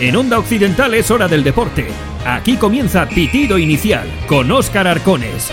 En 0.00 0.16
Onda 0.16 0.38
Occidental 0.38 0.94
es 0.94 1.10
hora 1.10 1.28
del 1.28 1.44
deporte. 1.44 1.88
Aquí 2.24 2.56
comienza 2.56 3.06
Pitido 3.06 3.58
Inicial 3.58 4.08
con 4.26 4.50
Óscar 4.50 4.88
Arcones. 4.88 5.50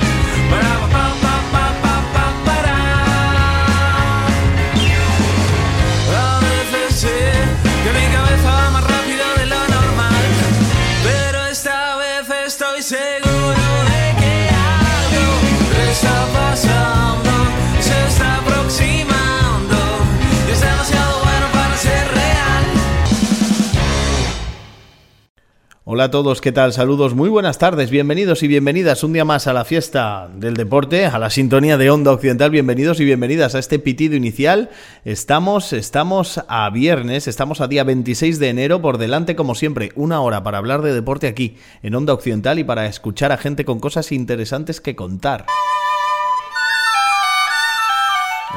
Hola 25.90 26.04
a 26.04 26.12
todos, 26.12 26.42
¿qué 26.42 26.52
tal? 26.52 26.74
Saludos, 26.74 27.16
muy 27.16 27.30
buenas 27.30 27.60
tardes, 27.60 27.90
bienvenidos 27.90 28.44
y 28.44 28.50
bienvenidas 28.50 29.06
un 29.06 29.14
día 29.14 29.24
más 29.24 29.48
a 29.48 29.54
la 29.54 29.64
fiesta 29.64 30.28
del 30.36 30.56
deporte, 30.56 31.06
a 31.06 31.18
la 31.18 31.30
sintonía 31.30 31.78
de 31.78 31.90
Onda 31.90 32.12
Occidental, 32.12 32.52
bienvenidos 32.52 33.00
y 33.00 33.06
bienvenidas 33.06 33.56
a 33.56 33.60
este 33.60 33.80
pitido 33.80 34.18
inicial. 34.18 34.70
Estamos, 35.06 35.72
estamos 35.72 36.42
a 36.50 36.70
viernes, 36.72 37.30
estamos 37.30 37.62
a 37.62 37.70
día 37.70 37.86
26 37.86 38.38
de 38.38 38.50
enero, 38.50 38.82
por 38.82 38.98
delante 38.98 39.38
como 39.38 39.56
siempre, 39.56 39.94
una 39.96 40.20
hora 40.20 40.44
para 40.44 40.58
hablar 40.58 40.82
de 40.82 40.94
deporte 40.94 41.26
aquí, 41.26 41.56
en 41.82 41.96
Onda 41.96 42.12
Occidental 42.12 42.60
y 42.60 42.66
para 42.66 42.88
escuchar 42.88 43.32
a 43.32 43.38
gente 43.38 43.64
con 43.64 43.80
cosas 43.80 44.12
interesantes 44.12 44.82
que 44.82 44.94
contar. 44.94 45.46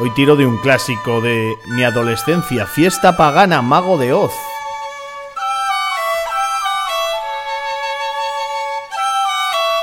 Hoy 0.01 0.11
tiro 0.17 0.35
de 0.35 0.47
un 0.47 0.59
clásico 0.59 1.21
de 1.21 1.53
mi 1.77 1.85
adolescencia, 1.85 2.67
Fiesta 2.67 3.17
Pagana, 3.17 3.63
Mago 3.63 3.99
de 3.99 4.15
Oz. 4.15 4.33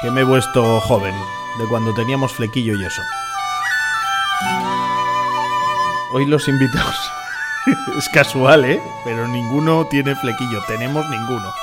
Que 0.02 0.12
me 0.12 0.22
he 0.22 0.24
vuelto 0.24 0.80
joven, 0.82 1.16
de 1.58 1.68
cuando 1.68 1.94
teníamos 1.94 2.34
flequillo 2.34 2.76
y 2.76 2.86
eso. 2.86 3.02
Hoy 6.12 6.26
los 6.26 6.48
invitados. 6.48 6.96
es 7.98 8.08
casual, 8.10 8.66
¿eh? 8.66 8.82
Pero 9.04 9.28
ninguno 9.28 9.88
tiene 9.88 10.16
flequillo, 10.16 10.62
tenemos 10.68 11.10
ninguno. 11.10 11.54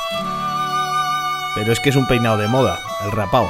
Pero 1.55 1.73
es 1.73 1.81
que 1.81 1.91
es 1.91 1.97
un 1.97 2.07
peinado 2.07 2.37
de 2.37 2.49
moda, 2.49 2.81
el 3.05 3.13
rapao. 3.13 3.49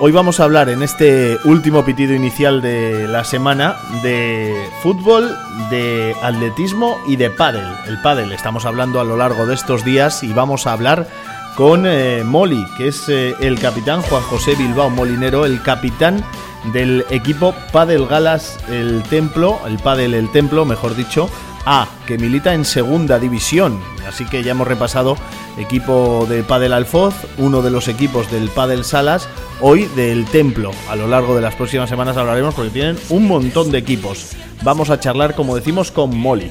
Hoy 0.00 0.12
vamos 0.12 0.38
a 0.38 0.44
hablar 0.44 0.68
en 0.68 0.84
este 0.84 1.38
último 1.42 1.84
pitido 1.84 2.14
inicial 2.14 2.62
de 2.62 3.08
la 3.08 3.24
semana 3.24 3.74
de 4.04 4.70
fútbol, 4.80 5.36
de 5.70 6.14
atletismo 6.22 6.96
y 7.08 7.16
de 7.16 7.30
pádel. 7.30 7.66
El 7.88 8.00
pádel 8.00 8.30
estamos 8.30 8.64
hablando 8.64 9.00
a 9.00 9.04
lo 9.04 9.16
largo 9.16 9.44
de 9.44 9.56
estos 9.56 9.84
días 9.84 10.22
y 10.22 10.32
vamos 10.32 10.68
a 10.68 10.72
hablar 10.72 11.08
con 11.56 11.84
eh, 11.84 12.22
Moli, 12.24 12.64
que 12.76 12.88
es 12.88 13.08
eh, 13.08 13.34
el 13.40 13.58
capitán 13.58 14.00
Juan 14.02 14.22
José 14.22 14.54
Bilbao 14.54 14.88
Molinero, 14.88 15.44
el 15.44 15.60
capitán 15.62 16.24
del 16.72 17.04
equipo 17.10 17.52
Padel 17.72 18.06
Galas 18.06 18.56
El 18.68 19.02
Templo, 19.02 19.58
el 19.66 19.80
Padel 19.80 20.14
El 20.14 20.30
Templo, 20.30 20.64
mejor 20.64 20.94
dicho, 20.94 21.28
A, 21.64 21.88
que 22.06 22.18
milita 22.18 22.54
en 22.54 22.64
segunda 22.64 23.18
división. 23.18 23.80
Así 24.08 24.24
que 24.24 24.42
ya 24.42 24.52
hemos 24.52 24.66
repasado 24.66 25.16
equipo 25.58 26.26
de 26.28 26.42
Padel 26.42 26.72
Alfoz, 26.72 27.14
uno 27.36 27.62
de 27.62 27.70
los 27.70 27.88
equipos 27.88 28.30
del 28.30 28.48
Padel 28.48 28.84
Salas, 28.84 29.28
hoy 29.60 29.84
del 29.96 30.24
Templo. 30.26 30.70
A 30.88 30.96
lo 30.96 31.08
largo 31.08 31.34
de 31.34 31.42
las 31.42 31.54
próximas 31.54 31.88
semanas 31.88 32.16
hablaremos 32.16 32.54
porque 32.54 32.70
tienen 32.70 32.98
un 33.10 33.26
montón 33.26 33.70
de 33.70 33.78
equipos. 33.78 34.32
Vamos 34.62 34.90
a 34.90 35.00
charlar, 35.00 35.34
como 35.34 35.56
decimos, 35.56 35.90
con 35.90 36.16
Molly. 36.16 36.50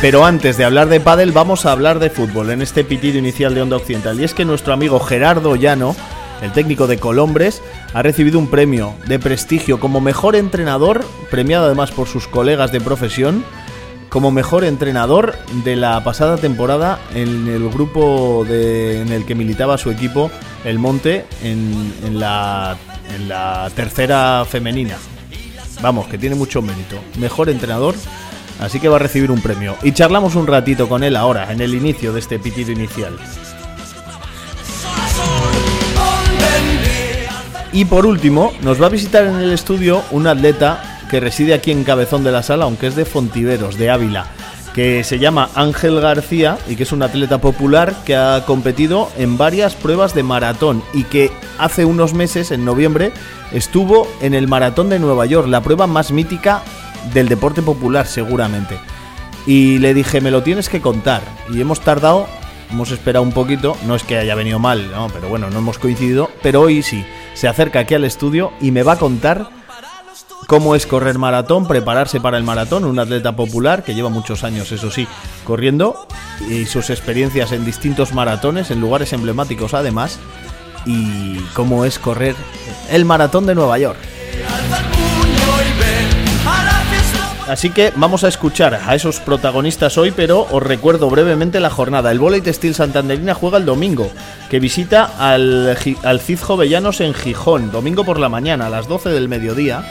Pero 0.00 0.24
antes 0.24 0.56
de 0.56 0.64
hablar 0.64 0.88
de 0.88 0.98
pádel, 0.98 1.30
vamos 1.30 1.66
a 1.66 1.72
hablar 1.72 1.98
de 1.98 2.08
fútbol 2.08 2.48
en 2.48 2.62
este 2.62 2.84
pitido 2.84 3.18
inicial 3.18 3.54
de 3.54 3.60
Onda 3.60 3.76
Occidental. 3.76 4.18
Y 4.18 4.24
es 4.24 4.32
que 4.32 4.46
nuestro 4.46 4.72
amigo 4.72 4.98
Gerardo 4.98 5.56
Llano, 5.56 5.94
el 6.42 6.52
técnico 6.52 6.86
de 6.86 6.98
Colombres, 6.98 7.62
ha 7.92 8.02
recibido 8.02 8.38
un 8.38 8.48
premio 8.48 8.94
de 9.06 9.18
prestigio 9.18 9.80
como 9.80 10.00
mejor 10.00 10.36
entrenador, 10.36 11.04
premiado 11.30 11.66
además 11.66 11.90
por 11.90 12.08
sus 12.08 12.26
colegas 12.26 12.72
de 12.72 12.80
profesión, 12.80 13.44
como 14.08 14.30
mejor 14.32 14.64
entrenador 14.64 15.36
de 15.64 15.76
la 15.76 16.02
pasada 16.02 16.36
temporada 16.36 16.98
en 17.14 17.46
el 17.46 17.68
grupo 17.70 18.44
en 18.46 19.12
el 19.12 19.24
que 19.24 19.34
militaba 19.34 19.78
su 19.78 19.90
equipo, 19.90 20.30
el 20.64 20.78
Monte, 20.78 21.26
en 21.42 22.18
la, 22.18 22.76
en 23.14 23.28
la 23.28 23.70
tercera 23.74 24.44
femenina. 24.48 24.96
Vamos, 25.80 26.08
que 26.08 26.18
tiene 26.18 26.34
mucho 26.34 26.60
mérito. 26.60 26.96
Mejor 27.18 27.48
entrenador, 27.48 27.94
así 28.60 28.80
que 28.80 28.88
va 28.88 28.96
a 28.96 28.98
recibir 28.98 29.30
un 29.30 29.40
premio. 29.40 29.76
Y 29.82 29.92
charlamos 29.92 30.34
un 30.34 30.46
ratito 30.46 30.88
con 30.88 31.04
él 31.04 31.16
ahora, 31.16 31.50
en 31.52 31.60
el 31.60 31.74
inicio 31.74 32.12
de 32.12 32.20
este 32.20 32.38
pitido 32.38 32.72
inicial. 32.72 33.16
Y 37.72 37.84
por 37.84 38.04
último, 38.04 38.52
nos 38.62 38.82
va 38.82 38.86
a 38.86 38.90
visitar 38.90 39.24
en 39.26 39.36
el 39.36 39.52
estudio 39.52 40.02
un 40.10 40.26
atleta 40.26 41.00
que 41.08 41.20
reside 41.20 41.54
aquí 41.54 41.70
en 41.70 41.84
Cabezón 41.84 42.24
de 42.24 42.32
la 42.32 42.42
Sala, 42.42 42.64
aunque 42.64 42.88
es 42.88 42.96
de 42.96 43.04
Fontiveros, 43.04 43.78
de 43.78 43.90
Ávila, 43.90 44.26
que 44.74 45.04
se 45.04 45.18
llama 45.18 45.50
Ángel 45.54 46.00
García 46.00 46.58
y 46.68 46.76
que 46.76 46.82
es 46.82 46.92
un 46.92 47.02
atleta 47.02 47.40
popular 47.40 47.94
que 48.04 48.16
ha 48.16 48.44
competido 48.44 49.08
en 49.16 49.38
varias 49.38 49.74
pruebas 49.74 50.14
de 50.14 50.22
maratón 50.24 50.82
y 50.92 51.04
que 51.04 51.30
hace 51.58 51.84
unos 51.84 52.12
meses, 52.12 52.50
en 52.50 52.64
noviembre, 52.64 53.12
estuvo 53.52 54.08
en 54.20 54.34
el 54.34 54.48
Maratón 54.48 54.88
de 54.88 54.98
Nueva 54.98 55.26
York, 55.26 55.46
la 55.48 55.62
prueba 55.62 55.86
más 55.86 56.10
mítica 56.10 56.62
del 57.12 57.28
deporte 57.28 57.62
popular 57.62 58.06
seguramente. 58.06 58.78
Y 59.46 59.78
le 59.78 59.94
dije, 59.94 60.20
me 60.20 60.30
lo 60.30 60.42
tienes 60.42 60.68
que 60.68 60.80
contar. 60.80 61.22
Y 61.52 61.60
hemos 61.60 61.80
tardado, 61.80 62.28
hemos 62.70 62.90
esperado 62.90 63.22
un 63.22 63.32
poquito, 63.32 63.76
no 63.86 63.94
es 63.94 64.02
que 64.02 64.18
haya 64.18 64.34
venido 64.34 64.58
mal, 64.58 64.90
no, 64.90 65.08
pero 65.08 65.28
bueno, 65.28 65.50
no 65.50 65.58
hemos 65.58 65.78
coincidido, 65.78 66.30
pero 66.42 66.62
hoy 66.62 66.82
sí, 66.82 67.04
se 67.34 67.48
acerca 67.48 67.80
aquí 67.80 67.94
al 67.94 68.04
estudio 68.04 68.52
y 68.60 68.70
me 68.70 68.82
va 68.82 68.92
a 68.92 68.98
contar 68.98 69.48
cómo 70.46 70.74
es 70.74 70.86
correr 70.86 71.18
maratón, 71.18 71.66
prepararse 71.66 72.20
para 72.20 72.36
el 72.36 72.44
maratón, 72.44 72.84
un 72.84 72.98
atleta 72.98 73.36
popular 73.36 73.84
que 73.84 73.94
lleva 73.94 74.08
muchos 74.08 74.42
años, 74.44 74.72
eso 74.72 74.90
sí, 74.90 75.06
corriendo 75.44 76.06
y 76.48 76.66
sus 76.66 76.90
experiencias 76.90 77.52
en 77.52 77.64
distintos 77.64 78.12
maratones, 78.12 78.70
en 78.70 78.80
lugares 78.80 79.12
emblemáticos 79.12 79.74
además, 79.74 80.18
y 80.86 81.38
cómo 81.54 81.84
es 81.84 81.98
correr 81.98 82.34
el 82.90 83.04
maratón 83.04 83.46
de 83.46 83.54
Nueva 83.54 83.78
York. 83.78 83.98
Así 87.50 87.70
que 87.70 87.92
vamos 87.96 88.22
a 88.22 88.28
escuchar 88.28 88.78
a 88.86 88.94
esos 88.94 89.18
protagonistas 89.18 89.98
hoy, 89.98 90.12
pero 90.12 90.46
os 90.52 90.62
recuerdo 90.62 91.10
brevemente 91.10 91.58
la 91.58 91.68
jornada. 91.68 92.12
El 92.12 92.20
Volley 92.20 92.42
Textil 92.42 92.76
Santanderina 92.76 93.34
juega 93.34 93.58
el 93.58 93.64
domingo, 93.64 94.08
que 94.48 94.60
visita 94.60 95.10
al, 95.18 95.76
al 96.04 96.20
Cid 96.20 96.38
Jovellanos 96.38 97.00
en 97.00 97.12
Gijón, 97.12 97.72
domingo 97.72 98.04
por 98.04 98.20
la 98.20 98.28
mañana, 98.28 98.68
a 98.68 98.70
las 98.70 98.86
12 98.86 99.08
del 99.08 99.28
mediodía. 99.28 99.82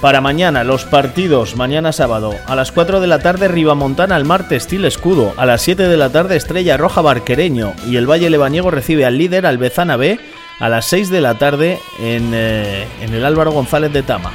Para 0.00 0.20
mañana, 0.20 0.62
los 0.62 0.84
partidos, 0.84 1.56
mañana 1.56 1.90
sábado, 1.90 2.32
a 2.46 2.54
las 2.54 2.70
4 2.70 3.00
de 3.00 3.08
la 3.08 3.18
tarde 3.18 3.48
Ribamontana 3.48 4.14
al 4.14 4.24
Mar 4.24 4.46
Textil 4.46 4.84
Escudo, 4.84 5.34
a 5.36 5.46
las 5.46 5.62
7 5.62 5.88
de 5.88 5.96
la 5.96 6.10
tarde 6.10 6.36
Estrella 6.36 6.76
Roja 6.76 7.00
Barquereño 7.00 7.72
y 7.88 7.96
el 7.96 8.08
Valle 8.08 8.30
Lebaniego 8.30 8.70
recibe 8.70 9.04
al 9.04 9.18
líder 9.18 9.46
Albezana 9.46 9.96
B 9.96 10.20
a 10.60 10.68
las 10.68 10.84
6 10.86 11.10
de 11.10 11.20
la 11.20 11.34
tarde 11.34 11.80
en, 11.98 12.30
eh, 12.32 12.86
en 13.00 13.12
el 13.12 13.24
Álvaro 13.24 13.50
González 13.50 13.92
de 13.92 14.04
Tama. 14.04 14.30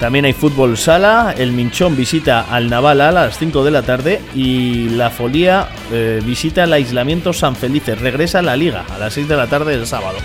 También 0.00 0.24
hay 0.24 0.32
fútbol 0.32 0.78
sala, 0.78 1.34
el 1.36 1.52
Minchón 1.52 1.94
visita 1.94 2.46
al 2.50 2.70
Naval 2.70 3.02
a 3.02 3.12
las 3.12 3.36
5 3.36 3.62
de 3.62 3.70
la 3.70 3.82
tarde 3.82 4.22
y 4.34 4.88
la 4.88 5.10
Folía 5.10 5.68
eh, 5.92 6.22
visita 6.24 6.64
el 6.64 6.72
aislamiento 6.72 7.34
San 7.34 7.54
Felices. 7.54 8.00
Regresa 8.00 8.38
a 8.38 8.42
la 8.42 8.56
liga 8.56 8.86
a 8.90 8.96
las 8.96 9.12
6 9.12 9.28
de 9.28 9.36
la 9.36 9.46
tarde 9.48 9.76
del 9.76 9.86
sábado. 9.86 10.16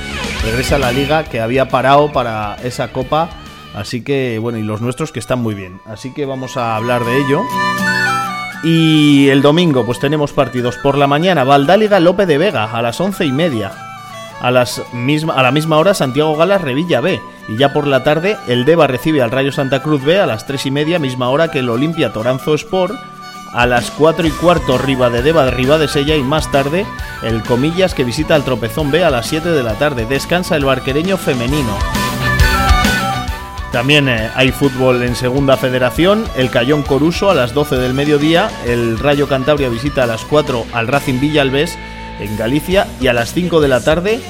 Regresa 0.46 0.78
a 0.78 0.80
la 0.80 0.94
liga 0.94 1.26
que 1.26 1.42
había 1.42 1.68
parado 1.68 2.14
para 2.14 2.56
esa 2.64 2.94
copa. 2.94 3.30
Así 3.76 4.02
que, 4.02 4.40
bueno, 4.40 4.58
y 4.58 4.64
los 4.64 4.80
nuestros 4.80 5.12
que 5.12 5.20
están 5.20 5.40
muy 5.40 5.56
bien. 5.56 5.82
Así 5.86 6.14
que 6.14 6.26
vamos 6.26 6.56
a 6.56 6.78
hablar 6.78 7.04
de 7.04 7.18
ello. 7.18 7.42
Y 8.64 9.28
el 9.28 9.42
domingo, 9.42 9.86
pues 9.86 10.00
tenemos 10.00 10.32
partidos 10.32 10.78
por 10.78 10.98
la 10.98 11.08
mañana. 11.08 11.44
Valdáliga 11.44 12.00
Lope 12.00 12.26
de 12.26 12.38
Vega 12.38 12.72
a 12.72 12.82
las 12.82 13.02
once 13.02 13.26
y 13.26 13.34
media. 13.34 13.74
A, 14.40 14.52
las 14.52 14.82
misma, 14.94 15.34
a 15.34 15.44
la 15.44 15.52
misma 15.52 15.78
hora 15.78 15.94
Santiago 15.94 16.38
Galas 16.38 16.62
Revilla 16.62 17.02
B. 17.02 17.20
Y 17.48 17.58
ya 17.58 17.74
por 17.74 17.88
la 17.88 18.04
tarde 18.04 18.38
el 18.48 18.66
Deva 18.66 18.88
recibe 18.88 19.22
al 19.22 19.32
Rayo 19.32 19.52
Santa 19.52 19.82
Cruz 19.82 20.04
B 20.04 20.20
a 20.20 20.26
las 20.26 20.48
3 20.48 20.66
y 20.66 20.72
media, 20.72 21.00
misma 21.00 21.30
hora 21.30 21.52
que 21.52 21.60
el 21.60 21.70
Olimpia 21.70 22.12
Toranzo 22.12 22.56
Sport. 22.56 22.96
A 23.54 23.66
las 23.66 23.90
4 23.92 24.28
y 24.28 24.32
cuarto 24.32 24.78
Riva 24.78 25.10
de 25.10 25.22
Deva 25.22 25.50
Riva 25.50 25.78
de 25.78 25.88
Sella 25.88 26.18
y 26.18 26.24
más 26.24 26.52
tarde 26.52 26.86
el 27.24 27.42
Comillas 27.42 27.94
que 27.94 28.04
visita 28.04 28.36
al 28.36 28.44
Tropezón 28.44 28.92
B 28.92 29.04
a 29.04 29.10
las 29.10 29.28
7 29.28 29.50
de 29.50 29.64
la 29.64 29.76
tarde. 29.76 30.06
Descansa 30.06 30.58
el 30.58 30.66
barquereño 30.66 31.16
femenino. 31.16 31.78
También 33.76 34.08
eh, 34.08 34.30
hay 34.36 34.52
fútbol 34.52 35.04
en 35.04 35.18
Segunda 35.18 35.58
Federación, 35.58 36.24
el 36.38 36.50
Cayón 36.50 36.82
Coruso 36.82 37.30
a 37.30 37.36
las 37.36 37.54
12 37.54 37.76
del 37.76 37.94
mediodía, 37.94 38.50
el 38.66 38.98
Rayo 38.98 39.28
Cantabria 39.28 39.68
visita 39.68 40.04
a 40.04 40.08
las 40.08 40.24
4 40.24 40.66
al 40.72 40.88
Racing 40.88 41.20
Villalbés 41.20 41.78
en 42.22 42.38
Galicia 42.38 42.88
y 43.02 43.08
a 43.08 43.14
las 43.14 43.34
5 43.34 43.60
de 43.60 43.68
la 43.68 43.84
tarde 43.84 44.22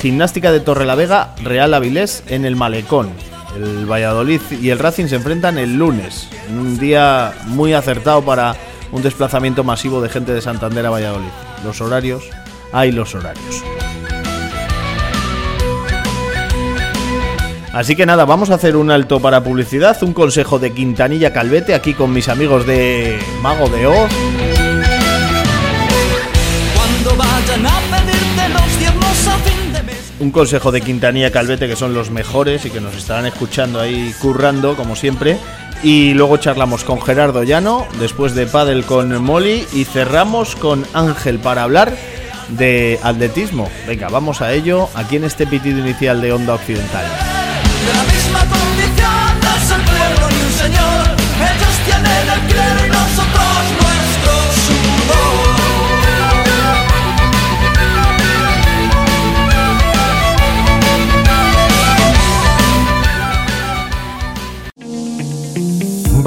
Gimnástica 0.00 0.50
de 0.50 0.60
Torrelavega, 0.60 1.34
Real 1.42 1.74
Avilés 1.74 2.24
en 2.28 2.46
el 2.46 2.56
Malecón. 2.56 3.10
El 3.54 3.84
Valladolid 3.84 4.40
y 4.50 4.70
el 4.70 4.78
Racing 4.78 5.08
se 5.08 5.16
enfrentan 5.16 5.58
el 5.58 5.76
lunes, 5.76 6.26
un 6.48 6.78
día 6.78 7.34
muy 7.48 7.74
acertado 7.74 8.22
para 8.22 8.56
un 8.92 9.02
desplazamiento 9.02 9.62
masivo 9.62 10.00
de 10.00 10.08
gente 10.08 10.32
de 10.32 10.40
Santander 10.40 10.86
a 10.86 10.90
Valladolid. 10.90 11.28
Los 11.64 11.82
horarios, 11.82 12.24
hay 12.72 12.92
los 12.92 13.14
horarios. 13.14 13.62
Así 17.74 17.94
que 17.94 18.06
nada, 18.06 18.24
vamos 18.24 18.48
a 18.50 18.54
hacer 18.54 18.76
un 18.76 18.90
alto 18.90 19.20
para 19.20 19.44
publicidad, 19.44 20.02
un 20.02 20.14
consejo 20.14 20.58
de 20.58 20.72
Quintanilla 20.72 21.32
Calvete 21.34 21.74
aquí 21.74 21.92
con 21.92 22.10
mis 22.10 22.30
amigos 22.30 22.66
de 22.66 23.18
Mago 23.42 23.68
de 23.68 23.86
Oz. 23.86 24.10
Un 30.20 30.30
consejo 30.32 30.70
de 30.70 30.82
Quintanilla 30.82 31.32
Calvete 31.32 31.66
que 31.66 31.76
son 31.76 31.94
los 31.94 32.10
mejores 32.10 32.66
y 32.66 32.70
que 32.70 32.82
nos 32.82 32.94
estarán 32.94 33.24
escuchando 33.24 33.80
ahí 33.80 34.14
currando 34.20 34.76
como 34.76 34.94
siempre. 34.94 35.38
Y 35.82 36.12
luego 36.12 36.36
charlamos 36.36 36.84
con 36.84 37.00
Gerardo 37.00 37.42
Llano, 37.42 37.86
después 37.98 38.34
de 38.34 38.46
Padel 38.46 38.84
con 38.84 39.22
Molly 39.22 39.66
y 39.72 39.84
cerramos 39.84 40.56
con 40.56 40.84
Ángel 40.92 41.38
para 41.38 41.62
hablar 41.62 41.96
de 42.50 43.00
atletismo. 43.02 43.70
Venga, 43.86 44.08
vamos 44.08 44.42
a 44.42 44.52
ello 44.52 44.90
aquí 44.94 45.16
en 45.16 45.24
este 45.24 45.46
pitido 45.46 45.78
inicial 45.78 46.20
de 46.20 46.32
Onda 46.32 46.54
Occidental. 46.54 47.06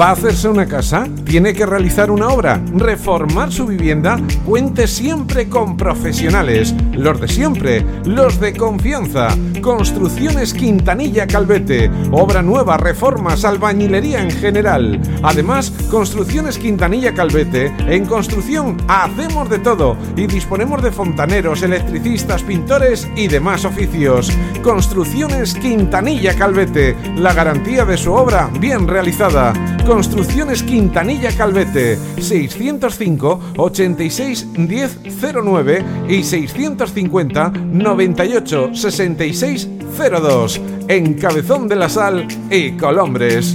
¿Va 0.00 0.08
a 0.08 0.12
hacerse 0.12 0.48
una 0.48 0.66
casa? 0.66 1.06
¿Tiene 1.24 1.52
que 1.54 1.66
realizar 1.66 2.10
una 2.10 2.28
obra? 2.28 2.60
¿Reformar 2.74 3.52
su 3.52 3.66
vivienda? 3.66 4.18
Cuente 4.44 4.88
siempre 4.88 5.48
con 5.48 5.76
profesionales. 5.76 6.74
Los 6.92 7.20
de 7.20 7.28
siempre, 7.28 7.86
los 8.04 8.40
de 8.40 8.54
confianza. 8.56 9.28
Construcciones 9.60 10.52
Quintanilla 10.52 11.28
Calvete. 11.28 11.90
Obra 12.10 12.42
nueva, 12.42 12.76
reformas, 12.76 13.44
albañilería 13.44 14.20
en 14.20 14.32
general. 14.32 15.00
Además, 15.22 15.72
Construcciones 15.90 16.58
Quintanilla 16.58 17.14
Calvete. 17.14 17.72
En 17.86 18.06
construcción 18.06 18.78
hacemos 18.88 19.48
de 19.48 19.60
todo 19.60 19.96
y 20.16 20.26
disponemos 20.26 20.82
de 20.82 20.90
fontaneros, 20.90 21.62
electricistas, 21.62 22.42
pintores 22.42 23.08
y 23.14 23.28
demás 23.28 23.64
oficios. 23.64 24.32
Construcciones 24.62 25.54
Quintanilla 25.54 26.34
Calvete. 26.34 26.96
La 27.16 27.32
garantía 27.32 27.84
de 27.84 27.96
su 27.96 28.12
obra 28.12 28.50
bien 28.58 28.88
realizada. 28.88 29.52
Construcciones 29.86 30.62
Quintanilla 30.62 31.30
Calvete 31.36 31.98
605 32.18 33.52
86 33.58 34.46
1009 34.56 35.84
y 36.08 36.22
650 36.22 37.50
98 37.50 38.74
66 38.74 39.68
02 39.98 40.60
en 40.88 41.14
Cabezón 41.14 41.68
de 41.68 41.76
la 41.76 41.90
Sal 41.90 42.26
y 42.50 42.72
Colombres. 42.72 43.54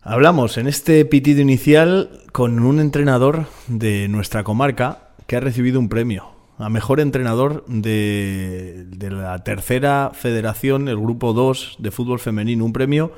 Hablamos 0.00 0.56
en 0.56 0.66
este 0.66 1.04
pitido 1.04 1.42
inicial 1.42 2.22
con 2.32 2.60
un 2.60 2.80
entrenador 2.80 3.44
de 3.68 4.08
nuestra 4.08 4.42
comarca 4.42 5.10
que 5.26 5.36
ha 5.36 5.40
recibido 5.40 5.78
un 5.78 5.90
premio 5.90 6.39
a 6.60 6.68
mejor 6.68 7.00
entrenador 7.00 7.64
de, 7.66 8.84
de 8.88 9.10
la 9.10 9.42
tercera 9.42 10.12
federación, 10.14 10.88
el 10.88 10.98
grupo 10.98 11.32
2 11.32 11.76
de 11.78 11.90
fútbol 11.90 12.20
femenino, 12.20 12.64
un 12.64 12.72
premio 12.72 13.12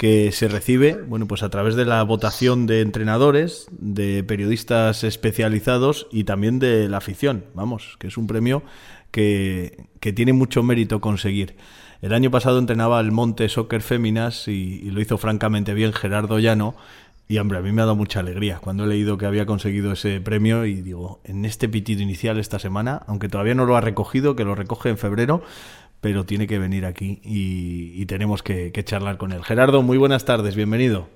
que 0.00 0.32
se 0.32 0.48
recibe, 0.48 0.94
bueno, 0.94 1.26
pues 1.26 1.42
a 1.42 1.50
través 1.50 1.74
de 1.74 1.84
la 1.84 2.02
votación 2.04 2.66
de 2.66 2.80
entrenadores, 2.80 3.66
de 3.70 4.24
periodistas 4.24 5.04
especializados 5.04 6.06
y 6.10 6.24
también 6.24 6.58
de 6.58 6.88
la 6.88 6.96
afición. 6.96 7.44
Vamos, 7.52 7.96
que 7.98 8.06
es 8.06 8.16
un 8.16 8.26
premio 8.26 8.62
que, 9.10 9.88
que 10.00 10.14
tiene 10.14 10.32
mucho 10.32 10.62
mérito 10.62 11.02
conseguir. 11.02 11.56
El 12.00 12.14
año 12.14 12.30
pasado 12.30 12.58
entrenaba 12.58 12.98
el 12.98 13.12
Monte 13.12 13.46
Soccer 13.50 13.82
Féminas 13.82 14.48
y 14.48 14.90
lo 14.90 15.02
hizo 15.02 15.18
francamente 15.18 15.74
bien 15.74 15.92
Gerardo 15.92 16.38
Llano. 16.38 16.74
Y 17.30 17.38
hombre, 17.38 17.58
a 17.58 17.62
mí 17.62 17.70
me 17.70 17.80
ha 17.80 17.84
dado 17.84 17.94
mucha 17.94 18.18
alegría 18.18 18.58
cuando 18.58 18.82
he 18.82 18.86
leído 18.88 19.16
que 19.16 19.24
había 19.24 19.46
conseguido 19.46 19.92
ese 19.92 20.20
premio 20.20 20.64
y 20.66 20.82
digo, 20.82 21.20
en 21.22 21.44
este 21.44 21.68
pitido 21.68 22.02
inicial 22.02 22.40
esta 22.40 22.58
semana, 22.58 23.04
aunque 23.06 23.28
todavía 23.28 23.54
no 23.54 23.66
lo 23.66 23.76
ha 23.76 23.80
recogido, 23.80 24.34
que 24.34 24.42
lo 24.42 24.56
recoge 24.56 24.88
en 24.88 24.98
febrero, 24.98 25.40
pero 26.00 26.26
tiene 26.26 26.48
que 26.48 26.58
venir 26.58 26.84
aquí 26.84 27.20
y, 27.22 27.92
y 27.94 28.06
tenemos 28.06 28.42
que, 28.42 28.72
que 28.72 28.82
charlar 28.82 29.16
con 29.16 29.30
él. 29.30 29.44
Gerardo, 29.44 29.80
muy 29.82 29.96
buenas 29.96 30.24
tardes, 30.24 30.56
bienvenido. 30.56 31.06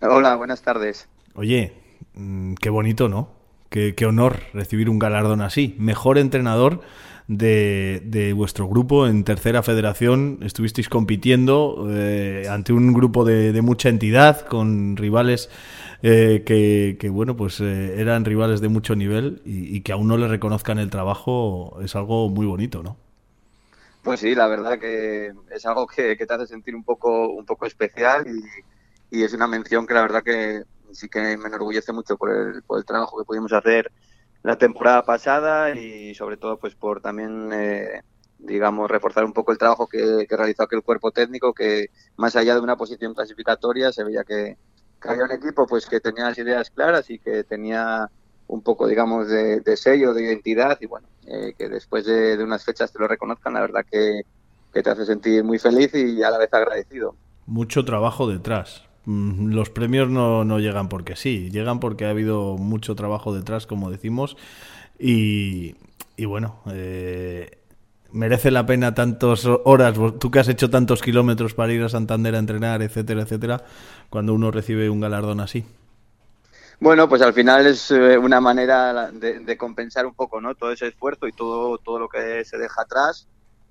Hola, 0.00 0.34
buenas 0.34 0.60
tardes. 0.62 1.08
Oye, 1.36 1.72
mm, 2.14 2.54
qué 2.54 2.70
bonito, 2.70 3.08
¿no? 3.08 3.30
Qué, 3.70 3.94
qué 3.94 4.06
honor 4.06 4.40
recibir 4.54 4.90
un 4.90 4.98
galardón 4.98 5.40
así. 5.40 5.76
Mejor 5.78 6.18
entrenador 6.18 6.80
de, 7.28 8.02
de 8.04 8.32
vuestro 8.32 8.68
grupo 8.68 9.06
en 9.06 9.24
tercera 9.24 9.62
federación. 9.62 10.38
Estuvisteis 10.42 10.88
compitiendo 10.88 11.86
eh, 11.90 12.46
ante 12.50 12.72
un 12.72 12.92
grupo 12.92 13.24
de, 13.24 13.52
de 13.52 13.62
mucha 13.62 13.88
entidad, 13.88 14.46
con 14.46 14.96
rivales 14.96 15.50
eh, 16.02 16.42
que, 16.44 16.96
que, 16.98 17.08
bueno, 17.08 17.36
pues 17.36 17.60
eh, 17.60 18.00
eran 18.00 18.24
rivales 18.24 18.60
de 18.60 18.68
mucho 18.68 18.94
nivel 18.94 19.40
y, 19.44 19.76
y 19.76 19.80
que 19.80 19.92
aún 19.92 20.08
no 20.08 20.16
le 20.18 20.28
reconozcan 20.28 20.78
el 20.78 20.90
trabajo 20.90 21.78
es 21.82 21.96
algo 21.96 22.28
muy 22.28 22.46
bonito, 22.46 22.82
¿no? 22.82 22.96
Pues 24.02 24.20
sí, 24.20 24.34
la 24.34 24.46
verdad 24.46 24.78
que 24.78 25.32
es 25.50 25.64
algo 25.64 25.86
que, 25.86 26.16
que 26.18 26.26
te 26.26 26.34
hace 26.34 26.46
sentir 26.46 26.76
un 26.76 26.84
poco, 26.84 27.28
un 27.30 27.46
poco 27.46 27.64
especial 27.64 28.26
y, 28.28 29.18
y 29.18 29.22
es 29.22 29.32
una 29.32 29.46
mención 29.46 29.86
que 29.86 29.94
la 29.94 30.02
verdad 30.02 30.22
que 30.22 30.62
sí 30.92 31.08
que 31.08 31.38
me 31.38 31.48
enorgullece 31.48 31.90
mucho 31.92 32.18
por 32.18 32.30
el, 32.30 32.62
por 32.64 32.78
el 32.78 32.84
trabajo 32.84 33.18
que 33.18 33.24
pudimos 33.24 33.52
hacer 33.54 33.90
la 34.44 34.56
temporada 34.56 35.04
pasada 35.04 35.74
y 35.74 36.14
sobre 36.14 36.36
todo 36.36 36.58
pues 36.58 36.74
por 36.74 37.00
también 37.00 37.50
eh, 37.52 38.02
digamos 38.38 38.90
reforzar 38.90 39.24
un 39.24 39.32
poco 39.32 39.52
el 39.52 39.58
trabajo 39.58 39.86
que, 39.86 40.26
realizó 40.28 40.62
aquel 40.62 40.82
cuerpo 40.82 41.10
técnico 41.10 41.54
que 41.54 41.86
más 42.16 42.36
allá 42.36 42.54
de 42.54 42.60
una 42.60 42.76
posición 42.76 43.14
clasificatoria 43.14 43.90
se 43.90 44.04
veía 44.04 44.22
que, 44.22 44.58
que, 45.00 45.08
había 45.08 45.24
un 45.24 45.32
equipo 45.32 45.66
pues 45.66 45.86
que 45.86 45.98
tenía 45.98 46.24
las 46.24 46.36
ideas 46.36 46.70
claras 46.70 47.08
y 47.08 47.18
que 47.18 47.42
tenía 47.42 48.10
un 48.46 48.60
poco 48.60 48.86
digamos 48.86 49.28
de, 49.28 49.76
sello 49.78 50.12
de 50.12 50.24
identidad 50.24 50.76
y 50.78 50.86
bueno 50.86 51.08
eh, 51.26 51.54
que 51.56 51.70
después 51.70 52.04
de, 52.04 52.36
unas 52.44 52.66
fechas 52.66 52.92
te 52.92 52.98
lo 52.98 53.08
reconozcan 53.08 53.54
la 53.54 53.62
verdad 53.62 53.86
que, 53.90 54.26
que 54.74 54.82
te 54.82 54.90
hace 54.90 55.06
sentir 55.06 55.42
muy 55.42 55.58
feliz 55.58 55.94
y 55.94 56.22
a 56.22 56.30
la 56.30 56.36
vez 56.36 56.52
agradecido. 56.52 57.16
Mucho 57.46 57.82
trabajo 57.86 58.28
detrás 58.28 58.84
los 59.06 59.70
premios 59.70 60.08
no, 60.08 60.44
no, 60.44 60.58
llegan 60.58 60.88
porque 60.88 61.16
sí, 61.16 61.50
llegan 61.50 61.80
porque 61.80 62.06
ha 62.06 62.10
habido 62.10 62.56
mucho 62.56 62.94
trabajo 62.94 63.34
detrás, 63.34 63.66
como 63.66 63.90
decimos, 63.90 64.36
y, 64.98 65.76
y 66.16 66.24
bueno, 66.24 66.60
eh, 66.72 67.58
merece 68.12 68.50
la 68.50 68.64
pena 68.64 68.94
tantas 68.94 69.44
horas, 69.64 69.94
tú 70.18 70.30
que 70.30 70.38
has 70.38 70.48
hecho 70.48 70.70
tantos 70.70 71.02
kilómetros 71.02 71.54
para 71.54 71.72
ir 71.72 71.82
a 71.82 71.88
Santander 71.88 72.34
a 72.34 72.38
entrenar, 72.38 72.80
etcétera, 72.82 73.22
etcétera, 73.22 73.64
cuando 74.08 74.32
uno 74.32 74.50
recibe 74.50 74.88
un 74.88 75.00
galardón 75.00 75.40
así. 75.40 75.64
Bueno, 76.80 77.08
pues 77.08 77.22
al 77.22 77.32
final 77.32 77.66
es 77.66 77.90
eh, 77.90 78.18
una 78.18 78.40
manera 78.40 79.10
de, 79.10 79.40
de, 79.40 79.56
compensar 79.56 80.06
un 80.06 80.14
poco, 80.14 80.40
¿no? 80.40 80.54
Todo 80.54 80.72
ese 80.72 80.88
esfuerzo 80.88 81.26
y 81.28 81.32
todo, 81.32 81.78
todo 81.78 81.98
lo 81.98 82.08
que 82.08 82.44
se 82.44 82.58
deja 82.58 82.82
atrás. 82.82 83.26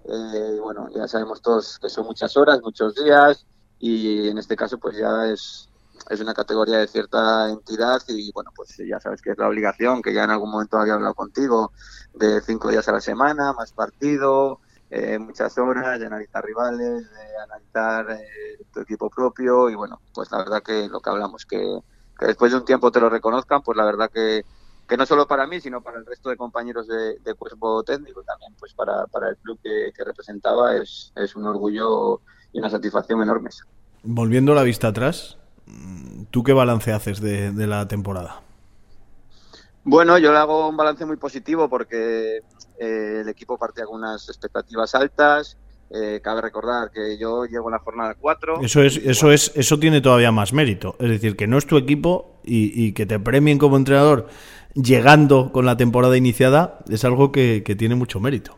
Eh, 0.05 0.59
bueno, 0.61 0.89
ya 0.93 1.07
sabemos 1.07 1.41
todos 1.41 1.79
que 1.79 1.89
son 1.89 2.05
muchas 2.05 2.35
horas, 2.35 2.59
muchos 2.61 2.95
días, 2.95 3.45
y 3.80 4.30
en 4.30 4.38
este 4.38 4.56
caso 4.56 4.77
pues 4.77 4.98
ya 4.98 5.27
es, 5.27 5.70
es 6.10 6.20
una 6.20 6.34
categoría 6.34 6.77
de 6.77 6.88
cierta 6.88 7.50
entidad 7.50 8.01
y 8.08 8.32
bueno 8.32 8.51
pues 8.56 8.75
ya 8.77 9.00
sabes 9.00 9.22
que 9.22 9.32
es 9.32 9.38
la 9.38 9.48
obligación 9.48 10.01
que 10.01 10.13
ya 10.13 10.24
en 10.24 10.32
algún 10.32 10.51
momento 10.51 10.77
había 10.77 10.94
hablado 10.94 11.13
contigo 11.13 11.72
de 12.13 12.42
cinco 12.42 12.70
días 12.70 12.88
a 12.88 12.94
la 12.94 13.01
semana 13.01 13.53
más 13.53 13.72
partido 13.74 14.60
eh, 14.89 15.18
muchas 15.18 15.58
horas 15.58 16.00
de 16.00 16.06
analizar 16.06 16.44
rivales 16.44 17.10
de 17.10 17.38
analizar 17.44 18.12
eh, 18.12 18.63
tu 18.74 18.82
equipo 18.82 19.10
propio 19.10 19.70
y 19.70 19.75
bueno 19.75 20.01
pues 20.13 20.32
la 20.32 20.39
verdad 20.39 20.62
que 20.63 20.88
lo 20.88 21.00
que 21.00 21.10
hablamos 21.10 21.46
que, 21.46 21.80
después 22.20 22.51
de 22.51 22.58
un 22.60 22.65
tiempo 22.65 22.92
te 22.92 23.00
lo 23.00 23.10
reconozcan 23.10 23.62
pues 23.63 23.77
la 23.77 23.86
verdad 23.86 24.10
que 24.12 24.46
que 24.88 24.98
no 24.98 25.06
solo 25.06 25.25
para 25.27 25.48
mí 25.48 25.62
sino 25.62 25.82
para 25.82 25.98
el 25.98 26.06
resto 26.06 26.30
de 26.30 26.38
compañeros 26.38 26.88
de, 26.88 27.18
de 27.20 27.34
cuerpo 27.36 27.84
técnico 27.84 28.22
también 28.24 28.53
pues 28.60 28.74
para, 28.74 29.08
para 29.08 29.30
el 29.30 29.38
club 29.38 29.58
que, 29.63 29.92
que 29.96 30.03
representaba 30.03 30.75
es, 30.75 31.13
es 31.15 31.36
un 31.36 31.48
orgullo 31.48 32.22
y 32.53 32.60
una 32.60 32.69
satisfacción 32.69 33.22
enorme. 33.22 33.50
Volviendo 34.03 34.53
la 34.53 34.63
vista 34.63 34.89
atrás, 34.89 35.38
¿tú 36.31 36.43
qué 36.43 36.53
balance 36.53 36.93
haces 36.93 37.19
de, 37.19 37.51
de, 37.51 37.67
la 37.67 37.88
temporada? 37.88 38.41
Bueno, 39.83 40.17
yo 40.17 40.31
le 40.31 40.38
hago 40.38 40.69
un 40.69 40.77
balance 40.77 41.05
muy 41.05 41.17
positivo 41.17 41.67
porque 41.69 42.38
eh, 42.79 43.22
el 43.22 43.29
equipo 43.29 43.57
partía 43.57 43.86
con 43.86 44.00
unas 44.00 44.29
expectativas 44.29 44.95
altas. 44.95 45.57
Eh, 45.89 46.22
cabe 46.24 46.41
recordar 46.41 46.89
que 46.89 47.19
yo 47.19 47.45
llego 47.45 47.67
en 47.67 47.74
la 47.74 47.79
jornada 47.79 48.15
4. 48.19 48.62
Eso 48.62 48.81
es, 48.81 48.98
eso 48.98 49.31
es, 49.31 49.51
eso 49.55 49.77
tiene 49.77 50.01
todavía 50.01 50.31
más 50.31 50.53
mérito. 50.53 50.95
Es 51.00 51.10
decir, 51.10 51.36
que 51.36 51.48
no 51.48 51.57
es 51.57 51.67
tu 51.67 51.77
equipo 51.77 52.39
y, 52.43 52.88
y 52.88 52.93
que 52.93 53.05
te 53.05 53.19
premien 53.19 53.60
como 53.60 53.77
entrenador 53.77 54.27
llegando 54.74 55.51
con 55.51 55.65
la 55.65 55.77
temporada 55.77 56.17
iniciada 56.17 56.79
es 56.89 57.05
algo 57.05 57.31
que, 57.31 57.63
que 57.63 57.75
tiene 57.75 57.95
mucho 57.95 58.19
mérito. 58.19 58.57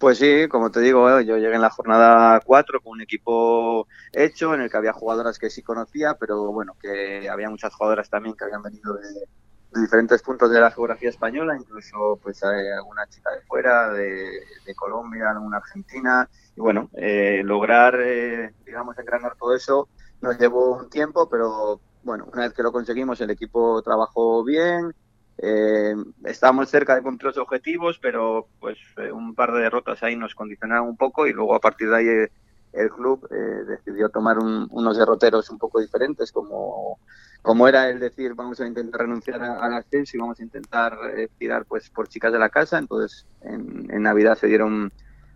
Pues 0.00 0.16
sí, 0.16 0.48
como 0.48 0.70
te 0.70 0.80
digo, 0.80 1.10
eh, 1.10 1.26
yo 1.26 1.36
llegué 1.36 1.56
en 1.56 1.60
la 1.60 1.68
jornada 1.68 2.40
4 2.40 2.80
con 2.80 2.92
un 2.92 3.02
equipo 3.02 3.86
hecho 4.14 4.54
en 4.54 4.62
el 4.62 4.70
que 4.70 4.78
había 4.78 4.94
jugadoras 4.94 5.38
que 5.38 5.50
sí 5.50 5.62
conocía, 5.62 6.14
pero 6.14 6.50
bueno, 6.52 6.74
que 6.80 7.28
había 7.28 7.50
muchas 7.50 7.74
jugadoras 7.74 8.08
también 8.08 8.34
que 8.34 8.44
habían 8.44 8.62
venido 8.62 8.94
de, 8.94 9.78
diferentes 9.78 10.22
puntos 10.22 10.50
de 10.50 10.58
la 10.58 10.70
geografía 10.70 11.10
española, 11.10 11.54
incluso 11.54 12.18
pues 12.22 12.42
hay 12.42 12.68
alguna 12.68 13.06
chica 13.08 13.30
de 13.30 13.42
fuera, 13.42 13.92
de, 13.92 14.40
de 14.64 14.74
Colombia, 14.74 15.32
alguna 15.32 15.58
argentina, 15.58 16.26
y 16.56 16.60
bueno, 16.62 16.88
eh, 16.94 17.42
lograr, 17.44 18.00
eh, 18.00 18.54
digamos, 18.64 18.98
engranar 18.98 19.36
todo 19.38 19.54
eso 19.54 19.90
nos 20.22 20.38
llevó 20.38 20.78
un 20.78 20.88
tiempo, 20.88 21.28
pero 21.28 21.78
bueno, 22.04 22.26
una 22.32 22.44
vez 22.44 22.54
que 22.54 22.62
lo 22.62 22.72
conseguimos, 22.72 23.20
el 23.20 23.30
equipo 23.30 23.82
trabajó 23.82 24.42
bien, 24.44 24.94
eh, 25.42 25.94
estábamos 26.24 26.68
cerca 26.68 26.94
de 26.94 27.02
cumplir 27.02 27.28
los 27.28 27.38
objetivos, 27.38 27.98
pero 27.98 28.48
pues 28.58 28.78
eh, 28.98 29.10
un 29.10 29.34
par 29.34 29.52
de 29.52 29.60
derrotas 29.62 30.02
ahí 30.02 30.16
nos 30.16 30.34
condicionaron 30.34 30.88
un 30.88 30.96
poco 30.96 31.26
y 31.26 31.32
luego 31.32 31.54
a 31.54 31.60
partir 31.60 31.88
de 31.88 31.96
ahí 31.96 32.08
eh, 32.08 32.32
el 32.72 32.90
club 32.90 33.26
eh, 33.30 33.64
decidió 33.66 34.10
tomar 34.10 34.38
un- 34.38 34.68
unos 34.70 34.98
derroteros 34.98 35.48
un 35.50 35.58
poco 35.58 35.80
diferentes, 35.80 36.30
como, 36.30 36.98
como 37.42 37.66
era 37.68 37.88
el 37.88 37.98
decir 38.00 38.34
vamos 38.34 38.60
a 38.60 38.66
intentar 38.66 39.00
renunciar 39.02 39.42
al 39.42 39.74
ascenso 39.74 40.16
y 40.16 40.20
vamos 40.20 40.38
a 40.40 40.42
intentar 40.42 40.96
tirar 41.38 41.64
pues 41.64 41.88
por 41.90 42.08
chicas 42.08 42.32
de 42.32 42.38
la 42.38 42.50
casa. 42.50 42.78
Entonces 42.78 43.26
en, 43.42 43.86
Navidad 44.02 44.36
se 44.36 44.46
dieron 44.46 44.92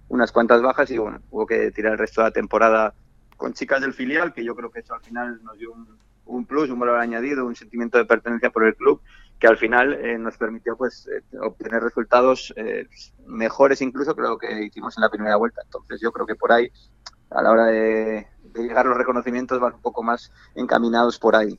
unas 0.09 0.33
cuantas 0.33 0.63
bajas 0.63 0.91
y 0.91 0.99
bueno, 0.99 1.21
hubo 1.31 1.47
que 1.47 1.71
tirar 1.73 1.93
el 1.93 1.99
resto 1.99 2.21
de 2.21 2.29
la 2.29 2.33
temporada 2.33 2.95
con 3.37 3.53
chicas 3.55 3.81
del 3.81 3.95
filial, 3.95 4.33
que 4.33 4.45
yo 4.45 4.55
creo 4.55 4.71
que 4.71 4.81
eso 4.81 4.95
al 4.95 5.01
final 5.03 5.43
nos 5.43 5.59
dio 5.59 5.73
un 6.27 6.47
plus, 6.47 6.71
un 6.71 6.79
valor 6.79 6.99
añadido, 6.99 7.47
un 7.47 7.57
sentimiento 7.57 7.99
de 7.99 8.05
pertenencia 8.05 8.51
por 8.51 8.65
el 8.65 8.75
club 8.77 9.01
que 9.39 9.47
al 9.47 9.57
final 9.57 9.93
eh, 9.95 10.19
nos 10.19 10.37
permitió 10.37 10.77
pues 10.77 11.09
eh, 11.09 11.39
obtener 11.39 11.83
resultados 11.83 12.53
eh, 12.57 12.87
mejores 13.27 13.83
incluso 13.83 14.15
que 14.15 14.23
lo 14.23 14.39
que 14.39 14.65
hicimos 14.65 14.97
en 14.97 15.03
la 15.03 15.11
primera 15.11 15.37
vuelta. 15.37 15.63
Entonces 15.65 16.01
yo 16.01 16.13
creo 16.13 16.27
que 16.27 16.35
por 16.35 16.53
ahí, 16.53 16.71
a 17.31 17.43
la 17.43 17.51
hora 17.51 17.67
de, 17.67 18.27
de 18.43 18.63
llegar 18.63 18.87
los 18.87 18.97
reconocimientos, 18.97 19.61
van 19.61 19.75
un 19.75 19.83
poco 19.83 20.03
más 20.03 20.33
encaminados 20.55 21.19
por 21.19 21.37
ahí. 21.37 21.59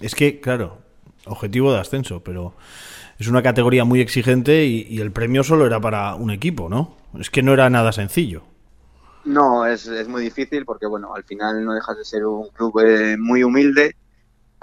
Es 0.00 0.14
que, 0.14 0.40
claro, 0.40 0.78
objetivo 1.26 1.72
de 1.72 1.80
ascenso, 1.80 2.24
pero 2.24 2.54
es 3.18 3.28
una 3.28 3.42
categoría 3.42 3.84
muy 3.84 4.00
exigente 4.00 4.64
y, 4.64 4.86
y 4.88 5.00
el 5.00 5.12
premio 5.12 5.44
solo 5.44 5.66
era 5.66 5.80
para 5.80 6.14
un 6.14 6.30
equipo, 6.30 6.68
¿no? 6.68 6.96
Es 7.18 7.30
que 7.30 7.42
no 7.42 7.52
era 7.52 7.68
nada 7.68 7.92
sencillo. 7.92 8.42
No, 9.24 9.64
es, 9.64 9.86
es 9.86 10.06
muy 10.08 10.22
difícil 10.22 10.64
porque 10.64 10.86
bueno, 10.86 11.14
al 11.14 11.24
final 11.24 11.64
no 11.64 11.72
dejas 11.74 11.96
de 11.96 12.04
ser 12.04 12.26
un 12.26 12.48
club 12.48 12.80
eh, 12.80 13.16
muy 13.18 13.42
humilde, 13.42 13.96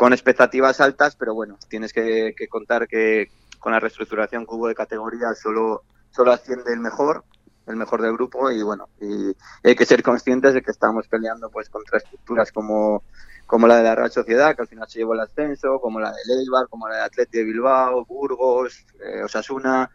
con 0.01 0.13
expectativas 0.13 0.81
altas, 0.81 1.15
pero 1.15 1.35
bueno, 1.35 1.59
tienes 1.69 1.93
que, 1.93 2.33
que 2.35 2.47
contar 2.47 2.87
que 2.87 3.27
con 3.59 3.71
la 3.71 3.79
reestructuración 3.79 4.47
que 4.47 4.55
hubo 4.55 4.67
de 4.67 4.73
categoría 4.73 5.35
solo, 5.35 5.83
solo 6.09 6.31
asciende 6.31 6.73
el 6.73 6.79
mejor, 6.79 7.23
el 7.67 7.75
mejor 7.75 8.01
del 8.01 8.13
grupo 8.13 8.49
y 8.49 8.63
bueno, 8.63 8.89
y 8.99 9.31
hay 9.63 9.75
que 9.75 9.85
ser 9.85 10.01
conscientes 10.01 10.55
de 10.55 10.63
que 10.63 10.71
estamos 10.71 11.07
peleando 11.07 11.51
pues 11.51 11.69
contra 11.69 11.99
estructuras 11.99 12.51
como, 12.51 13.03
como 13.45 13.67
la 13.67 13.77
de 13.77 13.83
la 13.83 13.93
Real 13.93 14.11
Sociedad, 14.11 14.55
que 14.55 14.63
al 14.63 14.67
final 14.67 14.89
se 14.89 14.97
llevó 14.97 15.13
el 15.13 15.19
ascenso, 15.19 15.79
como 15.79 15.99
la 15.99 16.11
de 16.11 16.33
Eibar, 16.39 16.67
como 16.67 16.89
la 16.89 16.95
de 16.95 17.01
Atleti 17.03 17.37
de 17.37 17.43
Bilbao, 17.43 18.03
Burgos, 18.03 18.83
eh, 19.05 19.21
Osasuna, 19.21 19.87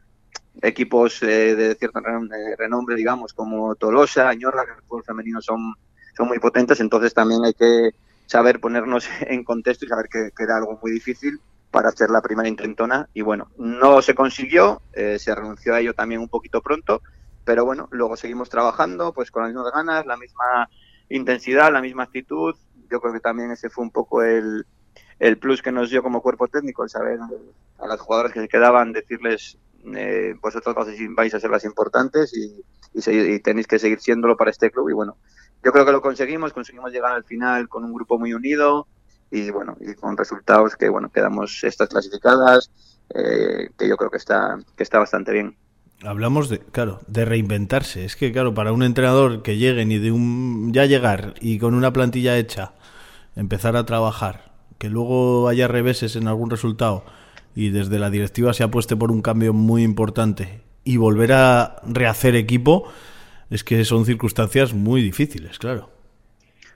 equipos 0.62 1.20
eh, 1.24 1.56
de 1.56 1.74
cierto 1.74 1.98
renom- 1.98 2.30
renombre, 2.56 2.94
digamos, 2.94 3.32
como 3.32 3.74
Tolosa, 3.74 4.28
Añorra, 4.28 4.66
que 4.66 4.70
en 4.70 4.76
el 4.76 4.82
fútbol 4.84 5.02
femenino 5.02 5.42
son, 5.42 5.74
son 6.16 6.28
muy 6.28 6.38
potentes, 6.38 6.78
entonces 6.78 7.12
también 7.12 7.44
hay 7.44 7.54
que 7.54 7.90
saber 8.26 8.60
ponernos 8.60 9.08
en 9.22 9.44
contexto 9.44 9.84
y 9.86 9.88
saber 9.88 10.08
que, 10.10 10.30
que 10.36 10.44
era 10.44 10.56
algo 10.56 10.78
muy 10.82 10.92
difícil 10.92 11.40
para 11.70 11.88
hacer 11.90 12.10
la 12.10 12.22
primera 12.22 12.48
intentona. 12.48 13.08
Y 13.14 13.22
bueno, 13.22 13.50
no 13.58 14.02
se 14.02 14.14
consiguió, 14.14 14.82
eh, 14.92 15.18
se 15.18 15.34
renunció 15.34 15.74
a 15.74 15.80
ello 15.80 15.94
también 15.94 16.20
un 16.20 16.28
poquito 16.28 16.62
pronto, 16.62 17.02
pero 17.44 17.64
bueno, 17.64 17.88
luego 17.92 18.16
seguimos 18.16 18.48
trabajando 18.48 19.12
pues 19.12 19.30
con 19.30 19.42
las 19.44 19.52
mismas 19.52 19.72
ganas, 19.72 20.06
la 20.06 20.16
misma 20.16 20.68
intensidad, 21.08 21.72
la 21.72 21.82
misma 21.82 22.04
actitud, 22.04 22.54
yo 22.90 23.00
creo 23.00 23.12
que 23.12 23.20
también 23.20 23.50
ese 23.52 23.70
fue 23.70 23.84
un 23.84 23.90
poco 23.90 24.22
el, 24.22 24.66
el 25.18 25.38
plus 25.38 25.62
que 25.62 25.72
nos 25.72 25.90
dio 25.90 26.02
como 26.02 26.22
cuerpo 26.22 26.48
técnico, 26.48 26.82
el 26.84 26.90
saber 26.90 27.18
a 27.78 27.86
las 27.86 28.00
jugadoras 28.00 28.32
que 28.32 28.40
se 28.40 28.48
quedaban 28.48 28.92
decirles 28.92 29.58
eh, 29.94 30.34
vosotros 30.42 30.74
vais 31.16 31.34
a- 31.34 31.40
ser 31.40 31.50
las 31.50 31.64
importantes 31.64 32.32
y, 32.36 32.64
y 32.94 33.40
tenéis 33.40 33.66
que 33.68 33.78
seguir 33.78 34.00
siéndolo 34.00 34.36
para 34.36 34.50
este 34.50 34.70
club 34.70 34.88
y 34.90 34.94
bueno, 34.94 35.16
yo 35.66 35.72
creo 35.72 35.84
que 35.84 35.90
lo 35.90 36.00
conseguimos, 36.00 36.52
conseguimos 36.52 36.92
llegar 36.92 37.10
al 37.10 37.24
final 37.24 37.68
con 37.68 37.82
un 37.82 37.92
grupo 37.92 38.20
muy 38.20 38.32
unido 38.32 38.86
y 39.32 39.50
bueno, 39.50 39.76
y 39.80 39.94
con 39.94 40.16
resultados 40.16 40.76
que 40.76 40.88
bueno, 40.88 41.10
quedamos 41.10 41.64
estas 41.64 41.88
clasificadas, 41.88 42.70
eh, 43.12 43.70
que 43.76 43.88
yo 43.88 43.96
creo 43.96 44.08
que 44.08 44.18
está, 44.18 44.56
que 44.76 44.84
está 44.84 45.00
bastante 45.00 45.32
bien. 45.32 45.56
Hablamos 46.04 46.48
de, 46.48 46.60
claro, 46.60 47.00
de 47.08 47.24
reinventarse. 47.24 48.04
Es 48.04 48.14
que, 48.14 48.30
claro, 48.30 48.54
para 48.54 48.70
un 48.70 48.84
entrenador 48.84 49.42
que 49.42 49.56
lleguen 49.56 49.90
y 49.90 49.98
de 49.98 50.12
un 50.12 50.72
ya 50.72 50.84
llegar 50.84 51.34
y 51.40 51.58
con 51.58 51.74
una 51.74 51.92
plantilla 51.92 52.38
hecha, 52.38 52.74
empezar 53.34 53.76
a 53.76 53.86
trabajar, 53.86 54.52
que 54.78 54.88
luego 54.88 55.48
haya 55.48 55.66
reveses 55.66 56.14
en 56.14 56.28
algún 56.28 56.48
resultado 56.48 57.04
y 57.56 57.70
desde 57.70 57.98
la 57.98 58.10
directiva 58.10 58.54
se 58.54 58.62
apueste 58.62 58.94
por 58.94 59.10
un 59.10 59.20
cambio 59.20 59.52
muy 59.52 59.82
importante 59.82 60.62
y 60.84 60.96
volver 60.96 61.32
a 61.32 61.80
rehacer 61.82 62.36
equipo, 62.36 62.84
es 63.50 63.64
que 63.64 63.84
son 63.84 64.04
circunstancias 64.04 64.72
muy 64.74 65.02
difíciles, 65.02 65.58
claro. 65.58 65.90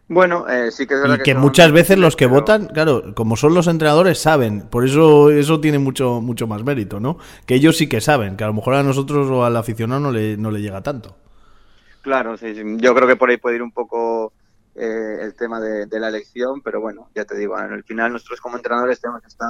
Bueno, 0.09 0.49
eh, 0.49 0.73
sí 0.73 0.89
que 0.89 0.95
es 0.95 1.03
verdad 1.03 1.19
Y 1.21 1.23
que 1.23 1.35
muchas 1.37 1.71
veces 1.71 1.97
los 1.97 2.17
que 2.17 2.27
pero- 2.27 2.41
votan, 2.41 2.67
claro, 2.67 3.15
como 3.15 3.37
son 3.37 3.55
los 3.55 3.69
entrenadores, 3.69 4.19
saben. 4.19 4.63
Por 4.63 4.85
eso 4.85 5.31
eso 5.31 5.61
tiene 5.61 5.79
mucho 5.79 6.21
mucho 6.21 6.49
más 6.49 6.65
mérito, 6.65 6.99
¿no? 6.99 7.19
Que 7.47 7.55
ellos 7.55 7.77
sí 7.77 7.89
que 7.89 8.01
saben, 8.01 8.37
que 8.37 8.43
a 8.43 8.49
lo 8.49 8.55
mejor 8.55 8.75
a 8.75 8.83
nosotros 8.83 9.31
o 9.31 9.45
al 9.45 9.57
aficionado 9.57 10.01
no 10.01 10.11
le, 10.11 10.37
no 10.37 10.51
le 10.51 10.61
llega 10.63 10.83
tanto. 10.83 11.17
Claro, 12.03 12.37
sí, 12.37 12.55
sí. 12.55 12.63
yo 12.79 12.95
creo 12.95 13.07
que 13.07 13.15
por 13.17 13.31
ahí 13.31 13.37
puede 13.37 13.57
ir 13.57 13.63
un 13.63 13.71
poco 13.73 14.33
eh, 14.75 15.19
el 15.21 15.35
tema 15.37 15.61
de, 15.61 15.87
de 15.87 16.01
la 16.01 16.09
elección, 16.09 16.61
pero 16.61 16.81
bueno, 16.81 17.09
ya 17.15 17.25
te 17.25 17.37
digo, 17.37 17.57
al 17.57 17.85
final 17.85 18.13
nosotros 18.13 18.41
como 18.41 18.57
entrenadores 18.57 19.01
tenemos 19.01 19.21
que 19.23 19.29
estar 19.29 19.49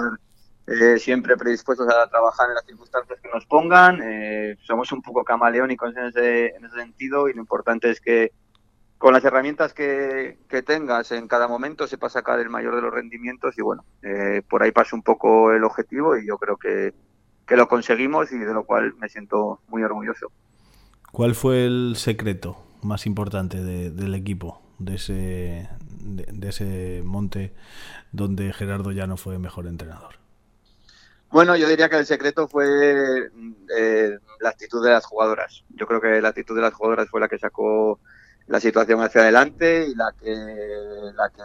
eh, 0.71 1.01
siempre 1.01 1.37
predispuestos 1.37 1.89
a 1.89 2.09
trabajar 2.09 2.49
en 2.49 2.55
las 2.55 2.65
circunstancias 2.65 3.19
que 3.21 3.29
nos 3.29 3.45
pongan, 3.47 4.01
eh, 4.05 4.57
somos 4.63 4.93
un 4.93 5.03
poco 5.03 5.25
camaleónicos 5.25 5.97
en 5.97 6.05
ese, 6.05 6.47
en 6.55 6.65
ese 6.65 6.77
sentido 6.77 7.29
y 7.29 7.35
lo 7.35 7.41
importante 7.41 7.91
es 7.91 8.01
que 8.01 8.31
con 8.97 9.13
las 9.13 9.25
herramientas 9.25 9.75
que, 9.75 10.39
tengas 10.65 11.11
en 11.11 11.27
cada 11.27 11.49
momento 11.49 11.89
sepas 11.89 12.13
sacar 12.13 12.39
el 12.39 12.51
mayor 12.51 12.77
de 12.77 12.83
los 12.83 12.95
rendimientos 12.95 13.59
y 13.59 13.63
bueno, 13.63 13.85
eh, 14.03 14.43
por 14.49 14.63
ahí 14.63 14.71
pasa 14.71 14.95
un 14.95 15.03
poco 15.03 15.51
el 15.53 15.65
objetivo 15.65 16.17
y 16.17 16.29
yo 16.29 16.39
creo 16.39 16.57
que, 16.57 16.95
que 17.49 17.57
lo 17.57 17.67
conseguimos 17.67 18.31
y 18.31 18.39
de 18.39 18.55
lo 18.55 18.63
cual 18.63 18.95
me 18.95 19.09
siento 19.09 19.61
muy 19.67 19.83
orgulloso. 19.83 20.31
¿Cuál 21.11 21.35
fue 21.35 21.67
el 21.67 21.95
secreto 21.97 22.63
más 22.83 23.07
importante 23.07 23.65
de- 23.65 23.91
del 23.91 24.15
equipo, 24.15 24.63
de 24.79 24.95
ese, 24.95 25.69
de 25.99 26.49
ese 26.49 27.03
monte 27.05 27.55
donde 28.13 28.53
Gerardo 28.53 28.93
ya 28.93 29.09
no 29.09 29.17
fue 29.17 29.39
mejor 29.41 29.67
entrenador? 29.67 30.21
Bueno, 31.31 31.57
yo 31.57 31.69
diría 31.69 31.89
que 31.89 31.97
el 31.97 32.07
secreto 32.07 32.49
fue 32.49 33.31
eh, 33.77 34.19
la 34.41 34.49
actitud 34.49 34.85
de 34.85 34.91
las 34.91 35.07
jugadoras. 35.07 35.65
Yo 35.71 35.87
creo 35.87 36.01
que 36.01 36.21
la 36.21 36.31
actitud 36.31 36.57
de 36.57 36.63
las 36.63 36.75
jugadoras 36.75 37.09
fue 37.09 37.21
la 37.21 37.29
que 37.29 37.39
sacó 37.39 38.01
la 38.49 38.59
situación 38.59 39.01
hacia 39.01 39.21
adelante 39.21 39.87
y 39.89 39.95
la 39.95 40.13
que, 40.21 40.35
la 41.15 41.31
que 41.31 41.43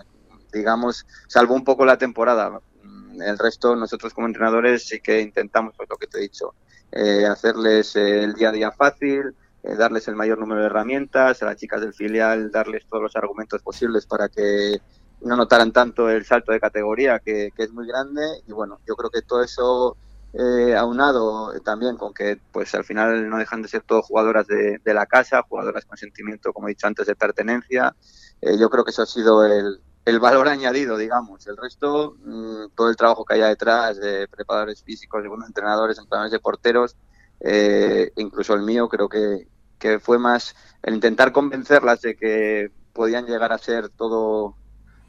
digamos, 0.51 1.05
salvó 1.27 1.53
un 1.53 1.63
poco 1.63 1.85
la 1.85 1.97
temporada. 1.97 2.59
Mm, 2.83 3.21
El 3.21 3.37
resto, 3.37 3.75
nosotros 3.75 4.13
como 4.13 4.27
entrenadores 4.27 4.87
sí 4.87 4.99
que 5.01 5.21
intentamos, 5.21 5.75
pues 5.77 5.87
lo 5.89 5.97
que 5.97 6.07
te 6.07 6.17
he 6.17 6.21
dicho, 6.21 6.55
eh, 6.91 7.25
hacerles 7.25 7.95
eh, 7.95 8.23
el 8.23 8.33
día 8.33 8.49
a 8.49 8.53
día 8.53 8.71
fácil, 8.71 9.35
eh, 9.63 9.75
darles 9.75 10.07
el 10.07 10.15
mayor 10.15 10.39
número 10.39 10.61
de 10.61 10.67
herramientas, 10.67 11.43
a 11.43 11.45
las 11.45 11.57
chicas 11.57 11.81
del 11.81 11.93
filial 11.93 12.51
darles 12.51 12.85
todos 12.87 13.03
los 13.03 13.15
argumentos 13.15 13.61
posibles 13.61 14.05
para 14.05 14.29
que 14.29 14.79
no 15.25 15.35
notaran 15.35 15.71
tanto 15.71 16.09
el 16.09 16.23
salto 16.23 16.51
de 16.51 16.59
categoría 16.59 17.19
que, 17.19 17.51
que 17.55 17.63
es 17.63 17.71
muy 17.71 17.87
grande 17.87 18.21
y 18.47 18.51
bueno, 18.53 18.79
yo 18.87 18.95
creo 18.95 19.09
que 19.09 19.23
todo 19.23 19.43
eso 19.43 19.97
eh, 20.37 20.75
aunado 20.75 21.53
también 21.61 21.95
con 21.95 22.13
que 22.13 22.37
pues 22.51 22.75
al 22.75 22.83
final 22.83 23.29
no 23.29 23.37
dejan 23.37 23.61
de 23.61 23.69
ser 23.69 23.83
todos 23.83 24.05
jugadoras 24.05 24.45
de, 24.47 24.79
la 24.85 25.05
casa, 25.05 25.41
jugadoras 25.43 25.85
con 25.85 25.97
sentimiento, 25.97 26.51
como 26.51 26.67
he 26.67 26.71
dicho 26.71 26.87
antes, 26.87 27.07
de 27.07 27.15
pertenencia, 27.15 27.95
eh, 28.41 28.57
yo 28.59 28.69
creo 28.69 28.83
que 28.83 28.91
eso 28.91 29.01
ha 29.01 29.05
sido 29.05 29.45
el, 29.45 29.79
el 30.03 30.19
valor 30.19 30.47
añadido, 30.49 30.97
digamos. 30.97 31.47
El 31.47 31.55
resto, 31.55 32.17
mmm, 32.23 32.65
todo 32.75 32.89
el 32.89 32.97
trabajo 32.97 33.23
que 33.23 33.35
haya 33.35 33.47
detrás 33.47 33.97
de 33.97 34.27
preparadores 34.27 34.83
físicos, 34.83 35.23
de 35.23 35.29
buenos 35.29 35.47
entrenadores, 35.47 35.97
entrenadores 35.97 36.33
de 36.33 36.39
porteros, 36.39 36.97
eh, 37.39 38.11
incluso 38.17 38.53
el 38.55 38.61
mío, 38.61 38.89
creo 38.89 39.07
que, 39.07 39.47
que 39.79 39.99
fue 39.99 40.19
más 40.19 40.53
el 40.83 40.95
intentar 40.95 41.31
convencerlas 41.31 42.01
de 42.01 42.17
que 42.17 42.71
podían 42.91 43.25
llegar 43.25 43.53
a 43.53 43.57
ser 43.57 43.87
todo 43.87 44.55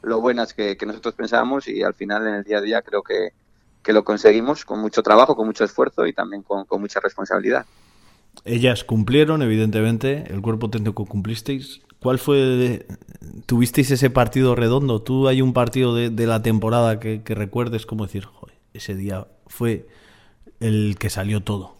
lo 0.01 0.21
buenas 0.21 0.53
que, 0.53 0.77
que, 0.77 0.85
nosotros 0.85 1.15
pensábamos 1.15 1.67
y 1.67 1.83
al 1.83 1.93
final 1.93 2.27
en 2.27 2.35
el 2.35 2.43
día 2.43 2.59
a 2.59 2.61
día 2.61 2.81
creo 2.81 3.03
que, 3.03 3.33
que 3.83 3.93
lo 3.93 4.03
conseguimos 4.03 4.65
con 4.65 4.79
mucho 4.79 5.03
trabajo, 5.03 5.35
con 5.35 5.47
mucho 5.47 5.63
esfuerzo 5.63 6.05
y 6.05 6.13
también 6.13 6.43
con, 6.43 6.65
con, 6.65 6.81
mucha 6.81 6.99
responsabilidad. 6.99 7.65
Ellas 8.45 8.83
cumplieron, 8.83 9.41
evidentemente, 9.41 10.25
el 10.27 10.41
cuerpo 10.41 10.69
técnico 10.69 11.05
cumplisteis. 11.05 11.81
¿Cuál 11.99 12.19
fue? 12.19 12.85
¿Tuvisteis 13.45 13.89
ese 13.91 14.09
partido 14.09 14.55
redondo? 14.55 15.01
¿Tú 15.01 15.27
hay 15.27 15.41
un 15.41 15.53
partido 15.53 15.95
de, 15.95 16.09
de 16.09 16.27
la 16.27 16.41
temporada 16.41 16.99
que, 16.99 17.23
que, 17.23 17.33
recuerdes 17.33 17.85
como 17.85 18.05
decir, 18.05 18.25
joder, 18.25 18.55
ese 18.73 18.93
día 18.93 19.27
fue 19.47 19.87
el 20.59 20.97
que 20.99 21.09
salió 21.09 21.41
todo? 21.41 21.77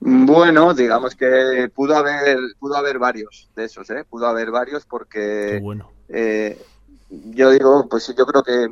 Bueno, 0.00 0.72
digamos 0.72 1.14
que 1.14 1.70
pudo 1.74 1.94
haber, 1.94 2.38
pudo 2.58 2.74
haber 2.76 2.98
varios 2.98 3.50
de 3.54 3.64
esos, 3.64 3.88
¿eh? 3.90 4.04
Pudo 4.08 4.26
haber 4.26 4.50
varios 4.50 4.86
porque 4.86 5.50
Qué 5.52 5.60
bueno. 5.60 5.90
Eh, 6.12 6.60
yo 7.08 7.50
digo, 7.50 7.88
pues 7.88 8.14
yo 8.16 8.26
creo 8.26 8.42
que 8.42 8.68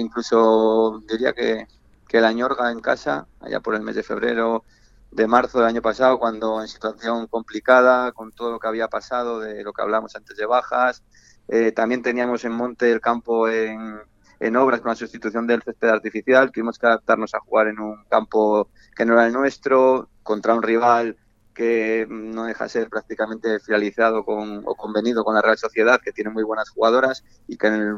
incluso 0.00 1.02
diría 1.08 1.32
que, 1.32 1.66
que 2.08 2.20
la 2.20 2.32
ñorga 2.32 2.70
en 2.70 2.80
casa, 2.80 3.26
allá 3.40 3.60
por 3.60 3.74
el 3.74 3.82
mes 3.82 3.96
de 3.96 4.02
febrero, 4.02 4.64
de 5.10 5.26
marzo 5.26 5.58
del 5.58 5.68
año 5.68 5.82
pasado, 5.82 6.18
cuando 6.18 6.60
en 6.62 6.68
situación 6.68 7.26
complicada, 7.26 8.12
con 8.12 8.32
todo 8.32 8.52
lo 8.52 8.58
que 8.58 8.68
había 8.68 8.88
pasado, 8.88 9.40
de 9.40 9.62
lo 9.62 9.72
que 9.72 9.82
hablamos 9.82 10.16
antes 10.16 10.36
de 10.36 10.46
bajas, 10.46 11.02
eh, 11.48 11.72
también 11.72 12.02
teníamos 12.02 12.44
en 12.44 12.52
monte 12.52 12.90
el 12.90 13.00
campo 13.00 13.48
en, 13.48 14.00
en 14.40 14.56
obras 14.56 14.80
con 14.80 14.88
la 14.90 14.96
sustitución 14.96 15.46
del 15.46 15.62
césped 15.62 15.88
artificial, 15.88 16.50
tuvimos 16.50 16.78
que 16.78 16.86
adaptarnos 16.86 17.34
a 17.34 17.40
jugar 17.40 17.68
en 17.68 17.78
un 17.78 18.04
campo 18.08 18.68
que 18.96 19.04
no 19.04 19.12
era 19.12 19.26
el 19.26 19.32
nuestro, 19.32 20.08
contra 20.22 20.54
un 20.54 20.62
rival 20.62 21.16
que 21.52 22.06
no 22.08 22.44
deja 22.44 22.64
de 22.64 22.70
ser 22.70 22.88
prácticamente 22.88 23.60
finalizado 23.60 24.24
con, 24.24 24.62
o 24.64 24.74
convenido 24.74 25.24
con 25.24 25.34
la 25.34 25.42
Real 25.42 25.58
Sociedad, 25.58 26.00
que 26.02 26.12
tiene 26.12 26.30
muy 26.30 26.42
buenas 26.42 26.70
jugadoras 26.70 27.24
y 27.46 27.56
que 27.56 27.66
en 27.68 27.74
el, 27.74 27.96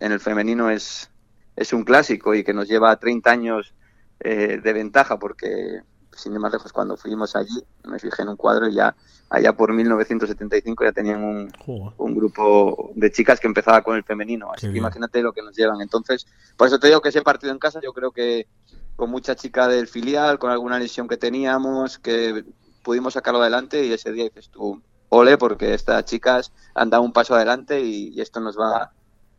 en 0.00 0.12
el 0.12 0.20
femenino 0.20 0.70
es, 0.70 1.10
es 1.56 1.72
un 1.72 1.84
clásico 1.84 2.34
y 2.34 2.44
que 2.44 2.52
nos 2.54 2.68
lleva 2.68 2.96
30 2.98 3.30
años 3.30 3.74
eh, 4.20 4.60
de 4.62 4.72
ventaja, 4.72 5.18
porque 5.18 5.80
sin 6.12 6.32
ir 6.32 6.40
más 6.40 6.52
lejos, 6.52 6.72
cuando 6.72 6.96
fuimos 6.96 7.36
allí, 7.36 7.62
me 7.84 7.98
fijé 7.98 8.22
en 8.22 8.30
un 8.30 8.36
cuadro 8.36 8.68
y 8.68 8.74
ya 8.74 8.96
allá 9.28 9.52
por 9.54 9.72
1975 9.72 10.84
ya 10.84 10.92
tenían 10.92 11.22
un, 11.22 11.50
Joder. 11.64 11.92
un 11.98 12.14
grupo 12.14 12.90
de 12.94 13.10
chicas 13.10 13.38
que 13.38 13.46
empezaba 13.46 13.82
con 13.82 13.96
el 13.96 14.04
femenino. 14.04 14.50
Así 14.52 14.62
Qué 14.62 14.66
que 14.68 14.72
bien. 14.72 14.82
imagínate 14.82 15.20
lo 15.20 15.32
que 15.32 15.42
nos 15.42 15.54
llevan. 15.54 15.80
Entonces, 15.80 16.26
por 16.56 16.68
eso 16.68 16.78
te 16.78 16.86
digo 16.88 17.00
que 17.00 17.10
ese 17.10 17.22
partido 17.22 17.52
en 17.52 17.58
casa, 17.58 17.80
yo 17.82 17.92
creo 17.92 18.12
que 18.12 18.46
con 18.94 19.10
mucha 19.10 19.36
chica 19.36 19.68
del 19.68 19.88
filial, 19.88 20.38
con 20.38 20.50
alguna 20.50 20.78
lesión 20.78 21.06
que 21.06 21.18
teníamos, 21.18 21.98
que 21.98 22.44
pudimos 22.86 23.14
sacarlo 23.14 23.40
adelante 23.42 23.84
y 23.84 23.92
ese 23.92 24.12
día 24.12 24.24
dices 24.26 24.50
tú, 24.50 24.82
ole, 25.10 25.38
porque 25.38 25.74
estas 25.74 26.04
chicas 26.06 26.52
han 26.74 26.90
dado 26.90 27.02
un 27.04 27.12
paso 27.12 27.34
adelante 27.34 27.80
y, 27.82 28.10
y 28.14 28.20
esto 28.22 28.40
nos 28.40 28.56
va, 28.58 28.92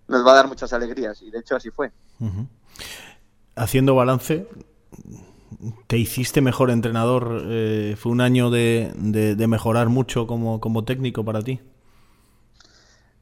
nos 0.08 0.26
va 0.28 0.34
a 0.34 0.36
dar 0.36 0.50
muchas 0.50 0.74
alegrías. 0.74 1.22
Y 1.22 1.32
de 1.32 1.40
hecho 1.40 1.56
así 1.56 1.72
fue. 1.72 1.94
Haciendo 3.56 3.96
balance, 3.96 4.48
¿te 5.88 5.98
hiciste 5.98 6.42
mejor 6.42 6.70
entrenador? 6.72 7.44
Eh, 7.46 7.96
¿Fue 7.98 8.12
un 8.12 8.22
año 8.22 8.50
de, 8.50 8.92
de- 8.96 9.36
de 9.36 9.48
mejorar 9.48 9.90
mucho 9.90 10.28
como, 10.28 10.60
como 10.60 10.84
técnico 10.86 11.24
para 11.26 11.42
ti? 11.42 11.60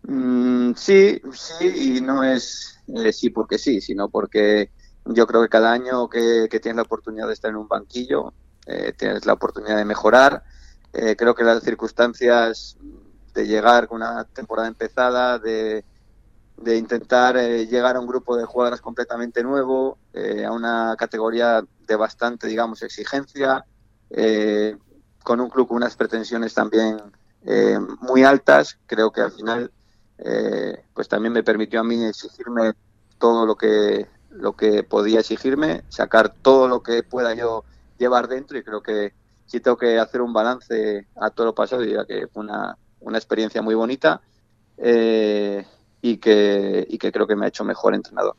Mm, 0.04 0.74
sí, 0.76 1.20
sí, 1.34 1.98
y 1.98 2.02
no 2.02 2.24
es 2.24 2.78
eh, 2.88 3.12
sí 3.12 3.30
porque 3.32 3.58
sí, 3.58 3.82
sino 3.82 4.10
porque 4.10 4.72
yo 5.06 5.26
creo 5.28 5.42
que 5.42 5.50
cada 5.50 5.72
año 5.74 6.08
que, 6.10 6.48
que 6.50 6.60
tienes 6.60 6.78
la 6.78 6.84
oportunidad 6.84 7.28
de 7.28 7.34
estar 7.34 7.50
en 7.52 7.58
un 7.58 7.68
banquillo, 7.68 8.36
eh, 8.66 8.94
tienes 8.98 9.26
la 9.26 9.34
oportunidad 9.34 9.78
de 9.78 9.86
mejorar. 9.86 10.44
Eh, 10.98 11.18
creo 11.18 11.36
que 11.36 11.44
las 11.44 11.62
circunstancias 11.62 12.78
de 13.34 13.46
llegar 13.46 13.90
con 13.90 13.98
una 13.98 14.24
temporada 14.24 14.70
empezada, 14.70 15.40
de, 15.40 15.84
intentar 16.66 17.36
eh, 17.36 17.68
llegar 17.68 17.98
a 17.98 18.00
un 18.00 18.08
grupo 18.08 18.38
de 18.38 18.46
jugadoras 18.46 18.80
completamente 18.80 19.44
nuevo, 19.44 19.98
eh, 20.14 20.46
a 20.46 20.54
una 20.54 20.96
categoría 20.98 21.62
de 21.86 21.96
bastante, 21.98 22.48
digamos, 22.48 22.82
exigencia, 22.82 23.66
con 25.24 25.42
un 25.42 25.50
club 25.50 25.68
con 25.68 25.78
unas 25.78 25.96
pretensiones 25.98 26.54
también 26.54 26.98
muy 28.00 28.24
altas, 28.24 28.78
creo 28.86 29.12
que 29.12 29.22
al 29.22 29.32
final 29.32 29.72
pues 30.94 31.10
también 31.10 31.34
me 31.34 31.44
permitió 31.44 31.82
a 31.82 31.84
mí 31.84 32.06
exigirme 32.06 32.74
todo 33.18 33.46
lo 33.46 33.56
que 33.56 34.08
lo 34.30 34.54
que 34.56 34.84
podía 34.84 35.20
exigirme, 35.20 35.84
sacar 35.90 36.30
todo 36.30 36.68
lo 36.68 36.84
que 36.84 37.04
pueda 37.04 37.34
yo 37.34 37.66
llevar 37.98 38.28
dentro 38.28 38.58
y 38.58 38.64
creo 38.64 38.82
que 38.82 39.14
si 39.46 39.60
tengo 39.60 39.78
que 39.78 40.00
hacer 40.00 40.22
un 40.22 40.34
balance 40.34 41.08
a 41.16 41.30
todo 41.30 41.48
lo 41.48 41.56
pasado, 41.56 41.82
diría 41.82 42.06
que 42.06 42.28
fue 42.28 42.44
una, 42.44 42.78
una 43.00 43.18
experiencia 43.18 43.62
muy 43.62 43.76
bonita 43.76 44.22
eh, 44.78 45.66
y, 46.02 46.18
que, 46.18 46.86
y 46.90 46.98
que 46.98 47.12
creo 47.12 47.28
que 47.28 47.36
me 47.36 47.46
ha 47.46 47.50
hecho 47.50 47.64
mejor 47.64 47.94
entrenador. 47.94 48.36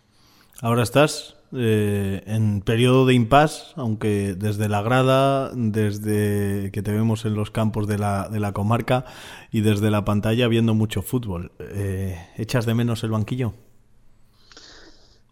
Ahora 0.62 0.82
estás 0.82 1.36
eh, 1.52 2.22
en 2.26 2.62
periodo 2.62 3.06
de 3.06 3.14
impas, 3.14 3.72
aunque 3.76 4.34
desde 4.34 4.68
la 4.68 4.82
grada, 4.82 5.50
desde 5.54 6.70
que 6.72 6.82
te 6.82 6.92
vemos 6.92 7.24
en 7.24 7.34
los 7.34 7.50
campos 7.50 7.86
de 7.86 7.98
la, 7.98 8.28
de 8.28 8.40
la 8.40 8.52
comarca 8.52 9.04
y 9.52 9.60
desde 9.60 9.90
la 9.90 10.04
pantalla 10.04 10.48
viendo 10.48 10.74
mucho 10.74 11.02
fútbol. 11.02 11.52
Eh, 11.60 12.18
¿Echas 12.36 12.66
de 12.66 12.74
menos 12.74 13.04
el 13.04 13.10
banquillo? 13.10 13.52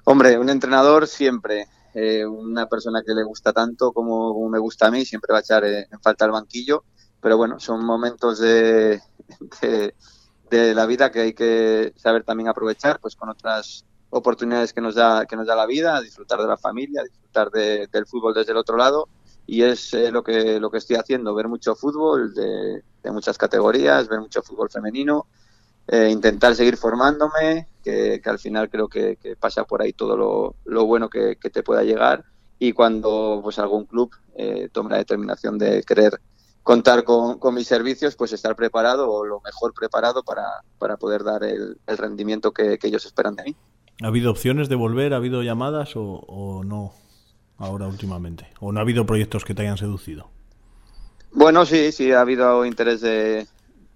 Hombre, 0.04 0.38
un 0.38 0.50
entrenador 0.50 1.06
siempre, 1.06 1.66
eh, 1.94 2.26
una 2.26 2.66
persona 2.68 3.02
que 3.06 3.14
le 3.14 3.22
gusta 3.24 3.52
tanto 3.52 3.92
como, 3.92 4.48
me 4.48 4.58
gusta 4.58 4.86
a 4.88 4.90
mí, 4.90 5.04
siempre 5.04 5.32
va 5.32 5.38
a 5.38 5.40
echar 5.42 5.64
eh, 5.64 5.86
en 5.90 6.00
falta 6.00 6.24
el 6.24 6.32
banquillo, 6.32 6.84
pero 7.20 7.36
bueno, 7.36 7.58
son 7.60 7.84
momentos 7.84 8.38
de, 8.40 9.00
de, 10.50 10.74
la 10.74 10.86
vida 10.86 11.10
que 11.10 11.20
hay 11.20 11.34
que 11.34 11.92
saber 11.96 12.24
también 12.24 12.48
aprovechar, 12.48 13.00
pues 13.00 13.16
con 13.16 13.28
otras 13.28 13.84
oportunidades 14.10 14.72
que 14.72 14.80
nos 14.80 14.94
da 14.94 15.26
que 15.26 15.36
nos 15.36 15.46
da 15.46 15.56
la 15.56 15.66
vida, 15.66 16.00
disfrutar 16.00 16.40
de 16.40 16.46
la 16.46 16.56
familia, 16.56 17.02
disfrutar 17.02 17.50
de- 17.50 17.88
del 17.92 18.06
fútbol 18.06 18.34
desde 18.34 18.52
el 18.52 18.58
otro 18.58 18.76
lado. 18.76 19.08
Y 19.46 19.62
es 19.62 19.92
eh, 19.94 20.10
lo 20.10 20.22
que 20.22 20.58
lo 20.60 20.70
que 20.70 20.78
estoy 20.78 20.96
haciendo, 20.96 21.34
ver 21.34 21.48
mucho 21.48 21.74
fútbol 21.74 22.32
de 22.34 22.82
muchas 23.10 23.36
categorías, 23.36 24.08
ver 24.08 24.20
mucho 24.20 24.42
fútbol 24.42 24.70
femenino, 24.70 25.26
eh, 25.88 26.08
intentar 26.10 26.54
seguir 26.54 26.76
formándome, 26.76 27.68
que, 27.82 28.20
que 28.22 28.30
al 28.30 28.38
final 28.38 28.70
creo 28.70 28.88
que, 28.88 29.16
que 29.16 29.36
pasa 29.36 29.64
por 29.64 29.82
ahí 29.82 29.92
todo 29.92 30.16
lo, 30.16 30.54
lo 30.64 30.86
bueno 30.86 31.08
que, 31.08 31.36
que 31.36 31.50
te 31.50 31.62
pueda 31.62 31.82
llegar 31.82 32.24
y 32.58 32.72
cuando 32.72 33.40
pues 33.42 33.58
algún 33.58 33.84
club 33.84 34.10
eh, 34.36 34.68
tome 34.72 34.90
la 34.90 34.98
determinación 34.98 35.58
de 35.58 35.82
querer 35.82 36.20
contar 36.62 37.04
con, 37.04 37.38
con 37.38 37.54
mis 37.54 37.66
servicios, 37.66 38.16
pues 38.16 38.32
estar 38.32 38.56
preparado 38.56 39.10
o 39.10 39.26
lo 39.26 39.40
mejor 39.42 39.74
preparado 39.74 40.22
para, 40.22 40.46
para 40.78 40.96
poder 40.96 41.22
dar 41.22 41.44
el, 41.44 41.76
el 41.86 41.98
rendimiento 41.98 42.52
que, 42.52 42.78
que 42.78 42.86
ellos 42.86 43.04
esperan 43.04 43.36
de 43.36 43.44
mí. 43.44 43.56
¿Ha 44.02 44.06
habido 44.06 44.30
opciones 44.30 44.68
de 44.70 44.74
volver? 44.76 45.12
¿Ha 45.12 45.18
habido 45.18 45.42
llamadas 45.42 45.94
o, 45.94 46.02
o 46.26 46.64
no 46.64 46.94
ahora 47.58 47.86
últimamente? 47.86 48.48
¿O 48.60 48.72
no 48.72 48.80
ha 48.80 48.82
habido 48.82 49.04
proyectos 49.04 49.44
que 49.44 49.54
te 49.54 49.62
hayan 49.62 49.76
seducido? 49.76 50.30
Bueno, 51.32 51.66
sí, 51.66 51.92
sí, 51.92 52.12
ha 52.12 52.22
habido 52.22 52.64
interés 52.64 53.00
de, 53.02 53.46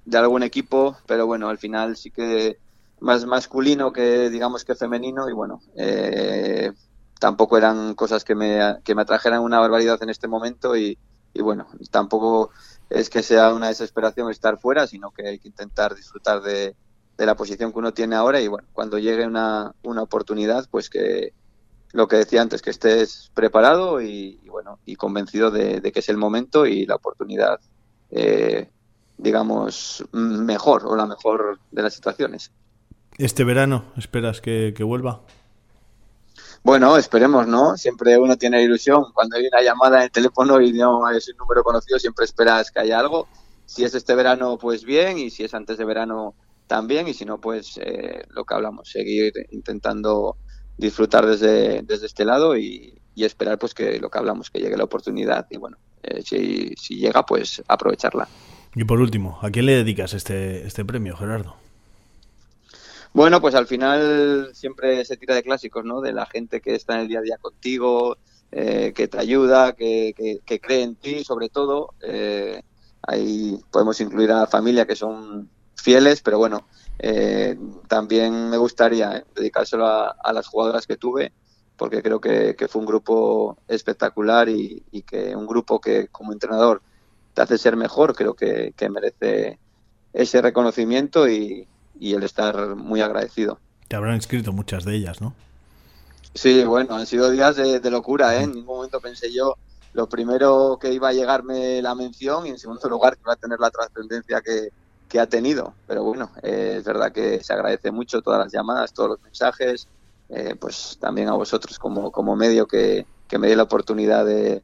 de 0.09 0.16
algún 0.16 0.42
equipo, 0.42 0.97
pero 1.07 1.27
bueno, 1.27 1.49
al 1.51 1.59
final 1.59 1.97
sí 1.97 2.11
que 2.11 2.59
más 3.01 3.27
masculino 3.27 3.92
que 3.92 4.31
digamos 4.31 4.64
que 4.64 4.75
femenino 4.75 5.29
y 5.29 5.35
bueno, 5.35 5.61
eh, 5.77 6.73
tampoco 7.21 7.59
eran 7.59 7.94
cosas 7.94 8.25
que 8.25 8.35
me, 8.35 8.79
que 8.85 8.94
me 8.94 9.03
atrajeran 9.03 9.42
una 9.42 9.61
barbaridad 9.61 10.03
en 10.03 10.09
este 10.09 10.27
momento 10.27 10.77
y, 10.77 10.97
y 11.35 11.42
bueno, 11.42 11.66
tampoco 11.90 12.51
es 12.88 13.11
que 13.11 13.23
sea 13.23 13.53
una 13.53 13.68
desesperación 13.68 14.31
estar 14.31 14.59
fuera, 14.59 14.87
sino 14.87 15.11
que 15.11 15.29
hay 15.29 15.38
que 15.38 15.49
intentar 15.49 15.94
disfrutar 15.94 16.40
de, 16.40 16.75
de 17.18 17.27
la 17.27 17.37
posición 17.37 17.71
que 17.71 17.79
uno 17.79 17.92
tiene 17.92 18.16
ahora 18.16 18.40
y 18.40 18.49
bueno, 18.49 18.66
cuando 18.73 18.99
llegue 18.99 19.27
una, 19.27 19.75
una 19.83 20.01
oportunidad, 20.01 20.66
pues 20.71 20.88
que 20.88 21.35
lo 21.92 22.09
que 22.09 22.16
decía 22.16 22.40
antes, 22.40 22.62
que 22.62 22.71
estés 22.71 23.31
preparado 23.35 24.01
y, 24.01 24.40
bueno, 24.49 24.79
y 24.87 24.97
convencido 24.97 25.51
de, 25.51 25.83
de 25.83 25.92
que 25.92 26.01
es 26.01 26.09
el 26.09 26.16
momento 26.16 26.64
y 26.64 26.87
la 26.87 26.94
oportunidad, 26.94 27.61
eh, 28.11 28.71
digamos, 29.18 30.04
mejor 30.12 30.87
o 30.87 30.96
la 30.96 31.07
mejor 31.07 31.59
de 31.70 31.83
las 31.83 31.94
situaciones. 31.94 32.50
¿Este 33.18 33.44
verano 33.44 33.85
esperas 33.96 34.40
que, 34.40 34.72
que 34.76 34.85
vuelva? 34.85 35.20
Bueno, 36.62 36.96
esperemos, 36.96 37.46
¿no? 37.46 37.76
Siempre 37.76 38.18
uno 38.18 38.37
tiene 38.37 38.62
ilusión. 38.62 39.04
Cuando 39.12 39.37
hay 39.37 39.46
una 39.46 39.62
llamada 39.62 39.98
en 39.98 40.02
el 40.04 40.11
teléfono 40.11 40.61
y 40.61 40.72
no 40.72 41.09
es 41.11 41.28
un 41.28 41.37
número 41.37 41.62
conocido, 41.62 41.98
siempre 41.98 42.24
esperas 42.24 42.70
que 42.70 42.81
haya 42.81 42.98
algo. 42.98 43.28
Si 43.66 43.85
es 43.85 43.94
este 43.94 44.14
verano, 44.14 44.57
pues 44.59 44.85
bien, 44.85 45.18
y 45.18 45.31
si 45.31 45.44
es 45.44 45.54
antes 45.54 45.78
de 45.78 45.85
verano, 45.85 46.35
también, 46.66 47.09
y 47.09 47.14
si 47.14 47.24
no, 47.24 47.40
pues 47.40 47.78
eh, 47.83 48.22
lo 48.31 48.44
que 48.44 48.54
hablamos, 48.54 48.90
seguir 48.90 49.33
intentando 49.50 50.37
disfrutar 50.76 51.26
desde, 51.26 51.83
desde 51.83 52.07
este 52.07 52.24
lado 52.24 52.57
y, 52.57 53.00
y 53.14 53.24
esperar 53.24 53.59
pues 53.59 53.74
que 53.74 53.98
lo 53.98 54.11
que 54.11 54.18
hablamos, 54.18 54.50
que 54.50 54.61
llegue 54.61 54.76
la 54.76 54.85
oportunidad 54.85 55.46
y 55.50 55.57
bueno, 55.57 55.76
eh, 56.02 56.22
si, 56.22 56.72
si 56.76 56.96
llega, 56.98 57.26
pues 57.26 57.62
aprovecharla. 57.66 58.28
Y 58.74 58.85
por 58.85 59.00
último, 59.00 59.38
¿a 59.42 59.50
quién 59.50 59.66
le 59.66 59.72
dedicas 59.76 60.14
este, 60.14 60.66
este 60.66 60.85
premio, 60.85 61.16
Gerardo? 61.16 61.57
Bueno, 63.12 63.40
pues 63.40 63.54
al 63.54 63.66
final 63.66 64.50
siempre 64.54 65.04
se 65.04 65.16
tira 65.16 65.35
de 65.35 65.42
clásicos, 65.42 65.85
¿no? 65.85 66.00
De 66.00 66.12
la 66.12 66.26
gente 66.26 66.61
que 66.61 66.74
está 66.74 66.94
en 66.94 67.00
el 67.00 67.09
día 67.09 67.18
a 67.20 67.22
día 67.22 67.38
contigo, 67.38 68.18
eh, 68.50 68.92
que 68.94 69.09
te 69.09 69.18
ayuda, 69.18 69.72
que, 69.74 70.12
que- 70.16 70.40
que 70.44 70.61
cree 70.61 70.83
en 70.83 70.96
ti, 70.96 71.24
sobre 71.24 71.48
todo. 71.48 71.94
Eh, 72.02 72.62
ahí 73.02 73.59
podemos 73.70 74.00
incluir 74.00 74.31
a 74.33 74.40
la 74.40 74.46
familia 74.46 74.87
que 74.87 74.96
son 74.96 75.50
fieles, 75.76 76.22
pero 76.22 76.38
bueno, 76.38 76.68
eh, 76.98 77.57
también 77.88 78.50
me 78.50 78.57
gustaría 78.59 79.18
eh, 79.18 79.24
dedicárselo 79.35 79.87
a, 79.87 80.11
a 80.22 80.33
las 80.33 80.46
jugadoras 80.48 80.87
que 80.87 80.96
tuve, 80.96 81.35
porque 81.76 82.02
creo 82.02 82.20
que, 82.20 82.57
que 82.57 82.68
fue 82.68 82.81
un 82.81 82.87
grupo 82.87 83.59
espectacular 83.68 84.48
y, 84.48 84.85
y 84.90 85.02
que 85.02 85.35
un 85.37 85.46
grupo 85.46 85.81
que 85.81 86.09
como 86.09 86.33
entrenador 86.33 86.83
te 87.38 87.44
hace 87.44 87.57
ser 87.57 87.77
mejor, 87.77 88.16
creo 88.16 88.35
que, 88.35 88.74
que 88.77 88.90
merece 88.90 89.61
ese 90.12 90.42
reconocimiento 90.42 91.29
y, 91.29 91.68
y 92.01 92.14
el 92.14 92.24
estar 92.24 92.74
muy 92.74 93.01
agradecido. 93.01 93.61
Te 93.87 93.94
habrán 93.94 94.16
inscrito 94.16 94.53
muchas 94.53 94.85
de 94.85 94.96
ellas, 94.96 95.20
¿no? 95.20 95.37
Sí, 96.35 96.64
bueno, 96.64 96.96
han 96.96 97.07
sido 97.07 97.31
días 97.31 97.55
de, 97.55 97.79
de 97.79 97.90
locura, 97.92 98.35
¿eh? 98.35 98.42
En 98.42 98.55
ningún 98.55 98.74
momento 98.79 99.01
pensé 99.01 99.33
yo 99.33 99.55
lo 99.92 100.09
primero 100.09 100.79
que 100.81 100.92
iba 100.92 101.11
a 101.11 101.12
llegarme 101.12 101.81
la 101.81 101.94
mención 101.94 102.44
y 102.44 102.51
en 102.51 102.59
segundo 102.59 102.88
lugar 102.88 103.14
que 103.14 103.22
iba 103.22 103.35
a 103.35 103.37
tener 103.37 103.61
la 103.61 103.70
trascendencia 103.70 104.40
que, 104.40 104.70
que 105.09 105.20
ha 105.20 105.29
tenido. 105.29 105.74
Pero 105.87 106.03
bueno, 106.03 106.33
eh, 106.42 106.79
es 106.79 106.85
verdad 106.85 107.12
que 107.12 107.44
se 107.44 107.53
agradece 107.53 107.92
mucho 107.92 108.20
todas 108.20 108.40
las 108.40 108.53
llamadas, 108.53 108.92
todos 108.92 109.11
los 109.11 109.22
mensajes, 109.22 109.87
eh, 110.29 110.57
pues 110.59 110.98
también 111.01 111.29
a 111.29 111.35
vosotros 111.35 111.79
como, 111.79 112.11
como 112.11 112.35
medio 112.35 112.66
que, 112.66 113.07
que 113.29 113.38
me 113.38 113.46
dé 113.46 113.55
la 113.55 113.62
oportunidad 113.62 114.27
de, 114.27 114.61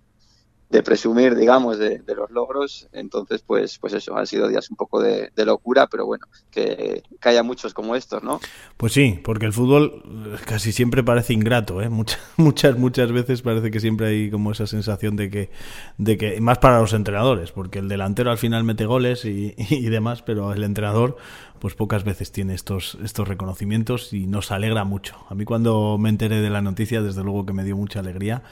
de 0.75 0.83
presumir, 0.83 1.37
digamos, 1.37 1.79
de, 1.79 2.03
los 2.17 2.33
logros. 2.33 2.89
Entonces, 2.93 3.45
pues, 3.47 3.79
pues 3.79 3.93
eso, 3.95 4.17
han 4.17 4.27
sido 4.27 4.49
días 4.49 4.69
un 4.71 4.77
poco 4.77 5.01
de, 5.01 5.31
locura, 5.37 5.87
pero 5.87 6.05
bueno, 6.05 6.27
que, 6.51 7.05
que, 7.21 7.29
haya 7.29 7.45
muchos 7.45 7.73
como 7.73 7.95
estos, 7.95 8.25
¿no? 8.25 8.41
Pues 8.77 8.93
sí, 8.93 9.21
porque 9.23 9.47
el 9.47 9.53
fútbol 9.53 10.41
casi 10.47 10.73
siempre 10.73 11.05
parece 11.05 11.33
ingrato, 11.33 11.81
¿eh? 11.81 11.89
Muchas, 11.89 12.19
muchas, 12.39 12.77
muchas 12.77 13.13
veces 13.13 13.43
parece 13.43 13.71
que 13.71 13.79
siempre 13.79 14.09
hay 14.09 14.31
como 14.31 14.51
esa 14.51 14.67
sensación 14.67 15.15
de 15.15 15.31
que, 15.31 15.51
de 15.99 16.19
que, 16.19 16.41
más 16.41 16.59
para 16.59 16.81
los 16.81 16.93
entrenadores, 16.93 17.53
porque 17.53 17.79
el 17.79 17.89
delantero 17.89 18.33
al 18.33 18.39
final 18.39 18.65
mete 18.65 18.85
goles 18.85 19.25
y, 19.25 19.55
y 19.71 19.89
demás, 19.91 20.23
pero 20.23 20.53
el 20.53 20.65
entrenador, 20.65 21.17
pues 21.61 21.77
pocas 21.77 22.03
veces 22.03 22.33
tiene 22.33 22.55
estos, 22.55 22.99
estos 23.05 23.29
reconocimientos 23.29 24.13
y 24.13 24.27
nos 24.27 24.51
alegra 24.51 24.83
mucho. 24.83 25.25
A 25.29 25.37
mí 25.37 25.45
cuando 25.45 25.99
me 25.99 26.09
enteré 26.09 26.41
de 26.41 26.51
la 26.51 26.63
noticia, 26.63 27.01
desde 27.01 27.23
luego 27.23 27.47
que 27.47 27.53
me 27.53 27.63
dio 27.63 27.77
mucha 27.77 28.01
alegría 28.01 28.43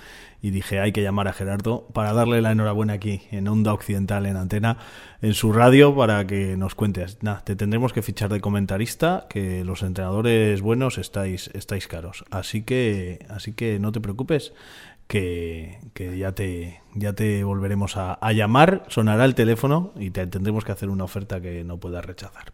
y 0.43 0.51
dije 0.51 0.81
hay 0.81 0.93
que 0.93 1.03
llamar 1.03 1.29
a 1.29 1.33
Gerardo 1.33 1.87
para 1.93 2.13
darle 2.13 2.43
la 2.43 2.51
enhorabuena 2.51 2.95
aquí 2.95 3.23
en 3.31 3.47
Onda 3.47 3.73
Occidental 3.73 4.27
en 4.27 4.37
Antena 4.37 4.77
en 5.23 5.35
su 5.35 5.53
radio 5.53 5.95
para 5.95 6.27
que 6.27 6.57
nos 6.57 6.75
cuentes. 6.75 7.23
Nada, 7.23 7.43
te 7.45 7.55
tendremos 7.55 7.93
que 7.93 8.03
fichar 8.03 8.29
de 8.31 8.41
comentarista, 8.41 9.27
que 9.31 9.65
los 9.65 9.83
entrenadores 9.83 10.61
buenos 10.61 10.99
estáis 10.99 11.49
estáis 11.55 11.87
caros. 11.87 12.25
Así 12.31 12.63
que 12.63 13.25
así 13.31 13.53
que 13.53 13.79
no 13.79 13.93
te 13.93 14.01
preocupes. 14.01 14.53
Que, 15.09 15.79
que 15.93 16.17
ya 16.17 16.33
te 16.33 16.81
ya 16.95 17.13
te 17.13 17.45
volveremos 17.45 17.99
a, 17.99 18.33
llamar, 18.33 18.85
sonará 18.89 19.27
el 19.27 19.35
teléfono 19.35 19.93
y 19.97 20.11
te 20.11 20.27
tendremos 20.27 20.65
que 20.65 20.73
hacer 20.73 20.89
una 20.89 21.05
oferta 21.05 21.41
que 21.41 21.65
no 21.65 21.77
puedas 21.77 22.03
rechazar. 22.03 22.53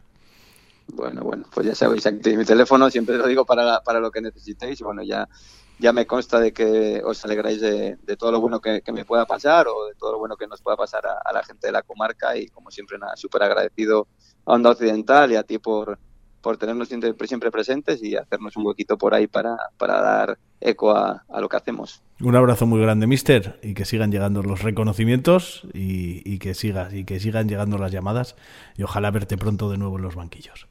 Bueno, 0.89 1.23
bueno, 1.23 1.45
pues 1.55 1.67
ya 1.67 1.75
sabéis, 1.77 2.07
aquí 2.07 2.37
mi 2.37 2.45
teléfono 2.45 2.91
siempre 2.91 3.17
lo 3.17 3.29
digo 3.29 3.45
para, 3.45 3.81
para 3.83 4.01
lo 4.01 4.11
que 4.11 4.23
necesitéis. 4.23 4.81
Bueno, 4.81 5.05
ya, 5.05 5.29
ya 5.79 5.93
me 5.93 6.07
consta 6.07 6.41
de 6.41 6.53
que 6.53 7.01
os 7.05 7.25
alegráis 7.25 7.61
de, 7.61 7.97
de 7.97 8.17
todo 8.17 8.33
lo 8.33 8.41
bueno 8.41 8.61
que, 8.61 8.83
que, 8.83 8.93
me 8.93 9.05
pueda 9.05 9.27
pasar 9.27 9.67
o 9.69 9.87
de 9.87 9.95
todo 9.95 10.13
lo 10.13 10.19
bueno 10.19 10.37
que 10.37 10.47
nos 10.47 10.61
pueda 10.61 10.77
pasar 10.77 11.07
a, 11.07 11.19
a 11.25 11.33
la 11.33 11.43
gente 11.43 11.69
de 11.69 11.73
la 11.73 11.83
comarca 11.83 12.37
y 12.37 12.49
como 12.49 12.71
siempre 12.71 12.99
nada, 12.99 13.17
súper 13.17 13.43
agradecido 13.43 14.09
a 14.45 14.55
Onda 14.55 14.71
Occidental 14.71 15.33
y 15.33 15.37
a 15.37 15.43
ti 15.43 15.59
por, 15.59 15.99
por 16.41 16.57
tenernos 16.57 16.89
siempre, 16.89 17.15
siempre 17.27 17.51
presentes 17.51 18.03
y 18.03 18.17
hacernos 18.17 18.57
un 18.57 18.67
huequito 18.67 18.97
por 18.99 19.15
ahí 19.15 19.27
para, 19.27 19.57
para 19.77 20.01
dar 20.01 20.39
eco 20.61 20.91
a, 20.91 21.25
a, 21.29 21.41
lo 21.41 21.49
que 21.49 21.57
hacemos. 21.57 22.03
Un 22.21 22.35
abrazo 22.35 22.67
muy 22.67 22.81
grande, 22.81 23.07
Mister, 23.07 23.61
y 23.63 23.75
que 23.75 23.85
sigan 23.85 24.11
llegando 24.11 24.43
los 24.43 24.63
reconocimientos 24.63 25.63
y, 25.73 26.23
y, 26.25 26.39
que 26.39 26.55
sigas 26.55 26.93
y 26.93 27.05
que 27.05 27.21
sigan 27.21 27.49
llegando 27.49 27.79
las 27.79 27.93
llamadas 27.93 28.35
y 28.77 28.83
ojalá 28.83 29.11
verte 29.11 29.37
pronto 29.37 29.71
de 29.71 29.79
nuevo 29.79 29.97
en 29.97 30.03
los 30.03 30.15
banquillos. 30.15 30.67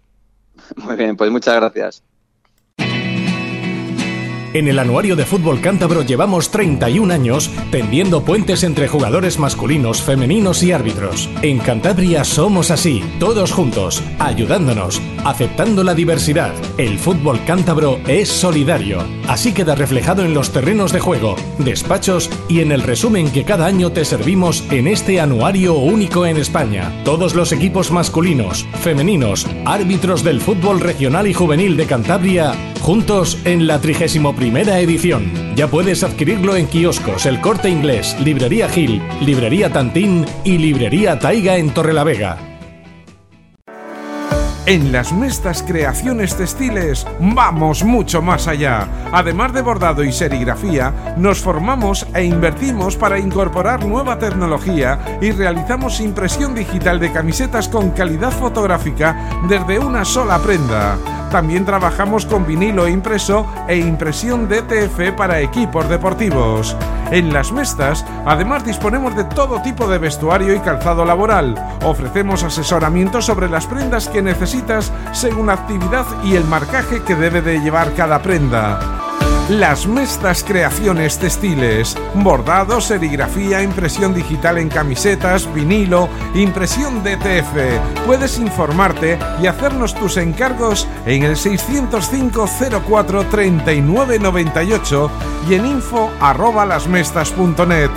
Muy 0.76 0.96
bien, 0.96 1.16
pues 1.16 1.32
muchas 1.32 1.56
gracias. 1.56 2.04
En 4.54 4.68
el 4.68 4.80
Anuario 4.80 5.16
de 5.16 5.26
Fútbol 5.26 5.60
Cántabro 5.60 6.04
llevamos 6.04 6.52
31 6.52 7.14
años 7.14 7.52
tendiendo 7.70 8.24
puentes 8.24 8.64
entre 8.64 8.88
jugadores 8.88 9.40
masculinos, 9.40 10.02
femeninos 10.02 10.64
y 10.64 10.72
árbitros. 10.72 11.30
En 11.42 11.60
Cantabria 11.60 12.24
somos 12.24 12.72
así, 12.72 13.04
todos 13.20 13.52
juntos, 13.52 14.02
ayudándonos, 14.20 15.02
aceptando 15.26 15.84
la 15.84 15.94
diversidad. 15.94 16.54
El 16.78 16.98
fútbol 16.98 17.40
cántabro 17.46 18.00
es 18.08 18.30
solidario. 18.30 19.04
Así 19.28 19.54
queda 19.54 19.76
reflejado 19.76 20.24
en 20.24 20.34
los 20.34 20.52
terrenos 20.52 20.94
de 20.94 21.02
juego, 21.02 21.36
despachos 21.60 22.30
y 22.48 22.62
en 22.62 22.72
el 22.72 22.82
resumen 22.82 23.30
que 23.30 23.44
cada 23.44 23.66
año 23.66 23.92
te 23.92 24.06
servimos 24.06 24.64
en 24.72 24.88
este 24.88 25.20
anuario 25.20 25.74
único 25.74 26.26
en 26.26 26.38
España. 26.38 26.92
Todos 27.04 27.36
los 27.36 27.52
equipos 27.52 27.92
masculinos, 27.92 28.66
femeninos, 28.80 29.46
árbitros 29.66 30.24
del 30.24 30.40
fútbol 30.40 30.80
regional 30.80 31.28
y 31.28 31.34
juvenil 31.34 31.76
de 31.76 31.86
Cantabria, 31.86 32.54
juntos 32.80 33.38
en 33.44 33.68
la 33.68 33.82
31 33.82 34.34
primera 34.48 34.80
edición. 34.80 35.30
Ya 35.58 35.68
puedes 35.68 36.06
adquirirlo 36.06 36.56
en 36.56 36.68
kioscos 36.68 37.26
El 37.26 37.42
Corte 37.42 37.70
Inglés, 37.70 38.16
Librería 38.22 38.70
Gil, 38.70 39.02
Librería 39.20 39.74
Tantín 39.74 40.26
y 40.46 40.58
Librería 40.58 41.20
Taiga 41.20 41.58
en 41.58 41.74
Torrelavega. 41.74 42.38
En 44.66 44.94
las 44.94 45.12
Mestas 45.12 45.64
Creaciones 45.64 46.38
Textiles 46.38 47.06
vamos 47.20 47.84
mucho 47.84 48.22
más 48.22 48.48
allá. 48.48 48.88
Además 49.12 49.52
de 49.52 49.62
bordado 49.62 50.06
y 50.06 50.14
serigrafía, 50.14 51.16
nos 51.18 51.40
formamos 51.40 52.08
e 52.14 52.24
invertimos 52.24 52.96
para 52.96 53.20
incorporar 53.20 53.86
nueva 53.86 54.18
tecnología 54.18 55.20
y 55.22 55.32
realizamos 55.32 56.00
impresión 56.00 56.56
digital 56.56 57.02
de 57.02 57.12
camisetas 57.12 57.68
con 57.68 57.92
calidad 57.92 58.32
fotográfica 58.32 59.44
desde 59.50 59.78
una 59.78 60.06
sola 60.06 60.40
prenda. 60.40 61.17
También 61.32 61.66
trabajamos 61.66 62.26
con 62.26 62.46
vinilo 62.46 62.88
impreso 62.88 63.46
e 63.68 63.78
impresión 63.78 64.48
DTF 64.48 65.12
para 65.16 65.42
equipos 65.42 65.90
deportivos. 65.90 66.76
En 67.12 67.34
las 67.34 67.52
Mestas, 67.52 68.06
además 68.26 68.66
disponemos 68.66 69.16
de 69.16 69.24
todo 69.26 69.62
tipo 69.62 69.88
de 69.88 69.98
vestuario 69.98 70.54
y 70.54 70.60
calzado 70.60 71.06
laboral. 71.06 71.56
Ofrecemos 71.84 72.44
asesoramiento 72.44 73.22
sobre 73.22 73.50
las 73.50 73.66
prendas 73.66 74.10
que 74.10 74.22
necesitas 74.22 74.92
según 75.14 75.48
la 75.48 75.54
actividad 75.54 76.06
y 76.24 76.36
el 76.36 76.46
marcaje 76.46 77.02
que 77.04 77.16
debe 77.16 77.42
de 77.42 77.60
llevar 77.60 77.94
cada 77.94 78.22
prenda. 78.22 79.07
Las 79.50 79.88
Mestas 79.88 80.44
Creaciones 80.44 81.20
Textiles, 81.20 81.96
bordado, 82.16 82.82
serigrafía, 82.82 83.64
impresión 83.64 84.14
digital 84.14 84.58
en 84.58 84.68
camisetas, 84.68 85.52
vinilo, 85.54 86.10
impresión 86.36 87.02
DTF. 87.02 88.06
Puedes 88.06 88.40
informarte 88.40 89.18
y 89.42 89.48
hacernos 89.48 89.96
tus 89.96 90.18
encargos 90.18 90.86
en 91.06 91.24
el 91.24 91.38
605 91.38 92.46
04 92.86 93.26
39 93.28 94.20
98 94.20 95.12
y 95.50 95.54
en 95.54 95.66
info 95.66 96.12
arroba 96.20 96.66
lasmestas.net. 96.66 97.90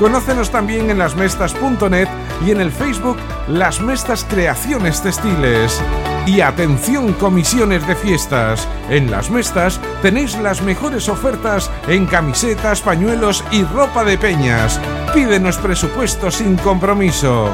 Conócenos 0.00 0.50
también 0.50 0.90
en 0.90 0.98
lasmestas.net 0.98 2.08
y 2.44 2.50
en 2.50 2.60
el 2.60 2.72
Facebook 2.72 3.16
Las 3.46 3.80
Mestas 3.80 4.26
Creaciones 4.28 5.00
Textiles. 5.00 5.80
Y 6.26 6.40
atención 6.40 7.12
comisiones 7.12 7.86
de 7.86 7.94
fiestas. 7.94 8.66
En 8.90 9.12
Las 9.12 9.30
Mestas 9.30 9.80
tenéis 10.02 10.36
las 10.36 10.60
mejores 10.60 11.08
ofertas 11.08 11.70
en 11.86 12.06
camisetas, 12.06 12.80
pañuelos 12.80 13.44
y 13.52 13.62
ropa 13.62 14.02
de 14.02 14.18
peñas. 14.18 14.80
Pídenos 15.14 15.56
presupuesto 15.58 16.30
sin 16.32 16.56
compromiso. 16.56 17.50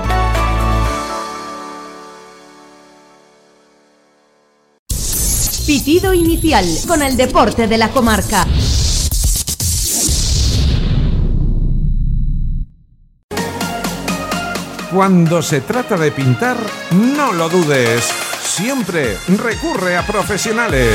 Pitido 5.67 6.15
inicial 6.15 6.67
con 6.89 7.03
el 7.03 7.17
deporte 7.17 7.69
de 7.69 7.79
la 7.79 7.91
comarca. 7.91 8.47
Cuando 14.93 15.41
se 15.41 15.61
trata 15.61 15.97
de 15.97 16.11
pintar, 16.11 16.57
no 16.91 17.33
lo 17.33 17.49
dudes. 17.49 18.32
Siempre 18.55 19.17
recurre 19.39 19.97
a 19.97 20.07
profesionales. 20.07 20.93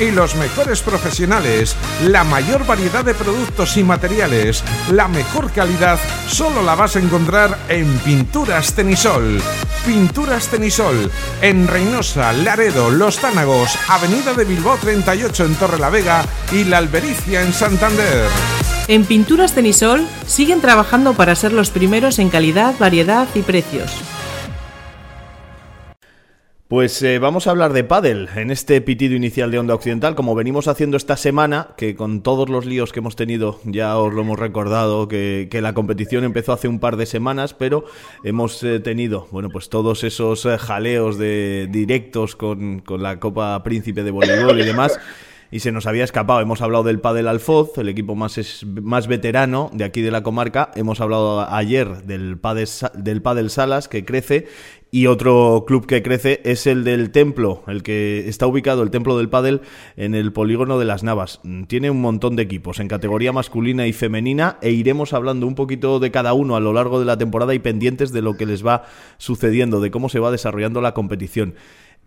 Y 0.00 0.10
los 0.10 0.34
mejores 0.34 0.82
profesionales, 0.82 1.76
la 2.02 2.24
mayor 2.24 2.66
variedad 2.66 3.04
de 3.04 3.14
productos 3.14 3.76
y 3.76 3.84
materiales, 3.84 4.64
la 4.90 5.06
mejor 5.06 5.52
calidad, 5.52 6.00
solo 6.26 6.62
la 6.62 6.74
vas 6.74 6.96
a 6.96 6.98
encontrar 6.98 7.56
en 7.68 7.96
Pinturas 8.00 8.72
Tenisol. 8.72 9.40
Pinturas 9.86 10.48
Tenisol, 10.48 11.08
en 11.42 11.68
Reynosa, 11.68 12.32
Laredo, 12.32 12.90
Los 12.90 13.18
Tánagos, 13.18 13.78
Avenida 13.86 14.34
de 14.34 14.44
Bilbao 14.44 14.76
38 14.76 15.44
en 15.44 15.54
Torrelavega 15.54 16.24
y 16.50 16.64
La 16.64 16.78
Albericia 16.78 17.40
en 17.42 17.52
Santander. 17.52 18.26
En 18.88 19.04
Pinturas 19.04 19.52
Tenisol 19.52 20.04
siguen 20.26 20.60
trabajando 20.60 21.14
para 21.14 21.36
ser 21.36 21.52
los 21.52 21.70
primeros 21.70 22.18
en 22.18 22.30
calidad, 22.30 22.74
variedad 22.80 23.28
y 23.36 23.42
precios. 23.42 23.92
Pues 26.68 27.00
eh, 27.02 27.20
vamos 27.20 27.46
a 27.46 27.52
hablar 27.52 27.72
de 27.72 27.84
pádel 27.84 28.28
en 28.34 28.50
este 28.50 28.80
pitido 28.80 29.14
inicial 29.14 29.52
de 29.52 29.60
Onda 29.60 29.76
Occidental, 29.76 30.16
como 30.16 30.34
venimos 30.34 30.66
haciendo 30.66 30.96
esta 30.96 31.16
semana, 31.16 31.68
que 31.76 31.94
con 31.94 32.22
todos 32.22 32.48
los 32.48 32.66
líos 32.66 32.92
que 32.92 32.98
hemos 32.98 33.14
tenido 33.14 33.60
ya 33.62 33.96
os 33.96 34.12
lo 34.12 34.22
hemos 34.22 34.36
recordado, 34.36 35.06
que, 35.06 35.46
que 35.48 35.62
la 35.62 35.74
competición 35.74 36.24
empezó 36.24 36.52
hace 36.52 36.66
un 36.66 36.80
par 36.80 36.96
de 36.96 37.06
semanas, 37.06 37.54
pero 37.54 37.84
hemos 38.24 38.64
eh, 38.64 38.80
tenido, 38.80 39.28
bueno, 39.30 39.48
pues 39.48 39.68
todos 39.68 40.02
esos 40.02 40.44
eh, 40.44 40.58
jaleos 40.58 41.18
de 41.18 41.68
directos 41.70 42.34
con, 42.34 42.80
con 42.80 43.00
la 43.00 43.20
Copa 43.20 43.62
Príncipe 43.62 44.02
de 44.02 44.10
Voleibol 44.10 44.58
y 44.58 44.64
demás. 44.64 44.98
y 45.56 45.60
se 45.60 45.72
nos 45.72 45.86
había 45.86 46.04
escapado. 46.04 46.40
Hemos 46.40 46.60
hablado 46.60 46.84
del 46.84 47.00
Padel 47.00 47.28
Alfoz, 47.28 47.78
el 47.78 47.88
equipo 47.88 48.14
más, 48.14 48.62
más 48.82 49.06
veterano 49.06 49.70
de 49.72 49.84
aquí 49.84 50.02
de 50.02 50.10
la 50.10 50.22
comarca. 50.22 50.70
Hemos 50.74 51.00
hablado 51.00 51.50
ayer 51.50 52.02
del 52.02 52.36
Padel, 52.36 52.68
del 52.92 53.22
Padel 53.22 53.48
Salas, 53.48 53.88
que 53.88 54.04
crece. 54.04 54.48
Y 54.90 55.06
otro 55.06 55.64
club 55.66 55.86
que 55.86 56.02
crece 56.02 56.42
es 56.44 56.66
el 56.66 56.84
del 56.84 57.10
Templo, 57.10 57.62
el 57.68 57.82
que 57.82 58.28
está 58.28 58.46
ubicado, 58.46 58.82
el 58.82 58.90
Templo 58.90 59.16
del 59.16 59.30
Padel, 59.30 59.62
en 59.96 60.14
el 60.14 60.30
polígono 60.32 60.78
de 60.78 60.84
las 60.84 61.02
Navas. 61.02 61.40
Tiene 61.68 61.90
un 61.90 62.02
montón 62.02 62.36
de 62.36 62.42
equipos 62.42 62.78
en 62.78 62.88
categoría 62.88 63.32
masculina 63.32 63.86
y 63.86 63.94
femenina 63.94 64.58
e 64.60 64.72
iremos 64.72 65.14
hablando 65.14 65.46
un 65.46 65.54
poquito 65.54 66.00
de 66.00 66.10
cada 66.10 66.34
uno 66.34 66.54
a 66.54 66.60
lo 66.60 66.74
largo 66.74 67.00
de 67.00 67.06
la 67.06 67.16
temporada 67.16 67.54
y 67.54 67.58
pendientes 67.58 68.12
de 68.12 68.20
lo 68.20 68.36
que 68.36 68.46
les 68.46 68.64
va 68.64 68.84
sucediendo, 69.16 69.80
de 69.80 69.90
cómo 69.90 70.10
se 70.10 70.20
va 70.20 70.30
desarrollando 70.30 70.82
la 70.82 70.92
competición. 70.92 71.54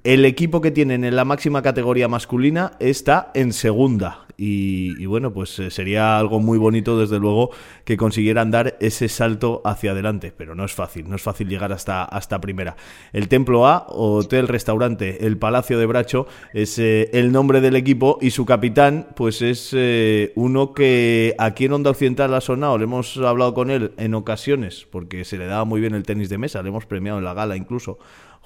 El 0.06 0.24
equipo 0.24 0.62
que 0.62 0.72
tienen 0.72 1.04
en 1.04 1.18
la 1.18 1.26
máxima 1.26 1.62
categoría 1.62 2.08
masculina 2.08 2.72
está 2.80 3.32
en 3.34 3.52
segunda. 3.52 4.26
Y, 4.42 5.06
bueno, 5.06 5.34
pues 5.34 5.60
eh, 5.60 5.70
sería 5.70 6.18
algo 6.18 6.40
muy 6.40 6.58
bonito, 6.58 6.98
desde 6.98 7.20
luego, 7.20 7.50
que 7.84 7.98
consiguieran 7.98 8.52
dar 8.52 8.78
ese 8.80 9.10
salto 9.10 9.62
hacia 9.66 9.92
adelante. 9.92 10.32
Pero 10.36 10.56
no 10.56 10.64
es 10.64 10.72
fácil, 10.72 11.10
no 11.10 11.18
es 11.18 11.22
fácil 11.22 11.50
llegar 11.50 11.74
hasta, 11.74 12.06
hasta 12.06 12.40
primera. 12.40 12.78
El 13.12 13.28
Templo 13.28 13.68
A, 13.68 13.88
Hotel 13.90 14.48
Restaurante, 14.48 15.26
el 15.28 15.38
Palacio 15.38 15.78
de 15.78 15.86
Bracho, 15.86 16.26
es 16.54 16.80
eh, 16.80 17.10
el 17.12 17.34
nombre 17.34 17.60
del 17.60 17.76
equipo 17.76 18.18
y 18.22 18.32
su 18.32 18.46
capitán, 18.46 19.08
pues 19.18 19.42
es 19.42 19.72
eh, 19.74 20.32
uno 20.36 20.74
que 20.74 21.36
aquí 21.38 21.66
en 21.66 21.74
Onda 21.74 21.90
Occidental 21.90 22.34
ha 22.34 22.40
sonado. 22.40 22.78
Le 22.78 22.86
hemos 22.86 23.18
hablado 23.18 23.54
con 23.54 23.70
él 23.70 23.92
en 23.98 24.14
ocasiones, 24.14 24.88
porque 24.90 25.26
se 25.26 25.38
le 25.38 25.48
daba 25.48 25.66
muy 25.66 25.82
bien 25.82 25.94
el 25.94 26.04
tenis 26.04 26.30
de 26.30 26.38
mesa, 26.38 26.64
le 26.64 26.70
hemos 26.70 26.86
premiado 26.86 27.20
en 27.20 27.26
la 27.26 27.34
gala 27.34 27.58
incluso. 27.58 28.00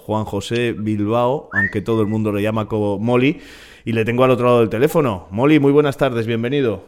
Juan 0.06 0.26
José 0.26 0.74
Bilbao, 0.78 1.50
aunque 1.54 1.82
todo 1.82 2.02
el 2.02 2.08
mundo 2.08 2.32
lo 2.32 2.39
llama 2.39 2.68
como 2.68 3.00
Molly, 3.00 3.42
y 3.86 3.94
le 3.94 4.04
tengo 4.04 4.24
al 4.26 4.32
otro 4.32 4.48
lado 4.48 4.60
del 4.60 4.70
teléfono. 4.70 5.28
Molly, 5.32 5.60
muy 5.60 5.72
buenas 5.72 5.96
tardes, 5.96 6.28
bienvenido. 6.28 6.84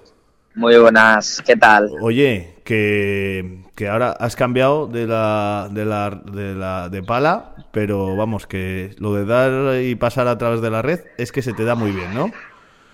Muy 0.54 0.78
buenas, 0.78 1.42
¿qué 1.46 1.56
tal? 1.56 1.90
Oye, 2.02 2.56
que, 2.64 3.64
que 3.76 3.88
ahora 3.88 4.12
has 4.12 4.36
cambiado 4.36 4.88
de 4.88 5.08
la, 5.08 5.70
de 5.72 5.86
la 5.86 6.10
de 6.10 6.56
la 6.56 6.90
de 6.90 7.04
pala, 7.04 7.56
pero 7.72 8.16
vamos, 8.16 8.48
que 8.48 8.96
lo 9.00 9.14
de 9.14 9.26
dar 9.26 9.82
y 9.82 9.96
pasar 9.96 10.28
a 10.28 10.38
través 10.38 10.62
de 10.62 10.70
la 10.70 10.82
red 10.82 11.00
es 11.18 11.32
que 11.32 11.42
se 11.42 11.54
te 11.54 11.64
da 11.64 11.76
muy 11.76 11.92
bien, 11.92 12.14
¿no? 12.14 12.32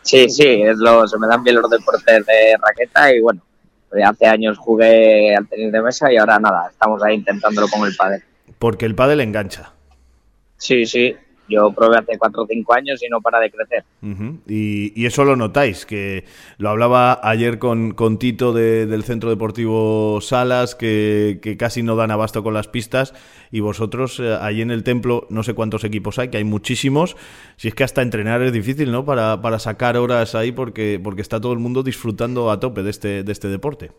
Sí, 0.04 0.30
sí, 0.30 0.62
es 0.62 0.78
lo, 0.78 1.08
se 1.08 1.18
me 1.18 1.28
dan 1.28 1.44
bien 1.44 1.56
los 1.56 1.70
deportes 1.70 2.26
de 2.26 2.58
raqueta 2.60 3.14
y 3.14 3.22
bueno, 3.22 3.42
pues 3.90 4.04
hace 4.06 4.26
años 4.26 4.58
jugué 4.58 5.36
al 5.36 5.48
tenis 5.48 5.72
de 5.72 5.82
mesa 5.82 6.12
y 6.12 6.18
ahora 6.18 6.40
nada, 6.40 6.70
estamos 6.72 7.02
ahí 7.04 7.16
intentándolo 7.16 7.68
con 7.68 7.88
el 7.88 7.96
pádel. 7.96 8.24
Porque 8.58 8.86
el 8.86 8.96
pádel 8.96 9.22
engancha. 9.22 9.74
Sí, 10.62 10.86
sí, 10.86 11.15
yo 11.50 11.71
probé 11.71 11.97
hace 11.97 12.17
cuatro 12.19 12.43
o 12.43 12.47
cinco 12.47 12.74
años 12.76 13.02
y 13.02 13.10
no 13.10 13.19
para 13.19 13.39
de 13.39 13.50
crecer. 13.50 13.84
Y, 14.47 14.93
y 14.95 15.06
eso 15.08 15.26
lo 15.26 15.36
notáis, 15.36 15.88
que 15.88 16.24
lo 16.60 16.69
hablaba 16.69 17.19
ayer 17.24 17.58
con, 17.58 17.93
con 17.95 18.19
Tito 18.19 18.54
de- 18.54 18.86
del 18.86 19.04
Centro 19.04 19.32
Deportivo 19.32 20.21
Salas, 20.21 20.76
que, 20.76 21.39
que 21.41 21.58
casi 21.58 21.82
no 21.82 21.95
dan 21.95 22.12
abasto 22.12 22.43
con 22.43 22.54
las 22.54 22.67
pistas, 22.67 23.15
y 23.52 23.60
vosotros 23.60 24.19
eh, 24.19 24.38
allí 24.39 24.62
en 24.62 24.69
el 24.69 24.84
templo, 24.84 25.26
no 25.32 25.41
sé 25.41 25.56
cuántos 25.56 25.84
equipos 25.84 26.19
hay, 26.19 26.30
que 26.30 26.38
hay 26.38 26.43
muchísimos, 26.43 27.17
si 27.58 27.67
es 27.69 27.74
que 27.76 27.84
hasta 27.84 28.04
entrenar 28.04 28.43
es 28.43 28.54
difícil, 28.54 28.91
¿no? 28.91 29.04
Para, 29.04 29.41
para 29.41 29.58
sacar 29.58 29.97
horas 29.97 30.36
ahí, 30.36 30.52
porque, 30.52 31.02
porque 31.04 31.24
está 31.24 31.41
todo 31.41 31.54
el 31.54 31.60
mundo 31.60 31.82
disfrutando 31.82 32.52
a 32.52 32.60
tope 32.60 32.84
de 32.84 32.91
este, 32.91 33.24
de 33.24 33.32
este 33.32 33.47
deporte. 33.47 33.91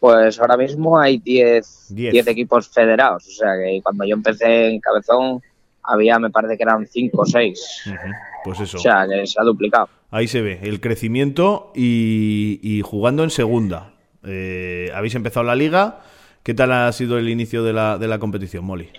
Pues 0.00 0.40
ahora 0.40 0.56
mismo 0.56 0.98
hay 0.98 1.18
10 1.18 1.86
Diez. 1.90 2.12
10 2.12 2.26
equipos 2.26 2.68
federados, 2.68 3.24
o 3.28 3.30
sea 3.30 3.50
que 3.56 3.80
cuando 3.84 4.04
yo 4.04 4.16
empecé 4.16 4.66
en 4.70 4.80
Cabezón 4.80 5.40
había, 5.82 6.18
me 6.18 6.30
parece 6.30 6.56
que 6.56 6.62
eran 6.62 6.86
5 6.86 7.20
o 7.20 7.24
6, 7.26 7.82
Ujú. 7.86 7.96
Pues 8.44 8.60
eso. 8.60 8.76
o 8.78 8.80
sea 8.80 9.06
que 9.08 9.26
se 9.26 9.40
ha 9.40 9.44
duplicado. 9.44 9.88
Ahí 10.10 10.26
se 10.28 10.42
ve 10.42 10.58
el 10.62 10.80
crecimiento 10.80 11.72
y, 11.74 12.58
y 12.62 12.82
jugando 12.82 13.22
en 13.24 13.30
segunda. 13.30 13.92
Eh, 14.24 14.90
Habéis 14.94 15.14
empezado 15.14 15.44
la 15.44 15.54
liga. 15.54 16.00
¿Qué 16.42 16.54
tal 16.54 16.72
ha 16.72 16.90
sido 16.92 17.18
el 17.18 17.28
inicio 17.28 17.62
de 17.62 17.72
la, 17.72 17.98
de 17.98 18.08
la 18.08 18.18
competición, 18.18 18.64
Molly? 18.64 18.90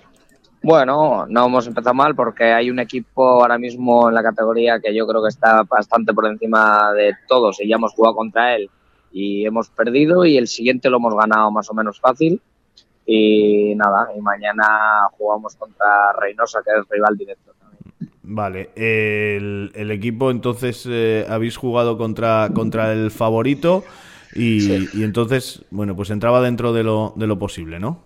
Bueno, 0.62 1.26
no 1.28 1.46
hemos 1.46 1.66
empezado 1.66 1.92
mal 1.94 2.14
porque 2.14 2.44
hay 2.44 2.70
un 2.70 2.78
equipo 2.78 3.22
ahora 3.42 3.58
mismo 3.58 4.08
en 4.08 4.14
la 4.14 4.22
categoría 4.22 4.80
que 4.80 4.94
yo 4.94 5.06
creo 5.06 5.22
que 5.22 5.28
está 5.28 5.62
bastante 5.64 6.14
por 6.14 6.26
encima 6.26 6.90
de 6.94 7.12
todos 7.28 7.60
y 7.60 7.68
ya 7.68 7.76
hemos 7.76 7.92
jugado 7.92 8.16
contra 8.16 8.56
él 8.56 8.70
y 9.12 9.44
hemos 9.44 9.68
perdido 9.68 10.24
y 10.24 10.38
el 10.38 10.48
siguiente 10.48 10.88
lo 10.88 10.96
hemos 10.96 11.14
ganado 11.14 11.50
más 11.50 11.68
o 11.70 11.74
menos 11.74 12.00
fácil 12.00 12.40
y 13.06 13.74
nada, 13.74 14.08
y 14.16 14.20
mañana 14.20 14.64
jugamos 15.12 15.54
contra 15.56 16.12
Reynosa 16.18 16.60
que 16.64 16.70
es 16.80 16.88
rival 16.88 17.16
directo 17.16 17.52
también. 17.58 18.12
Vale, 18.22 18.70
el, 18.76 19.70
el 19.74 19.90
equipo 19.90 20.30
entonces 20.30 20.86
eh, 20.90 21.26
habéis 21.28 21.56
jugado 21.56 21.98
contra, 21.98 22.48
contra 22.54 22.92
el 22.92 23.10
favorito 23.10 23.84
y, 24.34 24.60
Sí. 24.60 24.88
y 24.94 25.02
entonces, 25.04 25.62
bueno, 25.70 25.94
pues 25.94 26.10
entraba 26.10 26.40
dentro 26.40 26.72
de 26.72 26.82
lo, 26.82 27.12
de 27.16 27.26
lo 27.26 27.38
posible, 27.38 27.78
¿no? 27.78 28.00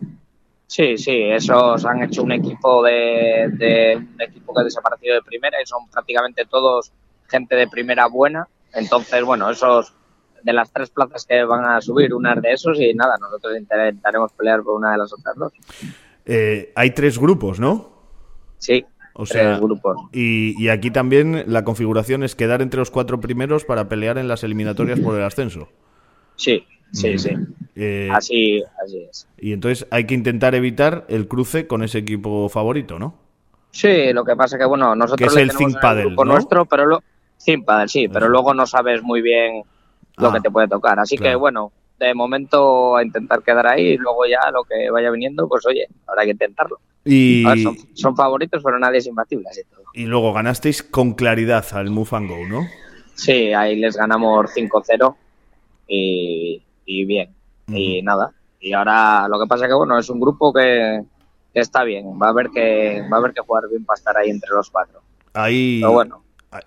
Sí, 0.66 0.98
sí, 0.98 1.22
esos 1.22 1.84
han 1.86 2.02
hecho 2.02 2.22
un 2.22 2.32
equipo 2.32 2.82
de, 2.82 3.48
de 3.52 3.96
un 3.96 4.20
equipo 4.20 4.52
que 4.52 4.60
ha 4.60 4.64
desaparecido 4.64 5.14
de 5.14 5.22
primera 5.22 5.56
y 5.62 5.66
son 5.66 5.88
prácticamente 5.90 6.44
todos 6.44 6.92
gente 7.28 7.56
de 7.56 7.68
primera 7.68 8.06
buena. 8.06 8.46
Entonces, 8.74 9.24
bueno, 9.24 9.48
esos 9.50 9.94
de 10.42 10.52
las 10.52 10.72
tres 10.72 10.90
plazas 10.90 11.24
que 11.26 11.42
van 11.44 11.64
a 11.64 11.80
subir, 11.80 12.12
una 12.14 12.34
es 12.34 12.42
de 12.42 12.52
esos 12.52 12.80
y 12.80 12.94
nada, 12.94 13.16
nosotros 13.20 13.56
intentaremos 13.58 14.32
pelear 14.32 14.62
por 14.62 14.74
una 14.74 14.92
de 14.92 14.98
las 14.98 15.12
otras 15.12 15.36
dos. 15.36 15.52
Eh, 16.26 16.72
hay 16.74 16.90
tres 16.90 17.18
grupos, 17.18 17.58
¿no? 17.60 17.90
Sí, 18.58 18.84
O 19.14 19.24
tres 19.24 19.30
sea, 19.30 19.58
grupos. 19.58 19.96
y, 20.12 20.60
y 20.62 20.68
aquí 20.68 20.90
también 20.90 21.44
la 21.46 21.64
configuración 21.64 22.22
es 22.22 22.34
quedar 22.34 22.60
entre 22.62 22.78
los 22.78 22.90
cuatro 22.90 23.20
primeros 23.20 23.64
para 23.64 23.88
pelear 23.88 24.18
en 24.18 24.28
las 24.28 24.44
eliminatorias 24.44 25.00
por 25.00 25.14
el 25.16 25.22
ascenso. 25.24 25.68
Sí, 26.36 26.64
sí, 26.92 27.18
sí. 27.18 27.30
Eh, 27.76 28.08
Así, 28.12 28.62
así 28.84 29.06
es. 29.08 29.28
Y 29.38 29.52
entonces 29.52 29.86
hay 29.90 30.04
que 30.06 30.14
intentar 30.14 30.54
evitar 30.54 31.04
el 31.08 31.28
cruce 31.28 31.66
con 31.66 31.82
ese 31.82 31.98
equipo 31.98 32.48
favorito, 32.48 32.98
¿no? 32.98 33.14
Sí, 33.70 34.12
lo 34.12 34.24
que 34.24 34.34
pasa 34.34 34.58
que 34.58 34.64
bueno, 34.64 34.94
nosotros 34.96 35.18
Que 35.18 35.24
es 35.26 35.34
le 35.34 35.42
el 35.42 35.48
tenemos 35.48 35.58
Think 35.72 35.76
en 35.76 35.80
Padel, 35.80 36.06
grupo 36.06 36.24
¿no? 36.24 36.32
nuestro, 36.32 36.64
pero 36.66 36.86
lo 36.86 37.02
Think 37.44 37.64
Padel, 37.64 37.88
sí, 37.88 38.08
pero 38.08 38.28
luego 38.28 38.52
no 38.54 38.66
sabes 38.66 39.02
muy 39.02 39.22
bien 39.22 39.62
lo 40.18 40.28
Ah. 40.28 40.32
que 40.34 40.40
te 40.40 40.50
puede 40.50 40.68
tocar. 40.68 40.98
Así 40.98 41.16
Claro. 41.16 41.30
que 41.30 41.36
bueno, 41.36 41.72
de 41.98 42.14
momento 42.14 42.96
a 42.96 43.02
intentar 43.02 43.42
quedar 43.42 43.66
ahí 43.66 43.88
y 43.88 43.96
luego 43.96 44.24
ya 44.26 44.50
lo 44.52 44.62
que 44.64 44.90
vaya 44.90 45.10
viniendo, 45.10 45.48
pues 45.48 45.66
oye, 45.66 45.86
habrá 46.06 46.24
que 46.24 46.30
intentarlo. 46.30 46.78
Y, 47.04 47.44
ver, 47.44 47.58
son, 47.60 47.76
son 47.94 48.14
favoritos, 48.16 48.62
pero 48.62 48.78
nadie 48.78 48.98
es 48.98 49.06
imbatible 49.06 49.48
así 49.50 49.62
todo. 49.70 49.82
y 49.94 50.04
luego 50.04 50.32
ganasteis 50.32 50.82
con 50.82 51.14
claridad 51.14 51.64
al 51.72 51.90
Move 51.90 52.08
and 52.12 52.28
Go, 52.28 52.46
¿no? 52.46 52.66
Sí, 53.14 53.52
ahí 53.52 53.76
les 53.76 53.96
ganamos 53.96 54.50
5-0 54.54 55.16
y, 55.86 56.62
y 56.84 57.04
bien. 57.04 57.34
Y 57.68 58.02
nada. 58.02 58.32
Y 58.60 58.72
ahora 58.72 59.26
lo 59.28 59.38
que 59.40 59.46
pasa 59.46 59.66
que 59.66 59.74
bueno, 59.74 59.98
es 59.98 60.08
un 60.10 60.20
grupo 60.20 60.52
que, 60.52 61.02
que 61.52 61.60
está 61.60 61.84
bien. 61.84 62.06
Va 62.20 62.26
a 62.28 62.30
haber 62.30 62.50
que 62.50 63.02
va 63.10 63.16
a 63.16 63.20
haber 63.20 63.32
que 63.32 63.40
jugar 63.40 63.64
bien 63.70 63.84
para 63.84 63.96
estar 63.98 64.16
ahí 64.16 64.30
entre 64.30 64.50
los 64.54 64.70
cuatro. 64.70 65.00
Ahí 65.34 65.78
Pero 65.80 65.92
bueno. 65.92 66.22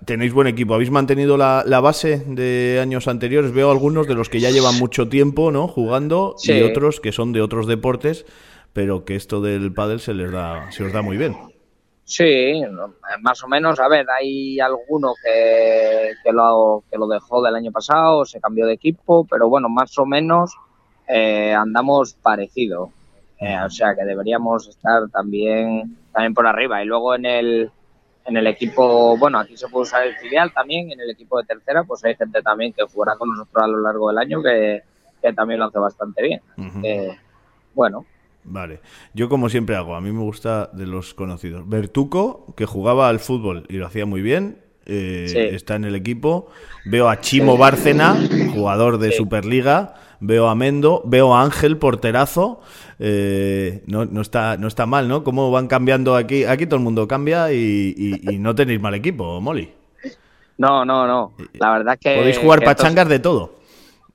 Tenéis 0.06 0.34
buen 0.34 0.48
equipo. 0.48 0.74
¿Habéis 0.74 0.92
mantenido 0.92 1.38
la, 1.38 1.64
la 1.66 1.80
base 1.80 2.24
de 2.28 2.80
años 2.82 3.08
anteriores? 3.08 3.52
Veo 3.52 3.72
algunos 3.72 4.08
de 4.08 4.16
los 4.16 4.30
que 4.30 4.40
ya 4.40 4.50
llevan 4.50 4.78
mucho 4.80 5.10
tiempo, 5.10 5.52
¿no? 5.52 5.68
Jugando 5.68 6.36
y 6.44 6.62
otros 6.62 7.00
que 7.00 7.12
son 7.12 7.32
de 7.34 7.42
otros 7.42 7.68
deportes, 7.68 8.26
pero 8.74 9.06
que 9.06 9.16
esto 9.16 9.42
del 9.42 9.74
pádel 9.74 10.00
se 10.00 10.14
les 10.14 10.32
da, 10.32 10.72
se 10.72 10.84
os 10.84 10.94
da 10.94 11.02
muy 11.02 11.18
bien. 11.18 11.36
Sí, 12.04 12.62
más 13.22 13.44
o 13.44 13.48
menos. 13.48 13.80
A 13.80 13.88
ver, 13.88 14.06
hay 14.10 14.60
alguno 14.60 15.14
que, 15.24 16.12
que, 16.24 16.32
lo, 16.32 16.84
que 16.90 16.98
lo 16.98 17.08
dejó 17.08 17.42
del 17.42 17.56
año 17.56 17.72
pasado, 17.72 18.26
se 18.26 18.42
cambió 18.42 18.66
de 18.66 18.74
equipo, 18.74 19.26
pero 19.26 19.48
bueno, 19.48 19.70
más 19.70 19.98
o 19.98 20.06
menos 20.06 20.54
eh, 21.08 21.54
andamos 21.54 22.16
parecido. 22.16 22.92
Eh, 23.40 23.58
o 23.66 23.70
sea 23.70 23.96
que 23.96 24.04
deberíamos 24.04 24.68
estar 24.68 25.10
también, 25.10 25.98
también 26.12 26.34
por 26.34 26.46
arriba. 26.48 26.84
Y 26.84 26.86
luego 26.86 27.16
en 27.16 27.26
el, 27.26 27.72
en 28.26 28.38
el 28.38 28.48
equipo, 28.48 29.18
bueno, 29.18 29.40
aquí 29.40 29.58
se 29.58 29.68
puede 29.68 29.84
usar 29.84 30.06
el 30.06 30.16
filial 30.18 30.54
también, 30.54 30.92
en 30.92 31.00
el 31.00 31.10
equipo 31.10 31.40
de 31.40 31.46
tercera, 31.46 31.84
pues 31.84 32.04
hay 32.06 32.16
gente 32.16 32.42
también 32.42 32.72
que 32.74 32.84
jugará 32.84 33.18
con 33.18 33.30
nosotros 33.30 33.64
a 33.64 33.68
lo 33.68 33.82
largo 33.82 34.10
del 34.10 34.18
año 34.20 34.44
que, 34.44 34.82
que 35.22 35.34
también 35.34 35.60
lo 35.60 35.66
hace 35.68 35.80
bastante 35.80 36.22
bien. 36.24 36.42
Ujú. 36.58 36.80
Eh, 36.84 37.18
bueno, 37.74 38.06
Vale. 38.44 38.80
Yo 39.14 39.30
como 39.30 39.50
siempre 39.50 39.76
hago, 39.76 39.96
a 39.96 40.02
mí 40.02 40.12
me 40.12 40.22
gusta 40.22 40.68
de 40.74 40.88
los 40.88 41.14
conocidos. 41.14 41.70
Bertuco, 41.70 42.56
que 42.58 42.66
jugaba 42.66 43.08
al 43.08 43.20
fútbol 43.20 43.68
y 43.70 43.74
lo 43.78 43.86
hacía 43.86 44.08
muy 44.08 44.22
bien, 44.24 44.58
eh, 44.88 45.26
Sí. 45.28 45.38
está 45.38 45.76
en 45.76 45.84
el 45.86 45.94
equipo. 45.94 46.50
Veo 46.86 47.08
a 47.08 47.22
Chimo 47.22 47.56
Bárcena, 47.56 48.16
jugador 48.52 48.98
de 48.98 49.12
Sí. 49.12 49.18
Superliga. 49.18 49.94
Veo 50.22 50.48
a 50.48 50.56
Mendo, 50.56 51.02
veo 51.06 51.34
a 51.36 51.42
Ángel 51.42 51.78
Porterazo. 51.78 52.62
Eh, 53.00 53.84
no, 53.88 54.06
no, 54.06 54.22
está, 54.22 54.56
no 54.58 54.68
está 54.68 54.86
mal, 54.86 55.08
¿no? 55.08 55.24
Cómo 55.24 55.50
van 55.52 55.68
cambiando 55.68 56.16
aquí. 56.16 56.44
Aquí 56.46 56.66
todo 56.68 56.78
el 56.78 56.84
mundo 56.84 57.08
cambia 57.08 57.52
y, 57.52 57.94
y- 57.98 58.36
y 58.36 58.40
no 58.40 58.54
tenéis 58.56 58.80
mal 58.80 58.94
equipo, 58.94 59.42
Molly. 59.42 59.74
no, 60.58 60.86
no, 60.86 61.08
no. 61.08 61.34
La 61.54 61.72
verdad 61.72 61.96
es 61.96 62.00
que... 62.00 62.16
Podéis 62.18 62.38
jugar 62.38 62.60
que 62.60 62.66
estos- 62.66 62.84
pachangas 62.84 63.10
de 63.10 63.20
todo. 63.20 63.56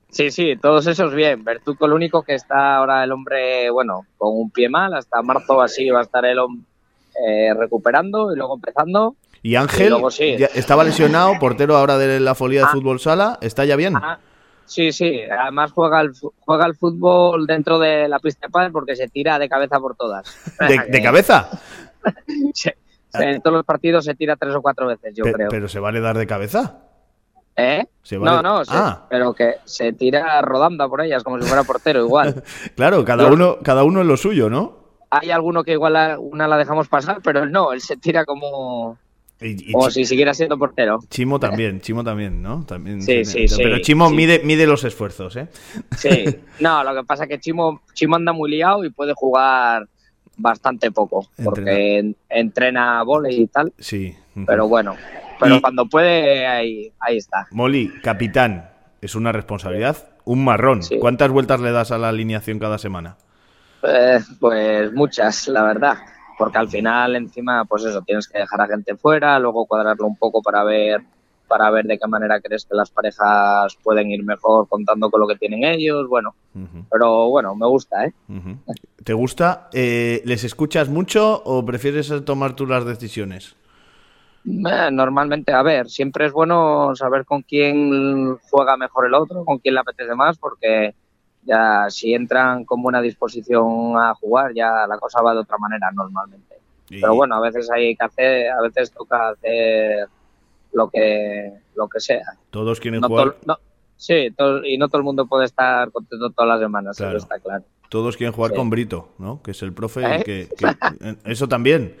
Sí, 0.09 0.31
sí, 0.31 0.55
todos 0.61 0.87
esos 0.87 1.13
bien. 1.13 1.43
Bertuco, 1.43 1.85
lo 1.87 1.95
único 1.95 2.23
que 2.23 2.33
está 2.35 2.77
ahora 2.77 3.03
el 3.03 3.11
hombre, 3.11 3.69
bueno, 3.69 4.05
con 4.17 4.35
un 4.35 4.49
pie 4.49 4.69
mal, 4.69 4.93
hasta 4.93 5.21
marzo 5.21 5.61
así 5.61 5.89
va 5.89 5.99
a 5.99 6.03
estar 6.03 6.25
el, 6.25 6.37
hom- 6.39 6.63
eh, 7.27 7.53
recuperando 7.53 8.31
y 8.33 8.37
luego 8.37 8.55
empezando. 8.55 9.15
Y 9.43 9.55
Ángel 9.55 9.89
luego 9.89 10.09
sí. 10.09 10.35
ya 10.37 10.47
estaba 10.55 10.83
lesionado, 10.85 11.33
portero 11.39 11.75
ahora 11.75 11.97
de 11.97 12.19
la 12.21 12.33
folía 12.33 12.61
de 12.61 12.65
Ah. 12.67 12.71
fútbol 12.71 12.99
sala, 13.01 13.37
¿está 13.41 13.65
ya 13.65 13.75
bien? 13.75 13.95
Ah, 13.97 14.17
sí, 14.67 14.91
sí, 14.91 15.21
además 15.23 15.71
juega 15.71 16.01
el, 16.01 16.13
fu- 16.13 16.33
juega 16.39 16.65
el 16.67 16.75
fútbol 16.75 17.47
dentro 17.47 17.79
de 17.79 18.07
la 18.07 18.19
pista 18.19 18.45
de 18.47 18.51
pádel 18.51 18.71
porque 18.71 18.95
se 18.95 19.07
tira 19.07 19.39
de 19.39 19.49
cabeza 19.49 19.79
por 19.79 19.95
todas. 19.95 20.37
¿De, 20.59 20.77
de 20.89 21.01
cabeza? 21.01 21.49
Sí, 22.53 22.69
en 23.13 23.41
todos 23.41 23.55
los 23.57 23.65
partidos 23.65 24.05
se 24.05 24.13
tira 24.15 24.35
tres 24.35 24.53
o 24.55 24.61
cuatro 24.61 24.87
veces, 24.87 25.13
yo 25.15 25.23
Pe- 25.23 25.33
creo. 25.33 25.49
Pero 25.49 25.67
se 25.67 25.79
vale 25.79 25.99
dar 25.99 26.17
de 26.17 26.27
cabeza. 26.27 26.77
¿Eh? 27.55 27.85
Se 28.03 28.17
vale- 28.17 28.31
No, 28.37 28.41
no, 28.41 28.63
sí, 28.65 28.71
Ah. 28.73 29.07
pero 29.09 29.33
que 29.33 29.55
se 29.65 29.91
tira 29.93 30.39
rodando 30.41 30.87
por 30.89 31.01
ellas 31.01 31.23
como 31.23 31.39
si 31.41 31.47
fuera 31.47 31.63
portero 31.63 32.01
igual. 32.05 32.43
Claro, 32.75 33.03
cada 33.03 33.27
uno, 33.27 33.57
cada 33.63 33.83
uno 33.83 34.01
en 34.01 34.07
lo 34.07 34.15
suyo, 34.17 34.49
¿no? 34.49 34.99
Hay 35.09 35.31
alguno 35.31 35.63
que 35.63 35.71
igual 35.71 35.93
la- 35.93 36.19
una 36.19 36.47
la 36.47 36.57
dejamos 36.57 36.87
pasar, 36.89 37.19
pero 37.23 37.43
él 37.43 37.51
no, 37.51 37.71
él 37.73 37.81
se 37.81 37.97
tira 37.97 38.23
como, 38.25 38.97
Y, 39.39 39.69
y 39.69 39.71
como 39.71 39.87
Chi- 39.89 39.93
si 39.93 40.05
siguiera 40.05 40.33
siendo 40.33 40.57
portero. 40.57 40.99
Chimo 41.09 41.39
también, 41.39 41.79
Chimo 41.81 42.03
también, 42.03 42.41
¿no? 42.41 42.65
También 42.65 43.01
Sí, 43.01 43.23
sí, 43.23 43.47
sí, 43.47 43.55
Pero 43.61 43.79
Chimo 43.79 44.09
sí. 44.09 44.15
mide, 44.15 44.41
mide 44.43 44.65
los 44.65 44.83
esfuerzos, 44.83 45.35
¿eh? 45.35 45.47
Sí, 45.95 46.09
no, 46.59 46.83
lo 46.83 46.95
que 46.95 47.03
pasa 47.05 47.23
es 47.25 47.29
que 47.29 47.39
Chimo, 47.39 47.81
Chimo 47.93 48.15
anda 48.15 48.33
muy 48.33 48.49
liado 48.49 48.83
y 48.83 48.89
puede 48.89 49.13
jugar 49.15 49.87
bastante 50.37 50.91
poco, 50.91 51.27
porque 51.43 51.97
en- 51.99 52.15
entrena 52.29 53.01
volei 53.03 53.41
y 53.41 53.47
tal, 53.47 53.73
Sí. 53.79 54.15
pero 54.45 54.67
bueno, 54.67 54.95
pero 55.39 55.55
Y- 55.57 55.61
cuando 55.61 55.85
puede, 55.87 56.45
ahí, 56.47 56.91
ahí 56.99 57.17
está. 57.17 57.47
Molly, 57.51 57.91
capitán, 58.03 58.69
es 59.01 59.15
una 59.15 59.31
responsabilidad, 59.31 60.09
un 60.25 60.43
marrón. 60.43 60.81
Sí. 60.83 60.97
¿Cuántas 60.99 61.29
vueltas 61.31 61.59
le 61.59 61.71
das 61.71 61.91
a 61.91 61.97
la 61.97 62.09
alineación 62.09 62.59
cada 62.59 62.77
semana? 62.79 63.17
Eh, 63.83 64.19
pues 64.39 64.91
muchas, 64.93 65.47
la 65.47 65.61
verdad, 65.63 65.97
porque 66.37 66.57
al 66.57 66.69
final 66.69 67.15
encima, 67.15 67.65
pues 67.65 67.83
eso, 67.85 68.01
tienes 68.01 68.27
que 68.27 68.39
dejar 68.39 68.61
a 68.61 68.67
gente 68.67 68.95
fuera, 68.95 69.39
luego 69.39 69.65
cuadrarlo 69.65 70.05
un 70.05 70.17
poco 70.17 70.41
para 70.41 70.63
ver 70.63 71.01
para 71.47 71.71
ver 71.71 71.85
de 71.85 71.97
qué 71.97 72.07
manera 72.07 72.41
crees 72.41 72.65
que 72.65 72.75
las 72.75 72.91
parejas 72.91 73.77
pueden 73.81 74.11
ir 74.11 74.23
mejor 74.23 74.67
contando 74.67 75.09
con 75.09 75.21
lo 75.21 75.27
que 75.27 75.37
tienen 75.37 75.63
ellos, 75.63 76.07
bueno, 76.07 76.35
pero 76.91 77.29
bueno, 77.29 77.55
me 77.55 77.65
gusta, 77.67 78.05
¿eh? 78.05 78.13
¿Te 79.03 79.13
gusta? 79.13 79.69
Eh, 79.71 80.21
¿Les 80.25 80.43
escuchas 80.43 80.89
mucho 80.89 81.41
o 81.45 81.65
prefieres 81.65 82.13
tomar 82.25 82.53
tú 82.53 82.65
las 82.65 82.85
decisiones? 82.85 83.55
Eh, 84.45 84.89
Normalmente, 84.91 85.53
a 85.53 85.63
ver, 85.63 85.89
siempre 85.89 86.25
es 86.25 86.33
bueno 86.33 86.95
saber 86.95 87.25
con 87.25 87.41
quién 87.43 88.37
juega 88.49 88.77
mejor 88.77 89.05
el 89.05 89.13
otro, 89.13 89.45
con 89.45 89.59
quién 89.59 89.75
le 89.75 89.81
apetece 89.81 90.15
más, 90.15 90.37
porque 90.37 90.93
ya 91.47 91.85
si 91.89 92.13
entran 92.13 92.65
con 92.65 92.81
buena 92.83 93.01
disposición 93.01 93.97
a 93.97 94.13
jugar, 94.15 94.51
ya 94.53 94.85
la 94.87 94.97
cosa 94.99 95.21
va 95.21 95.33
de 95.33 95.39
otra 95.39 95.57
manera 95.57 95.89
normalmente. 95.93 96.57
Y- 96.89 96.99
Pero 97.01 97.15
bueno, 97.15 97.35
a 97.35 97.39
veces 97.39 97.69
hay 97.71 97.95
que 97.95 98.03
hacer, 98.05 98.49
a 98.51 98.61
veces 98.61 98.91
toca 98.91 99.29
hacer 99.29 100.07
lo 100.73 100.89
que 100.89 101.53
lo 101.75 101.87
que 101.87 101.99
sea. 101.99 102.25
Todos 102.49 102.79
quieren 102.79 103.01
No 103.01 103.07
jugar. 103.07 103.35
no- 103.45 103.57
sí, 103.95 104.27
y 104.65 104.77
no 104.77 104.87
todo 104.89 104.97
el 104.97 105.03
mundo 105.03 105.25
puede 105.27 105.45
estar 105.45 105.91
contento 105.91 106.29
todas 106.31 106.49
las 106.49 106.59
semanas, 106.59 106.95
eso 106.97 107.03
Claro. 107.05 107.17
está 107.17 107.39
claro. 107.39 107.63
Todos 107.89 108.17
quieren 108.17 108.33
jugar 108.33 108.51
Sí. 108.51 108.57
con 108.57 108.69
Brito, 108.69 109.09
¿no? 109.17 109.41
Que 109.41 109.51
es 109.51 109.61
el 109.63 109.71
profe 109.73 110.01
¿Eh? 110.17 110.23
que, 110.23 110.49
que- 110.57 111.17
eso 111.31 111.47
también. 111.47 111.97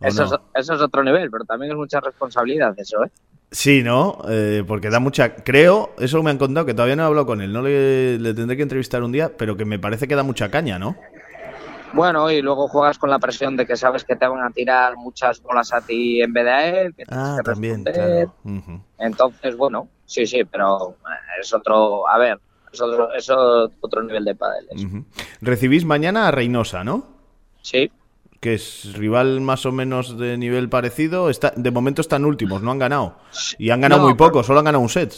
¿o 0.00 0.06
Eso, 0.06 0.24
no? 0.26 0.34
es, 0.34 0.40
eso 0.64 0.74
es 0.74 0.80
otro 0.80 1.02
nivel, 1.04 1.30
pero 1.30 1.44
también 1.44 1.72
es 1.72 1.76
mucha 1.78 2.00
responsabilidad 2.00 2.72
eso, 2.78 3.04
¿eh? 3.04 3.10
Sí, 3.50 3.82
¿no? 3.82 4.18
Eh, 4.28 4.62
porque 4.66 4.90
da 4.90 5.00
mucha. 5.00 5.34
Creo, 5.36 5.90
eso 5.98 6.22
me 6.22 6.30
han 6.30 6.38
contado, 6.38 6.66
que 6.66 6.74
todavía 6.74 6.96
no 6.96 7.04
he 7.04 7.06
hablado 7.06 7.26
con 7.26 7.40
él. 7.40 7.52
No 7.52 7.62
le, 7.62 8.18
le 8.18 8.34
tendré 8.34 8.56
que 8.56 8.62
entrevistar 8.62 9.02
un 9.02 9.12
día, 9.12 9.32
pero 9.36 9.56
que 9.56 9.64
me 9.64 9.78
parece 9.78 10.06
que 10.06 10.14
da 10.14 10.22
mucha 10.22 10.50
caña, 10.50 10.78
¿no? 10.78 10.96
Bueno, 11.92 12.30
y 12.30 12.42
luego 12.42 12.68
juegas 12.68 12.98
con 12.98 13.08
la 13.08 13.18
presión 13.18 13.56
de 13.56 13.66
que 13.66 13.76
sabes 13.76 14.04
que 14.04 14.16
te 14.16 14.26
van 14.26 14.44
a 14.44 14.50
tirar 14.50 14.96
muchas 14.96 15.42
bolas 15.42 15.72
a 15.72 15.80
ti 15.80 16.20
en 16.20 16.32
vez 16.32 16.44
de 16.44 16.50
a 16.50 16.66
él, 16.82 16.94
que 16.94 17.04
Ah, 17.08 17.36
que 17.38 17.50
también. 17.50 17.84
Entonces, 18.98 19.56
bueno, 19.56 19.88
sí, 20.04 20.26
sí, 20.26 20.44
pero 20.44 20.90
eh, 20.90 21.40
es 21.40 21.52
otro, 21.54 22.06
a 22.06 22.18
ver, 22.18 22.38
es 22.70 22.80
otro, 22.80 23.14
es 23.14 23.30
otro 23.30 24.02
nivel 24.02 24.24
de 24.26 24.34
pádel. 24.34 24.66
Recibís 25.40 25.84
mañana 25.86 26.28
a 26.28 26.30
Reynosa, 26.30 26.84
¿no? 26.84 27.06
Sí, 27.62 27.90
Que 28.40 28.54
es 28.54 28.92
rival 28.94 29.40
más 29.40 29.66
o 29.66 29.72
menos 29.72 30.16
de 30.18 30.36
nivel 30.38 30.68
parecido. 30.68 31.28
Está, 31.28 31.52
de 31.56 31.70
momento 31.70 32.00
están 32.00 32.24
últimos, 32.24 32.62
no 32.62 32.70
han 32.70 32.78
ganado. 32.78 33.16
Y 33.58 33.70
han 33.70 33.80
ganado 33.80 34.02
No, 34.02 34.08
muy 34.08 34.16
poco, 34.16 34.42
solo 34.44 34.60
han 34.60 34.64
ganado 34.66 34.82
un 34.82 34.88
set. 34.88 35.12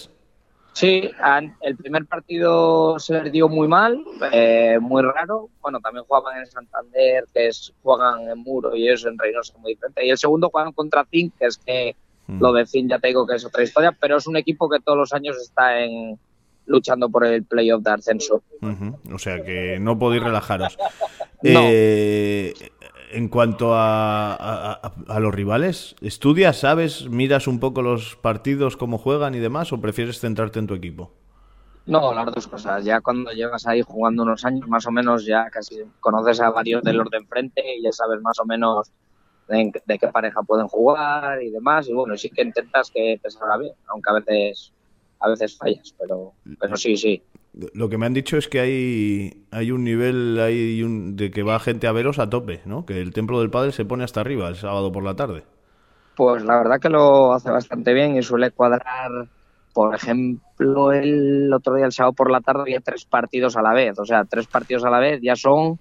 sí, 0.72 1.10
han- 1.20 1.54
el 1.60 1.76
primer 1.76 2.06
partido 2.06 2.98
se 2.98 3.20
les 3.22 3.30
dio 3.32 3.48
muy 3.48 3.68
mal, 3.68 4.02
eh, 4.32 4.78
muy 4.80 5.02
raro. 5.02 5.48
Bueno, 5.60 5.80
también 5.80 6.04
jugaban 6.06 6.38
en 6.38 6.46
Santander, 6.46 7.24
que 7.34 7.48
es, 7.48 7.72
juegan 7.82 8.28
en 8.28 8.38
Muro 8.38 8.74
y 8.74 8.88
eso 8.88 9.08
en 9.08 9.18
Reynosa 9.18 9.52
muy 9.58 9.72
diferente. 9.74 10.06
Y 10.06 10.10
el 10.10 10.16
segundo 10.18 10.48
jugaban 10.48 10.72
contra 10.72 11.04
Zinc, 11.10 11.34
que 11.38 11.46
es 11.46 11.58
que 11.58 11.94
Mm. 12.28 12.40
lo 12.40 12.52
de 12.52 12.64
Zinc 12.66 12.88
ya 12.88 12.98
te 13.00 13.08
digo 13.08 13.26
que 13.26 13.34
es 13.34 13.44
otra 13.44 13.62
historia, 13.64 13.92
pero 14.00 14.16
es 14.16 14.26
un 14.28 14.36
equipo 14.36 14.70
que 14.70 14.78
todos 14.80 14.96
los 14.96 15.12
años 15.12 15.36
está 15.36 15.80
en 15.82 16.18
luchando 16.66 17.08
por 17.10 17.24
el 17.26 17.42
playoff 17.44 17.82
de 17.82 17.90
ascenso. 17.90 18.42
O 19.12 19.18
sea 19.18 19.42
que 19.42 19.78
no 19.80 19.98
podéis 19.98 20.22
relajaros. 20.22 20.78
No. 21.42 21.60
Eh, 21.64 22.54
en 23.10 23.28
cuanto 23.28 23.74
a, 23.74 24.34
a- 24.36 25.20
los 25.20 25.34
rivales, 25.34 25.96
¿estudias, 26.00 26.58
sabes, 26.60 27.08
miras 27.08 27.46
un 27.46 27.60
poco 27.60 27.82
los 27.82 28.16
partidos, 28.16 28.76
cómo 28.76 28.98
juegan 28.98 29.34
y 29.34 29.38
demás, 29.38 29.72
o 29.72 29.80
prefieres 29.80 30.20
centrarte 30.20 30.58
en 30.58 30.66
tu 30.66 30.74
equipo? 30.74 31.12
No, 31.86 32.12
las 32.14 32.26
dos 32.34 32.46
cosas. 32.46 32.84
Ya 32.84 33.00
cuando 33.00 33.32
llevas 33.32 33.66
ahí 33.66 33.82
jugando 33.82 34.22
unos 34.22 34.44
años, 34.44 34.68
más 34.68 34.86
o 34.86 34.92
menos 34.92 35.24
ya 35.26 35.50
casi 35.50 35.76
conoces 35.98 36.40
a 36.40 36.50
varios 36.50 36.82
de 36.82 36.92
los 36.92 37.10
de 37.10 37.18
enfrente 37.18 37.62
y 37.76 37.82
ya 37.82 37.92
sabes 37.92 38.20
más 38.20 38.38
o 38.38 38.44
menos 38.46 38.92
de, 39.48 39.72
de 39.84 39.98
qué 39.98 40.08
pareja 40.08 40.42
pueden 40.44 40.68
jugar 40.68 41.42
y 41.42 41.50
demás. 41.50 41.88
Y 41.88 41.94
bueno, 41.94 42.16
sí 42.16 42.30
que 42.30 42.42
intentas 42.42 42.90
que 42.92 43.18
te 43.22 43.30
salga 43.30 43.58
bien, 43.58 43.74
aunque 43.88 44.10
a 44.10 44.14
veces 44.14 44.74
a 45.20 45.28
veces 45.30 45.56
fallas, 45.58 45.94
pero, 45.98 46.36
pero 46.58 46.76
sí, 46.76 46.96
sí. 46.96 47.24
Lo 47.52 47.88
que 47.88 47.98
me 47.98 48.06
han 48.06 48.14
dicho 48.14 48.36
es 48.36 48.46
que 48.46 48.60
hay, 48.60 49.46
hay 49.50 49.72
un 49.72 49.82
nivel 49.82 50.38
hay 50.38 50.82
un, 50.84 51.16
de 51.16 51.32
que 51.32 51.42
va 51.42 51.58
gente 51.58 51.88
a 51.88 51.92
veros 51.92 52.20
a 52.20 52.30
tope, 52.30 52.60
¿no? 52.64 52.86
Que 52.86 53.00
el 53.00 53.12
templo 53.12 53.40
del 53.40 53.50
padre 53.50 53.72
se 53.72 53.84
pone 53.84 54.04
hasta 54.04 54.20
arriba 54.20 54.48
el 54.48 54.54
sábado 54.54 54.92
por 54.92 55.02
la 55.02 55.16
tarde. 55.16 55.42
Pues 56.16 56.44
la 56.44 56.58
verdad 56.58 56.78
que 56.80 56.88
lo 56.88 57.32
hace 57.32 57.50
bastante 57.50 57.92
bien 57.92 58.16
y 58.16 58.22
suele 58.22 58.52
cuadrar, 58.52 59.10
por 59.72 59.94
ejemplo, 59.94 60.92
el 60.92 61.52
otro 61.52 61.74
día, 61.74 61.86
el 61.86 61.92
sábado 61.92 62.12
por 62.12 62.30
la 62.30 62.40
tarde, 62.40 62.62
había 62.62 62.80
tres 62.80 63.04
partidos 63.04 63.56
a 63.56 63.62
la 63.62 63.72
vez. 63.72 63.98
O 63.98 64.04
sea, 64.04 64.24
tres 64.24 64.46
partidos 64.46 64.84
a 64.84 64.90
la 64.90 65.00
vez 65.00 65.20
ya 65.20 65.34
son 65.34 65.80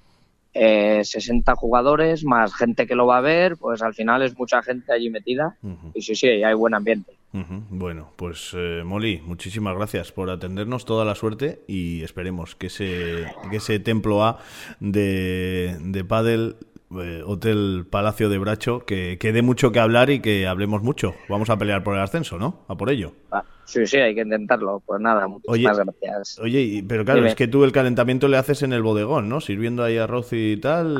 eh, 0.53 1.03
60 1.03 1.53
jugadores 1.55 2.25
más 2.25 2.55
gente 2.55 2.87
que 2.87 2.95
lo 2.95 3.05
va 3.05 3.17
a 3.17 3.21
ver, 3.21 3.57
pues 3.57 3.83
al 3.83 3.93
final 3.93 4.23
es 4.23 4.35
mucha 4.37 4.63
gente 4.63 4.91
allí 4.91 5.11
metida. 5.11 5.57
Y 5.93 6.01
sí, 6.01 6.15
sí, 6.15 6.27
hay 6.27 6.53
buen 6.55 6.73
ambiente. 6.73 7.18
Bueno, 7.31 8.11
pues 8.15 8.51
eh, 8.55 8.81
Molly, 8.83 9.21
muchísimas 9.23 9.75
gracias 9.75 10.11
por 10.11 10.31
atendernos, 10.31 10.85
toda 10.85 11.05
la 11.05 11.13
suerte 11.13 11.61
y 11.67 12.01
esperemos 12.01 12.55
que 12.55 12.67
ese, 12.67 13.27
que 13.51 13.57
ese 13.57 13.79
templo 13.79 14.23
A 14.23 14.39
de, 14.79 15.77
de 15.79 16.03
Padel, 16.03 16.55
eh, 17.01 17.23
Hotel 17.25 17.85
Palacio 17.89 18.29
de 18.29 18.37
Bracho, 18.37 18.85
que, 18.85 19.17
que 19.19 19.31
dé 19.31 19.41
mucho 19.41 19.71
que 19.71 19.79
hablar 19.79 20.09
y 20.09 20.19
que 20.19 20.47
hablemos 20.47 20.83
mucho. 20.83 21.15
Vamos 21.27 21.49
a 21.49 21.57
pelear 21.57 21.83
por 21.83 21.95
el 21.95 22.01
ascenso, 22.01 22.37
¿no? 22.37 22.65
A 22.67 22.75
por 22.75 22.89
ello. 22.89 23.13
Ah, 23.31 23.43
Sí, 23.69 23.85
sí, 23.85 23.97
hay 23.97 24.15
que 24.15 24.21
intentarlo. 24.21 24.81
Pues 24.83 24.99
nada, 24.99 25.27
muchísimas 25.27 25.77
gracias. 25.77 26.39
Oye, 26.39 26.83
pero 26.87 27.05
claro, 27.05 27.19
Dime. 27.19 27.29
es 27.29 27.35
que 27.35 27.47
tú 27.47 27.63
el 27.63 27.71
calentamiento 27.71 28.27
le 28.27 28.37
haces 28.37 28.63
en 28.63 28.73
el 28.73 28.81
bodegón, 28.81 29.29
¿no? 29.29 29.41
Sirviendo 29.41 29.83
ahí 29.83 29.95
arroz 29.99 30.29
y 30.31 30.57
tal, 30.57 30.97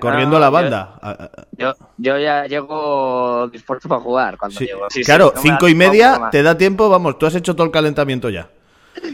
corriendo 0.00 0.32
no, 0.32 0.36
a 0.38 0.40
la 0.40 0.50
banda. 0.50 0.98
Ah, 1.00 1.30
ah, 1.32 1.44
Yo, 1.56 1.74
yo 1.96 2.18
ya 2.18 2.44
llego 2.46 3.48
dispuesto 3.52 3.88
para 3.88 4.00
jugar 4.00 4.36
cuando 4.36 4.58
sí. 4.58 4.66
llego. 4.66 4.86
Sí, 4.90 4.98
sí, 4.98 5.04
claro, 5.04 5.32
no 5.32 5.40
cinco 5.40 5.68
y 5.68 5.76
media, 5.76 6.28
te 6.32 6.42
da 6.42 6.58
tiempo, 6.58 6.88
vamos, 6.88 7.20
tú 7.20 7.26
has 7.26 7.36
hecho 7.36 7.54
todo 7.54 7.66
el 7.66 7.72
calentamiento 7.72 8.30
ya. 8.30 8.50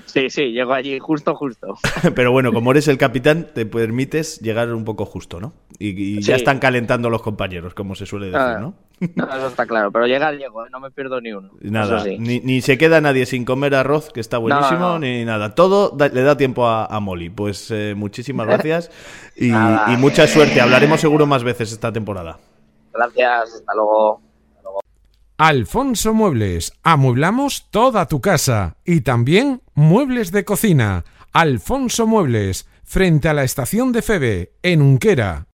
Sí, 0.06 0.30
sí, 0.30 0.52
llego 0.52 0.72
allí 0.72 0.98
justo, 0.98 1.34
justo. 1.34 1.74
Pero 2.14 2.32
bueno, 2.32 2.52
como 2.52 2.70
eres 2.70 2.88
el 2.88 2.98
capitán, 2.98 3.48
te 3.54 3.66
permites 3.66 4.40
llegar 4.40 4.72
un 4.72 4.84
poco 4.84 5.04
justo, 5.06 5.40
¿no? 5.40 5.52
Y, 5.78 6.18
y 6.18 6.22
ya 6.22 6.36
están 6.36 6.58
calentando 6.58 7.10
los 7.10 7.22
compañeros, 7.22 7.74
como 7.74 7.94
se 7.94 8.06
suele 8.06 8.26
decir, 8.26 8.40
Ah, 8.40 8.58
¿no? 8.60 8.74
No, 9.16 9.24
eso 9.24 9.48
está 9.48 9.66
claro, 9.66 9.90
pero 9.90 10.06
llegar 10.06 10.34
llego, 10.36 10.64
¿eh? 10.64 10.68
no 10.70 10.78
me 10.80 10.90
pierdo 10.90 11.20
ni 11.20 11.32
uno. 11.32 11.50
Nada, 11.60 12.00
sí. 12.04 12.16
ni, 12.18 12.40
ni 12.40 12.60
se 12.60 12.78
queda 12.78 13.00
nadie 13.00 13.26
sin 13.26 13.44
comer 13.44 13.74
arroz, 13.74 14.10
que 14.12 14.20
está 14.20 14.38
buenísimo, 14.38 14.78
no. 14.78 14.98
ni 15.00 15.24
nada. 15.24 15.54
Todo 15.54 15.90
da- 15.90 16.08
le 16.08 16.22
da 16.22 16.36
tiempo 16.36 16.66
a, 16.66 16.86
a 16.86 17.00
Molly. 17.00 17.28
Pues 17.30 17.70
eh, 17.72 17.94
muchísimas 17.96 18.46
gracias 18.48 18.90
y, 19.36 19.50
mucha 19.98 20.26
suerte. 20.26 20.60
Hablaremos 20.60 21.00
seguro 21.00 21.26
más 21.26 21.42
veces 21.42 21.72
esta 21.72 21.92
temporada. 21.92 22.38
Gracias, 22.92 23.54
hasta 23.54 23.74
luego. 23.74 24.20
Alfonso 25.36 26.14
Muebles, 26.14 26.74
amueblamos 26.84 27.66
toda 27.72 28.06
tu 28.06 28.20
casa 28.20 28.76
y 28.84 29.00
también 29.00 29.62
muebles 29.74 30.30
de 30.30 30.44
cocina. 30.44 31.04
Alfonso 31.32 32.06
Muebles, 32.06 32.68
frente 32.84 33.28
a 33.28 33.34
la 33.34 33.42
estación 33.42 33.90
de 33.90 34.02
Febe, 34.02 34.52
en 34.62 34.80
Unquera. 34.80 35.48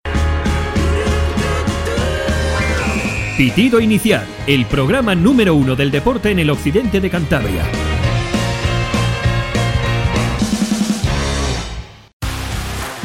Pitido 3.39 3.81
Inicial, 3.81 4.27
el 4.47 4.67
programa 4.67 5.15
número 5.15 5.55
uno 5.55 5.75
del 5.75 5.91
deporte 5.91 6.31
en 6.31 6.41
el 6.41 6.51
occidente 6.51 7.01
de 7.01 7.09
Cantabria. 7.09 7.90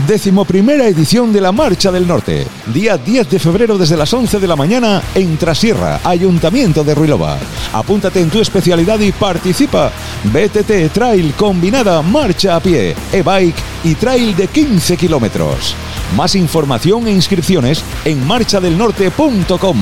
Décimo 0.07 0.45
primera 0.45 0.87
edición 0.87 1.33
de 1.33 1.41
la 1.41 1.51
Marcha 1.51 1.91
del 1.91 2.07
Norte. 2.07 2.45
Día 2.71 2.95
10 2.95 3.27
de 3.27 3.39
febrero 3.39 3.75
desde 3.75 3.97
las 3.97 4.13
11 4.13 4.39
de 4.39 4.45
la 4.45 4.55
mañana 4.55 5.01
en 5.15 5.35
Trasierra, 5.35 5.99
Ayuntamiento 6.03 6.83
de 6.83 6.93
Ruilova. 6.93 7.39
Apúntate 7.73 8.21
en 8.21 8.29
tu 8.29 8.39
especialidad 8.39 8.99
y 8.99 9.11
participa. 9.11 9.91
BTT 10.25 10.93
Trail 10.93 11.33
combinada 11.33 12.03
marcha 12.03 12.55
a 12.55 12.59
pie, 12.59 12.93
e-bike 13.11 13.55
y 13.83 13.95
trail 13.95 14.35
de 14.35 14.47
15 14.47 14.95
kilómetros. 14.95 15.75
Más 16.15 16.35
información 16.35 17.07
e 17.07 17.11
inscripciones 17.11 17.83
en 18.03 18.27
marchadelnorte.com. 18.27 19.77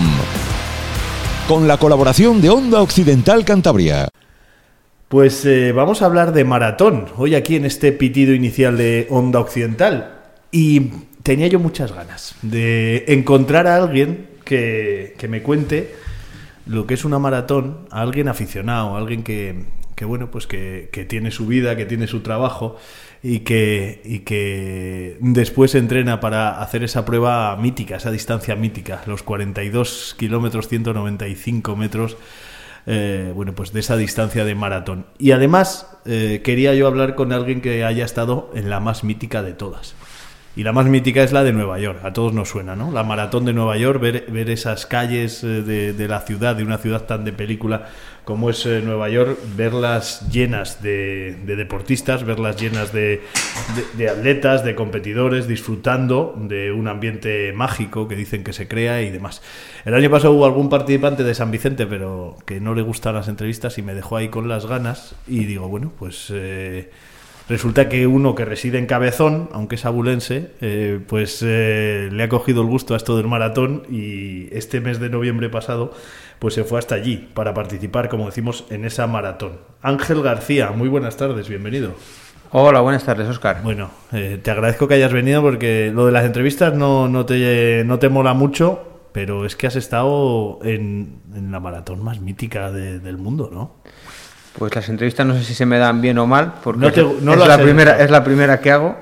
Con 1.49 1.67
la 1.67 1.77
colaboración 1.77 2.39
de 2.39 2.49
Onda 2.49 2.81
Occidental 2.81 3.43
Cantabria. 3.43 4.07
Pues 5.09 5.45
eh, 5.45 5.73
vamos 5.73 6.01
a 6.01 6.05
hablar 6.05 6.33
de 6.33 6.43
maratón, 6.45 7.05
hoy 7.17 7.35
aquí 7.35 7.55
en 7.55 7.65
este 7.65 7.91
pitido 7.91 8.33
inicial 8.33 8.77
de 8.77 9.05
Onda 9.11 9.41
Occidental. 9.41 10.12
Y 10.53 10.91
tenía 11.23 11.47
yo 11.47 11.59
muchas 11.59 11.91
ganas 11.91 12.35
de 12.43 13.05
encontrar 13.07 13.65
a 13.65 13.75
alguien 13.75 14.27
que, 14.45 15.15
que 15.17 15.27
me 15.27 15.41
cuente 15.41 15.95
lo 16.67 16.85
que 16.85 16.93
es 16.93 17.03
una 17.05 17.17
maratón, 17.17 17.87
a 17.89 18.01
alguien 18.01 18.27
aficionado, 18.27 18.95
a 18.95 18.99
alguien 18.99 19.23
que, 19.23 19.65
que 19.95 20.05
bueno, 20.05 20.29
pues 20.29 20.45
que, 20.45 20.89
que 20.91 21.05
tiene 21.05 21.31
su 21.31 21.47
vida, 21.47 21.75
que 21.75 21.85
tiene 21.85 22.05
su 22.05 22.19
trabajo 22.19 22.77
y 23.23 23.39
que, 23.39 24.01
y 24.05 24.19
que 24.19 25.17
después 25.21 25.73
entrena 25.73 26.19
para 26.19 26.61
hacer 26.61 26.83
esa 26.83 27.03
prueba 27.03 27.55
mítica, 27.57 27.95
esa 27.95 28.11
distancia 28.11 28.55
mítica, 28.55 29.01
los 29.07 29.23
42 29.23 30.15
kilómetros, 30.19 30.67
195 30.67 31.75
metros 31.75 32.15
eh, 32.85 33.31
bueno, 33.33 33.53
pues 33.53 33.71
de 33.71 33.79
esa 33.79 33.95
distancia 33.95 34.43
de 34.43 34.55
maratón. 34.55 35.05
Y 35.17 35.31
además 35.31 35.87
eh, 36.05 36.41
quería 36.43 36.73
yo 36.73 36.87
hablar 36.87 37.15
con 37.15 37.31
alguien 37.31 37.61
que 37.61 37.83
haya 37.85 38.03
estado 38.03 38.51
en 38.55 38.69
la 38.69 38.79
más 38.79 39.03
mítica 39.03 39.41
de 39.41 39.53
todas. 39.53 39.95
Y 40.55 40.61
la 40.63 40.71
más 40.71 40.85
mítica 40.85 41.23
es 41.23 41.31
la 41.31 41.43
de 41.43 41.51
Nueva 41.51 41.79
York, 41.79 41.99
a 42.03 42.13
todos 42.13 42.31
nos 42.31 42.49
suena, 42.49 42.75
¿no? 42.75 42.91
La 42.91 43.03
maratón 43.03 43.43
de 43.43 43.53
Nueva 43.53 43.75
York, 43.75 43.99
ver, 43.99 44.25
ver 44.29 44.51
esas 44.51 44.85
calles 44.85 45.43
eh, 45.43 45.47
de, 45.63 45.93
de 45.93 46.07
la 46.07 46.21
ciudad, 46.21 46.55
de 46.55 46.61
una 46.63 46.77
ciudad 46.77 47.05
tan 47.07 47.25
de 47.25 47.33
película 47.33 47.89
como 48.23 48.51
es 48.51 48.63
eh, 48.67 48.81
Nueva 48.85 49.09
York, 49.09 49.35
verlas 49.57 50.29
llenas 50.31 50.83
de, 50.83 51.37
de 51.43 51.55
deportistas, 51.55 52.23
verlas 52.23 52.61
llenas 52.61 52.93
de, 52.93 53.21
de- 53.97 54.09
atletas, 54.09 54.63
de 54.63 54.75
competidores, 54.75 55.47
disfrutando 55.47 56.35
de 56.39 56.71
un 56.71 56.87
ambiente 56.87 57.51
mágico 57.53 58.07
que 58.07 58.15
dicen 58.15 58.43
que 58.43 58.53
se 58.53 58.67
crea 58.67 59.01
y 59.01 59.09
demás. 59.09 59.41
El 59.85 59.95
año 59.95 60.11
pasado 60.11 60.33
hubo 60.33 60.45
algún 60.45 60.69
participante 60.69 61.23
de 61.23 61.33
San 61.33 61.49
Vicente, 61.49 61.87
pero 61.87 62.37
que 62.45 62.61
no 62.61 62.75
le 62.75 62.83
gustan 62.83 63.15
las 63.15 63.27
entrevistas 63.27 63.79
y 63.79 63.81
me 63.81 63.95
dejó 63.95 64.17
ahí 64.17 64.29
con 64.29 64.47
las 64.47 64.67
ganas 64.67 65.15
y 65.27 65.45
digo, 65.45 65.67
bueno, 65.67 65.91
pues... 65.97 66.27
eh, 66.31 66.91
Resulta 67.49 67.89
que 67.89 68.07
uno 68.07 68.35
que 68.35 68.45
reside 68.45 68.77
en 68.79 68.85
Cabezón, 68.85 69.49
aunque 69.51 69.75
es 69.75 69.85
abulense, 69.85 70.51
eh, 70.61 70.99
pues 71.05 71.43
eh, 71.45 72.09
le 72.11 72.23
ha 72.23 72.29
cogido 72.29 72.61
el 72.61 72.67
gusto 72.69 72.93
a 72.93 72.97
esto 72.97 73.17
del 73.17 73.27
maratón 73.27 73.83
y 73.89 74.47
este 74.55 74.79
mes 74.79 74.99
de 74.99 75.09
noviembre 75.09 75.49
pasado 75.49 75.91
pues 76.39 76.53
se 76.53 76.63
fue 76.63 76.79
hasta 76.79 76.95
allí 76.95 77.29
para 77.33 77.53
participar, 77.53 78.07
como 78.09 78.25
decimos, 78.25 78.65
en 78.69 78.85
esa 78.85 79.07
maratón. 79.07 79.59
Ángel 79.81 80.21
García, 80.21 80.71
muy 80.71 80.87
buenas 80.89 81.15
tardes, 81.17 81.47
bienvenido. 81.49 81.93
Hola, 82.51 82.81
buenas 82.81 83.03
tardes, 83.03 83.27
Oscar. 83.27 83.61
Bueno, 83.63 83.91
eh, 84.11 84.39
te 84.41 84.51
agradezco 84.51 84.87
que 84.87 84.93
hayas 84.95 85.11
venido 85.13 85.41
porque 85.41 85.91
lo 85.93 86.05
de 86.05 86.11
las 86.11 86.25
entrevistas 86.25 86.73
no, 86.75 87.07
no, 87.09 87.25
te, 87.25 87.83
no 87.85 87.97
te 87.99 88.09
mola 88.09 88.33
mucho, 88.33 88.83
pero 89.11 89.45
es 89.45 89.55
que 89.55 89.67
has 89.67 89.75
estado 89.75 90.59
en, 90.63 91.21
en 91.33 91.51
la 91.51 91.59
maratón 91.59 92.03
más 92.03 92.19
mítica 92.21 92.71
de- 92.71 92.99
del 92.99 93.17
mundo, 93.17 93.49
¿no? 93.51 93.75
Pues 94.57 94.75
las 94.75 94.87
entrevistas 94.89 95.25
no 95.25 95.35
sé 95.35 95.43
si 95.43 95.53
se 95.53 95.65
me 95.65 95.77
dan 95.79 95.99
bien 96.01 96.17
o 96.19 96.27
mal, 96.27 96.53
porque 96.63 96.79
No 96.81 96.91
te- 96.91 97.01
es- 97.01 97.21
no 97.21 97.33
es, 97.33 97.39
lo 97.39 97.45
la 97.47 97.57
primera, 97.57 97.95
hecho. 97.95 98.03
es 98.03 98.11
la 98.11 98.23
primera 98.23 98.59
que 98.59 98.71
hago. 98.71 98.97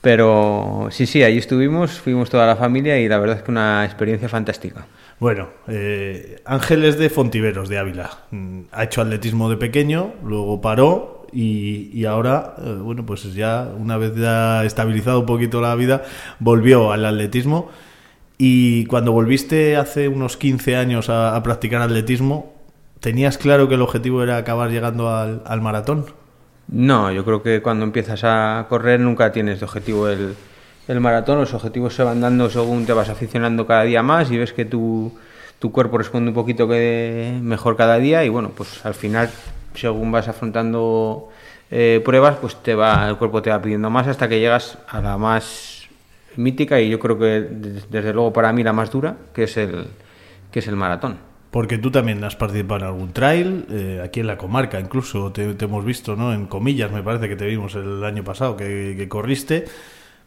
Pero 0.00 0.88
sí, 0.90 1.06
sí, 1.06 1.22
allí 1.22 1.38
estuvimos, 1.38 1.92
fuimos 2.00 2.28
toda 2.28 2.44
la 2.46 2.56
familia 2.56 2.98
y 2.98 3.08
la 3.08 3.18
verdad 3.18 3.36
es 3.36 3.42
que 3.44 3.52
una 3.52 3.84
experiencia 3.84 4.28
fantástica. 4.28 4.84
Bueno, 5.20 5.48
eh, 5.68 6.40
Ángel 6.44 6.84
es 6.84 6.98
de 6.98 7.08
Fontiveros, 7.08 7.68
de 7.68 7.78
Ávila. 7.78 8.10
Mm, 8.32 8.62
Ha 8.72 8.82
hecho 8.84 9.00
atletismo 9.02 9.48
de 9.48 9.56
pequeño, 9.56 10.14
luego 10.24 10.60
paró 10.60 11.26
y, 11.32 11.90
y 11.94 12.04
ahora, 12.06 12.54
eh, 12.58 12.78
bueno, 12.80 13.06
pues 13.06 13.32
ya 13.34 13.68
una 13.78 13.96
vez 13.96 14.16
ya 14.16 14.64
estabilizado 14.64 15.20
un 15.20 15.26
poquito 15.26 15.60
la 15.60 15.76
vida, 15.76 16.02
volvió 16.40 16.90
al 16.90 17.04
atletismo. 17.04 17.70
Y 18.38 18.86
cuando 18.86 19.12
volviste 19.12 19.76
hace 19.76 20.08
unos 20.08 20.36
15 20.36 20.74
años 20.74 21.10
a, 21.10 21.36
a 21.36 21.42
practicar 21.44 21.80
atletismo, 21.80 22.51
¿tenías 23.02 23.36
claro 23.36 23.68
que 23.68 23.74
el 23.74 23.82
objetivo 23.82 24.22
era 24.22 24.38
acabar 24.38 24.70
llegando 24.70 25.10
al, 25.10 25.60
maratón? 25.60 26.06
No, 26.68 27.12
yo 27.12 27.24
creo 27.24 27.42
que 27.42 27.60
cuando 27.60 27.84
empiezas 27.84 28.22
a 28.24 28.64
correr 28.70 29.00
nunca 29.00 29.32
tienes 29.32 29.58
de 29.60 29.66
objetivo 29.66 30.08
el, 30.08 30.34
el 30.88 31.00
maratón, 31.00 31.38
los 31.38 31.52
objetivos 31.52 31.94
se 31.94 32.04
van 32.04 32.20
dando 32.22 32.48
según 32.48 32.86
te 32.86 32.94
vas 32.94 33.10
aficionando 33.10 33.66
cada 33.66 33.82
día 33.82 34.02
más 34.02 34.30
y 34.30 34.38
ves 34.38 34.52
que 34.54 34.64
tu, 34.64 35.12
tu 35.58 35.70
cuerpo 35.72 35.98
responde 35.98 36.28
un 36.30 36.34
poquito 36.34 36.66
que 36.68 37.38
mejor 37.42 37.76
cada 37.76 37.98
día 37.98 38.24
y 38.24 38.28
bueno, 38.30 38.52
pues 38.56 38.86
al 38.86 38.94
final 38.94 39.28
según 39.74 40.12
vas 40.12 40.28
afrontando 40.28 41.28
eh, 41.70 42.00
pruebas, 42.04 42.36
pues 42.40 42.56
te 42.62 42.74
va, 42.74 43.08
el 43.08 43.16
cuerpo 43.16 43.42
te 43.42 43.50
va 43.50 43.60
pidiendo 43.60 43.90
más 43.90 44.06
hasta 44.06 44.28
que 44.28 44.38
llegas 44.38 44.78
a 44.88 45.00
la 45.00 45.18
más 45.18 45.88
mítica 46.36 46.80
y 46.80 46.88
yo 46.88 46.98
creo 46.98 47.18
que 47.18 47.24
des- 47.50 47.90
desde 47.90 48.12
luego 48.12 48.32
para 48.32 48.52
mí 48.52 48.62
la 48.62 48.72
más 48.72 48.90
dura, 48.90 49.16
que 49.34 49.44
es 49.44 49.56
el, 49.56 49.86
que 50.50 50.60
es 50.60 50.68
el 50.68 50.76
maratón. 50.76 51.31
Porque 51.52 51.76
tú 51.76 51.90
también 51.90 52.24
has 52.24 52.34
participado 52.34 52.80
en 52.80 52.86
algún 52.86 53.12
trail, 53.12 53.66
eh, 53.70 54.00
aquí 54.02 54.20
en 54.20 54.26
la 54.26 54.38
comarca 54.38 54.80
incluso, 54.80 55.32
te, 55.32 55.54
hemos 55.60 55.84
visto, 55.84 56.16
¿no? 56.16 56.32
En 56.32 56.46
comillas, 56.46 56.90
me 56.90 57.02
parece 57.02 57.28
que 57.28 57.36
te 57.36 57.44
vimos 57.44 57.74
el 57.74 58.02
año 58.04 58.24
pasado, 58.24 58.56
que, 58.56 59.06
corriste, 59.10 59.66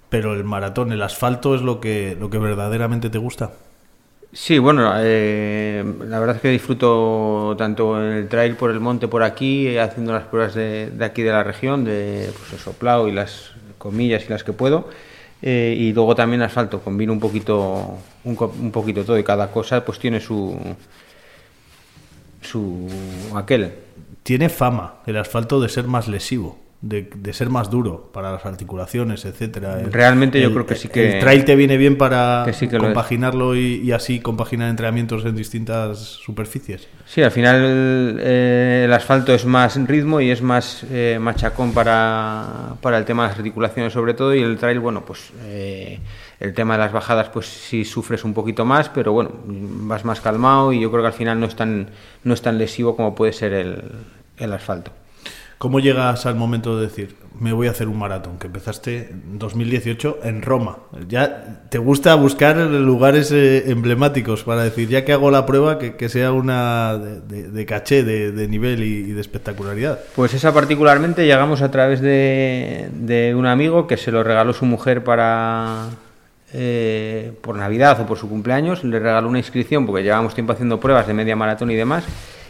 pero 0.07 0.35
el 0.35 0.43
maratón, 0.43 0.91
el 0.91 1.01
asfalto 1.01 1.55
es 1.55 1.63
lo 1.63 1.81
que, 1.81 2.15
lo 2.19 2.29
que 2.29 2.37
verdaderamente 2.37 3.09
te 3.09 3.17
gusta. 3.17 3.53
Sí, 4.33 4.59
bueno, 4.59 4.93
eh, 4.97 5.83
la 6.07 6.19
verdad 6.19 6.35
es 6.35 6.43
que 6.43 6.49
disfruto 6.49 7.55
tanto 7.57 7.99
el 7.99 8.27
trail 8.27 8.55
por 8.55 8.69
el 8.69 8.79
monte 8.79 9.07
por 9.07 9.23
aquí, 9.23 9.79
haciendo 9.79 10.13
las 10.13 10.25
pruebas 10.25 10.53
de, 10.53 10.91
aquí 11.01 11.23
de 11.23 11.31
la 11.31 11.43
región, 11.43 11.85
de 11.85 12.29
pues, 12.37 12.53
el 12.53 12.59
soplado 12.59 13.07
y 13.07 13.11
las 13.11 13.51
comillas 13.79 14.25
y 14.27 14.29
las 14.29 14.43
que 14.43 14.53
puedo, 14.53 14.89
eh, 15.41 15.75
y 15.75 15.91
luego 15.91 16.13
también 16.13 16.43
asfalto, 16.43 16.81
combino 16.81 17.13
un 17.13 17.19
poquito, 17.19 17.97
un 18.23 18.71
poquito 18.71 19.03
todo 19.03 19.17
y 19.17 19.23
cada 19.23 19.49
cosa 19.49 19.83
pues 19.83 19.97
tiene 19.97 20.19
su, 20.19 20.55
su 22.45 22.87
aquel. 23.35 23.71
Tiene 24.23 24.49
fama 24.49 24.95
el 25.05 25.17
asfalto 25.17 25.59
de 25.61 25.69
ser 25.69 25.85
más 25.85 26.07
lesivo, 26.07 26.57
de, 26.81 27.09
de 27.15 27.33
ser 27.33 27.49
más 27.49 27.69
duro 27.69 28.09
para 28.13 28.31
las 28.31 28.45
articulaciones, 28.45 29.23
etcétera. 29.25 29.79
El- 29.81 29.91
Realmente 29.93 30.39
yo 30.41 30.47
el- 30.47 30.53
creo 30.53 30.65
que 30.65 30.75
sí 30.75 30.87
que- 30.87 31.13
El 31.15 31.19
trail 31.19 31.45
te 31.45 31.55
viene 31.55 31.77
bien 31.77 31.97
para 31.97 32.43
que 32.45 32.53
sí 32.53 32.67
que 32.67 32.77
lo 32.77 32.83
es. 32.83 32.87
compaginarlo 32.87 33.55
y, 33.55 33.81
y 33.83 33.91
así 33.91 34.19
compaginar 34.19 34.69
entrenamientos 34.69 35.25
en 35.25 35.35
distintas 35.35 35.97
superficies. 35.99 36.87
Sí, 37.05 37.21
al 37.21 37.31
final 37.31 38.17
eh, 38.19 38.83
el 38.85 38.93
asfalto 38.93 39.33
es 39.33 39.45
más 39.45 39.75
ritmo 39.87 40.21
y 40.21 40.31
es 40.31 40.41
más 40.41 40.85
eh, 40.91 41.17
machacón 41.21 41.71
para, 41.73 42.73
para 42.81 42.97
el 42.97 43.05
tema 43.05 43.23
de 43.23 43.29
las 43.29 43.37
articulaciones 43.37 43.93
sobre 43.93 44.13
todo 44.15 44.33
y 44.33 44.41
el 44.41 44.57
trail, 44.57 44.79
bueno, 44.79 45.03
pues 45.05 45.31
eh, 45.45 45.99
el 46.39 46.53
tema 46.53 46.73
de 46.73 46.79
las 46.83 46.91
bajadas 46.91 47.29
pues 47.29 47.45
sí 47.47 47.85
sufres 47.85 48.23
un 48.23 48.33
poquito 48.33 48.65
más, 48.65 48.89
pero 48.89 49.13
bueno, 49.13 49.31
vas 49.45 50.05
más 50.05 50.21
calmado 50.21 50.73
y 50.73 50.79
yo 50.81 50.91
creo 50.91 51.03
que 51.03 51.07
al 51.07 51.13
final 51.13 51.39
no 51.39 51.45
es 51.45 51.55
tan, 51.55 51.89
no 52.23 52.33
es 52.33 52.41
tan 52.41 52.57
lesivo 52.57 52.95
como 52.95 53.15
puede 53.15 53.33
ser 53.33 53.53
el, 53.53 53.83
el 54.37 54.53
asfalto. 54.53 54.91
¿Cómo 55.57 55.79
llegas 55.79 56.25
al 56.25 56.35
momento 56.35 56.77
de 56.77 56.87
decir, 56.87 57.15
me 57.39 57.53
voy 57.53 57.67
a 57.67 57.71
hacer 57.71 57.87
un 57.87 57.97
maratón? 57.97 58.37
Que 58.37 58.47
empezaste 58.47 59.07
en 59.11 59.39
2018 59.39 60.19
en 60.23 60.41
Roma. 60.41 60.79
Ya 61.07 61.63
te 61.69 61.77
gusta 61.77 62.13
buscar 62.15 62.57
lugares 62.57 63.31
eh, 63.31 63.71
emblemáticos 63.71 64.43
para 64.43 64.63
decir, 64.65 64.89
ya 64.89 65.05
que 65.05 65.13
hago 65.13 65.31
la 65.31 65.45
prueba, 65.45 65.79
que, 65.79 65.95
que 65.95 66.09
sea 66.09 66.33
una 66.33 66.97
de, 66.97 67.21
de- 67.21 67.51
de 67.51 67.65
caché, 67.65 68.03
de, 68.03 68.33
de 68.33 68.47
nivel 68.49 68.83
y, 68.83 68.97
y 68.97 69.11
de 69.13 69.21
espectacularidad. 69.21 70.01
Pues 70.13 70.33
esa 70.33 70.53
particularmente 70.53 71.25
llegamos 71.25 71.61
a 71.61 71.71
través 71.71 72.01
de, 72.01 72.89
de 72.91 73.33
un 73.33 73.45
amigo 73.45 73.87
que 73.87 73.95
se 73.95 74.11
lo 74.11 74.25
regaló 74.25 74.51
su 74.51 74.65
mujer 74.65 75.05
para 75.05 75.85
eh, 76.57 77.33
por 77.41 77.57
Navidad 77.57 77.99
o 77.99 78.05
por 78.05 78.17
su 78.17 78.29
cumpleaños, 78.29 78.83
le 78.83 78.97
regaló 78.99 79.27
una 79.27 79.39
inscripción 79.39 79.85
porque 79.85 80.03
llevábamos 80.03 80.33
tiempo 80.33 80.53
haciendo 80.53 80.79
pruebas 80.79 81.05
de 81.07 81.13
media 81.13 81.35
maratón 81.35 81.69
y 81.71 81.75
demás. 81.75 82.05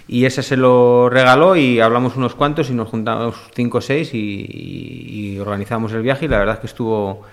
Y 0.08 0.26
ese 0.26 0.43
se 0.43 0.56
lo 0.56 1.10
regaló 1.10 1.56
y 1.56 1.80
hablamos 1.80 2.16
unos 2.16 2.36
cuantos 2.36 2.70
y 2.70 2.74
nos 2.74 2.89
juntamos 2.89 3.36
cinco 3.56 3.80
o 3.80 3.82
seis 3.82 4.14
y, 4.14 4.18
y- 4.20 5.32
y 5.36 5.39
organizamos 5.39 5.91
el 5.93 6.03
viaje 6.03 6.26
y 6.26 6.28
la 6.28 6.38
verdad 6.38 6.56
es 6.56 6.60
que 6.62 6.68
estuvo 6.68 7.24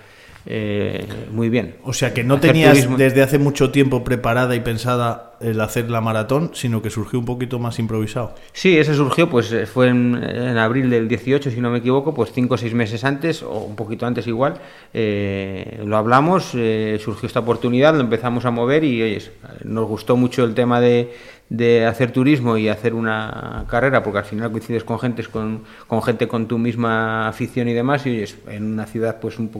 eh, 0.47 1.05
muy 1.31 1.49
bien. 1.49 1.75
O 1.83 1.93
sea 1.93 2.13
que 2.13 2.23
no 2.23 2.35
Hacer 2.35 2.49
tenías 2.51 2.73
turismo- 2.79 2.97
desde 2.97 3.21
hace 3.21 3.37
mucho 3.37 3.69
tiempo 3.71 4.03
preparada 4.03 4.55
y 4.55 4.59
pensada 4.59 5.32
el 5.43 5.59
hacer 5.61 5.89
la 5.89 6.01
maratón, 6.01 6.51
sino 6.53 6.81
que 6.81 6.89
surgió 6.89 7.19
un 7.19 7.25
poquito 7.25 7.59
más 7.59 7.77
improvisado. 7.79 8.35
Sí, 8.53 8.77
ese 8.77 8.95
surgió, 8.95 9.29
pues 9.29 9.51
eh, 9.51 9.65
fue 9.65 9.89
en, 9.89 10.15
abril 10.57 10.89
del 10.89 11.07
18, 11.07 11.51
si 11.51 11.61
no 11.61 11.69
me 11.69 11.79
equivoco, 11.79 12.13
pues 12.13 12.31
cinco 12.31 12.55
o 12.55 12.57
seis 12.57 12.73
meses 12.73 13.03
antes, 13.03 13.43
o 13.43 13.59
un 13.59 13.75
poquito 13.75 14.05
antes 14.05 14.25
igual, 14.27 14.55
eh, 14.93 15.81
lo 15.85 15.97
hablamos, 15.97 16.51
eh, 16.55 16.99
surgió 17.03 17.27
esta 17.27 17.41
oportunidad, 17.41 17.93
lo 17.93 18.01
empezamos 18.01 18.45
a 18.45 18.51
mover 18.51 18.83
y 18.83 19.01
oye, 19.01 19.31
nos 19.63 19.87
gustó 19.87 20.15
mucho 20.15 20.43
el 20.43 20.53
tema 20.53 20.79
de, 20.79 21.13
de 21.49 21.85
hacer 21.85 22.11
turismo 22.11 22.57
y 22.57 22.67
hacer 22.67 22.95
una 22.95 23.65
carrera, 23.69 24.01
porque 24.01 24.19
al 24.19 24.25
final 24.25 24.51
coincides 24.51 24.83
con 24.83 24.99
gente 24.99 25.23
con, 25.23 25.63
con 25.87 26.01
gente 26.01 26.27
con 26.27 26.47
tu 26.47 26.57
misma 26.57 27.27
afición 27.27 27.67
y 27.67 27.73
demás, 27.73 28.05
y 28.07 28.09
oyes, 28.09 28.37
en 28.47 28.73
una 28.73 28.85
ciudad 28.85 29.19
pues 29.19 29.37
un 29.37 29.51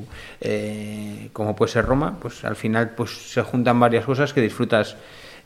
eh, 0.41 1.29
como 1.33 1.55
puede 1.55 1.71
ser 1.71 1.85
Roma, 1.85 2.17
pues 2.19 2.43
al 2.45 2.55
final 2.55 2.91
pues 2.95 3.11
se 3.11 3.43
juntan 3.43 3.79
varias 3.79 4.05
cosas 4.05 4.33
que 4.33 4.41
disfrutas 4.41 4.95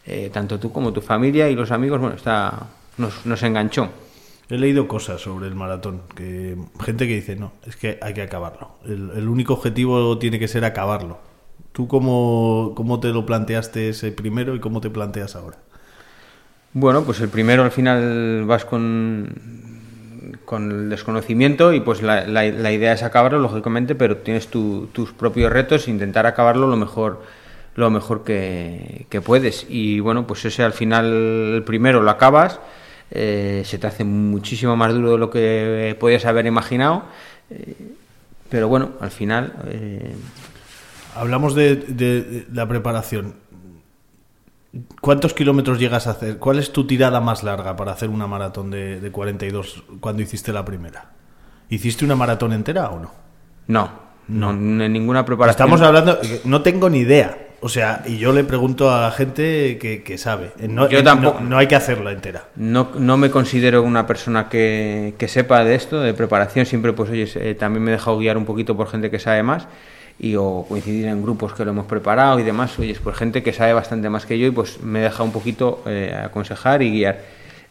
eh, 0.07 0.29
tanto 0.31 0.59
tú 0.59 0.71
como 0.71 0.93
tu 0.93 1.01
familia 1.01 1.49
y 1.49 1.55
los 1.55 1.71
amigos, 1.71 1.99
bueno, 1.99 2.15
está 2.15 2.67
nos, 2.97 3.25
nos 3.25 3.43
enganchó. 3.43 3.89
He 4.49 4.57
leído 4.57 4.87
cosas 4.87 5.21
sobre 5.21 5.47
el 5.47 5.55
maratón, 5.55 6.01
que 6.15 6.55
gente 6.83 7.05
que 7.07 7.15
dice, 7.15 7.35
no, 7.35 7.51
es 7.65 7.75
que 7.75 7.99
hay 8.01 8.13
que 8.13 8.21
acabarlo. 8.21 8.69
El, 8.85 9.11
el 9.15 9.27
único 9.27 9.53
objetivo 9.53 10.17
tiene 10.19 10.39
que 10.39 10.47
ser 10.47 10.63
acabarlo. 10.65 11.17
¿Tú 11.73 11.87
cómo, 11.87 12.73
cómo 12.75 12.99
te 12.99 13.09
lo 13.09 13.25
planteaste 13.25 13.89
ese 13.89 14.11
primero 14.11 14.55
y 14.55 14.59
cómo 14.59 14.81
te 14.81 14.89
planteas 14.89 15.35
ahora? 15.35 15.57
Bueno, 16.73 17.03
pues 17.03 17.19
el 17.21 17.29
primero 17.29 17.63
al 17.63 17.71
final 17.71 18.45
vas 18.45 18.65
con, 18.65 19.29
con 20.45 20.71
el 20.71 20.89
desconocimiento 20.89 21.73
y 21.73 21.79
pues 21.79 22.01
la, 22.01 22.25
la- 22.27 22.45
la 22.45 22.71
idea 22.71 22.93
es 22.93 23.03
acabarlo, 23.03 23.39
lógicamente, 23.39 23.95
pero 23.95 24.17
tienes 24.17 24.47
tu- 24.47 24.87
tus 24.93 25.11
propios 25.11 25.51
retos 25.51 25.87
e 25.87 25.91
intentar 25.91 26.25
acabarlo 26.25 26.67
lo 26.67 26.77
mejor 26.77 27.23
lo 27.77 27.89
mejor 27.89 28.25
que, 28.25 29.05
que 29.09 29.21
puedes. 29.21 29.65
Y 29.69 30.01
bueno, 30.01 30.27
pues 30.27 30.43
ese 30.43 30.63
al 30.63 30.73
final, 30.73 31.05
el 31.55 31.63
primero 31.63 32.01
lo 32.01 32.11
acabas, 32.11 32.59
eh, 33.11 33.61
se 33.65 33.77
te 33.77 33.87
hace 33.87 34.03
muchísimo 34.03 34.75
más 34.75 34.93
duro 34.93 35.11
de 35.13 35.17
lo 35.17 35.29
que 35.29 35.95
podías 35.99 36.25
haber 36.25 36.45
imaginado, 36.45 37.03
eh, 37.49 37.75
pero 38.49 38.67
bueno, 38.67 38.91
al 38.99 39.11
final... 39.11 39.53
eh, 39.67 40.13
Hablamos 41.15 41.55
de, 41.55 41.75
de- 41.77 42.21
de 42.21 42.45
la 42.53 42.67
preparación. 42.67 43.33
¿Cuántos 45.01 45.33
kilómetros 45.33 45.79
llegas 45.79 46.05
a 46.05 46.11
hacer? 46.11 46.37
¿Cuál 46.37 46.59
es 46.59 46.71
tu 46.71 46.85
tirada 46.85 47.19
más 47.21 47.41
larga 47.41 47.75
para 47.75 47.93
hacer 47.93 48.09
una 48.09 48.27
maratón 48.27 48.69
de, 48.69 48.99
de 48.99 49.11
42 49.11 49.83
cuando 49.99 50.21
hiciste 50.21 50.53
la 50.53 50.63
primera? 50.63 51.11
¿Hiciste 51.69 52.05
una 52.05 52.15
maratón 52.15 52.53
entera 52.53 52.89
o 52.91 52.99
no? 52.99 53.11
no, 53.67 53.89
no, 54.27 54.51
en 54.51 54.93
ninguna 54.93 55.25
preparación. 55.25 55.67
Estamos 55.69 55.81
hablando, 55.81 56.19
no 56.45 56.61
tengo 56.61 56.89
ni 56.89 56.99
idea. 56.99 57.46
O 57.59 57.69
sea, 57.69 58.03
y 58.05 58.17
yo 58.19 58.33
le 58.33 58.43
pregunto 58.43 58.91
a 58.93 59.01
la 59.01 59.11
gente 59.11 59.79
que, 59.79 60.03
que 60.03 60.17
sabe. 60.19 60.51
No, 60.67 60.87
Yo 60.89 60.99
eh, 60.99 61.03
tampoco. 61.03 61.39
No, 61.39 61.49
no 61.49 61.57
hay 61.57 61.67
que 61.67 61.75
hacerla 61.75 62.11
entera. 62.11 62.45
No, 62.55 62.91
no 62.99 63.17
me 63.17 63.31
considero 63.31 63.81
una 63.81 64.05
persona 64.05 64.47
que, 64.47 65.15
que 65.17 65.27
sepa 65.27 65.63
de 65.63 65.73
esto, 65.73 65.99
de 65.99 66.13
preparación. 66.13 66.67
Siempre, 66.67 66.93
pues, 66.93 67.09
oye, 67.09 67.27
eh, 67.35 67.55
también 67.55 67.83
me 67.83 67.91
he 67.91 67.95
dejado 67.95 68.19
guiar 68.19 68.37
un 68.37 68.45
poquito 68.45 68.77
por 68.77 68.87
gente 68.87 69.09
que 69.09 69.17
sabe 69.17 69.41
más 69.41 69.67
y 70.19 70.35
o 70.35 70.65
coincidir 70.67 71.07
en 71.07 71.21
grupos 71.23 71.53
que 71.53 71.65
lo 71.65 71.71
hemos 71.71 71.87
preparado 71.87 72.39
y 72.39 72.43
demás. 72.43 72.77
Oye, 72.77 72.95
pues 73.03 73.17
gente 73.17 73.41
que 73.41 73.53
sabe 73.53 73.73
bastante 73.73 74.07
más 74.09 74.27
que 74.27 74.37
yo 74.37 74.45
y 74.47 74.51
pues 74.51 74.79
me 74.83 74.99
he 74.99 75.03
dejado 75.03 75.23
un 75.25 75.31
poquito 75.31 75.81
eh, 75.87 76.15
aconsejar 76.25 76.83
y 76.83 76.91
guiar. 76.91 77.21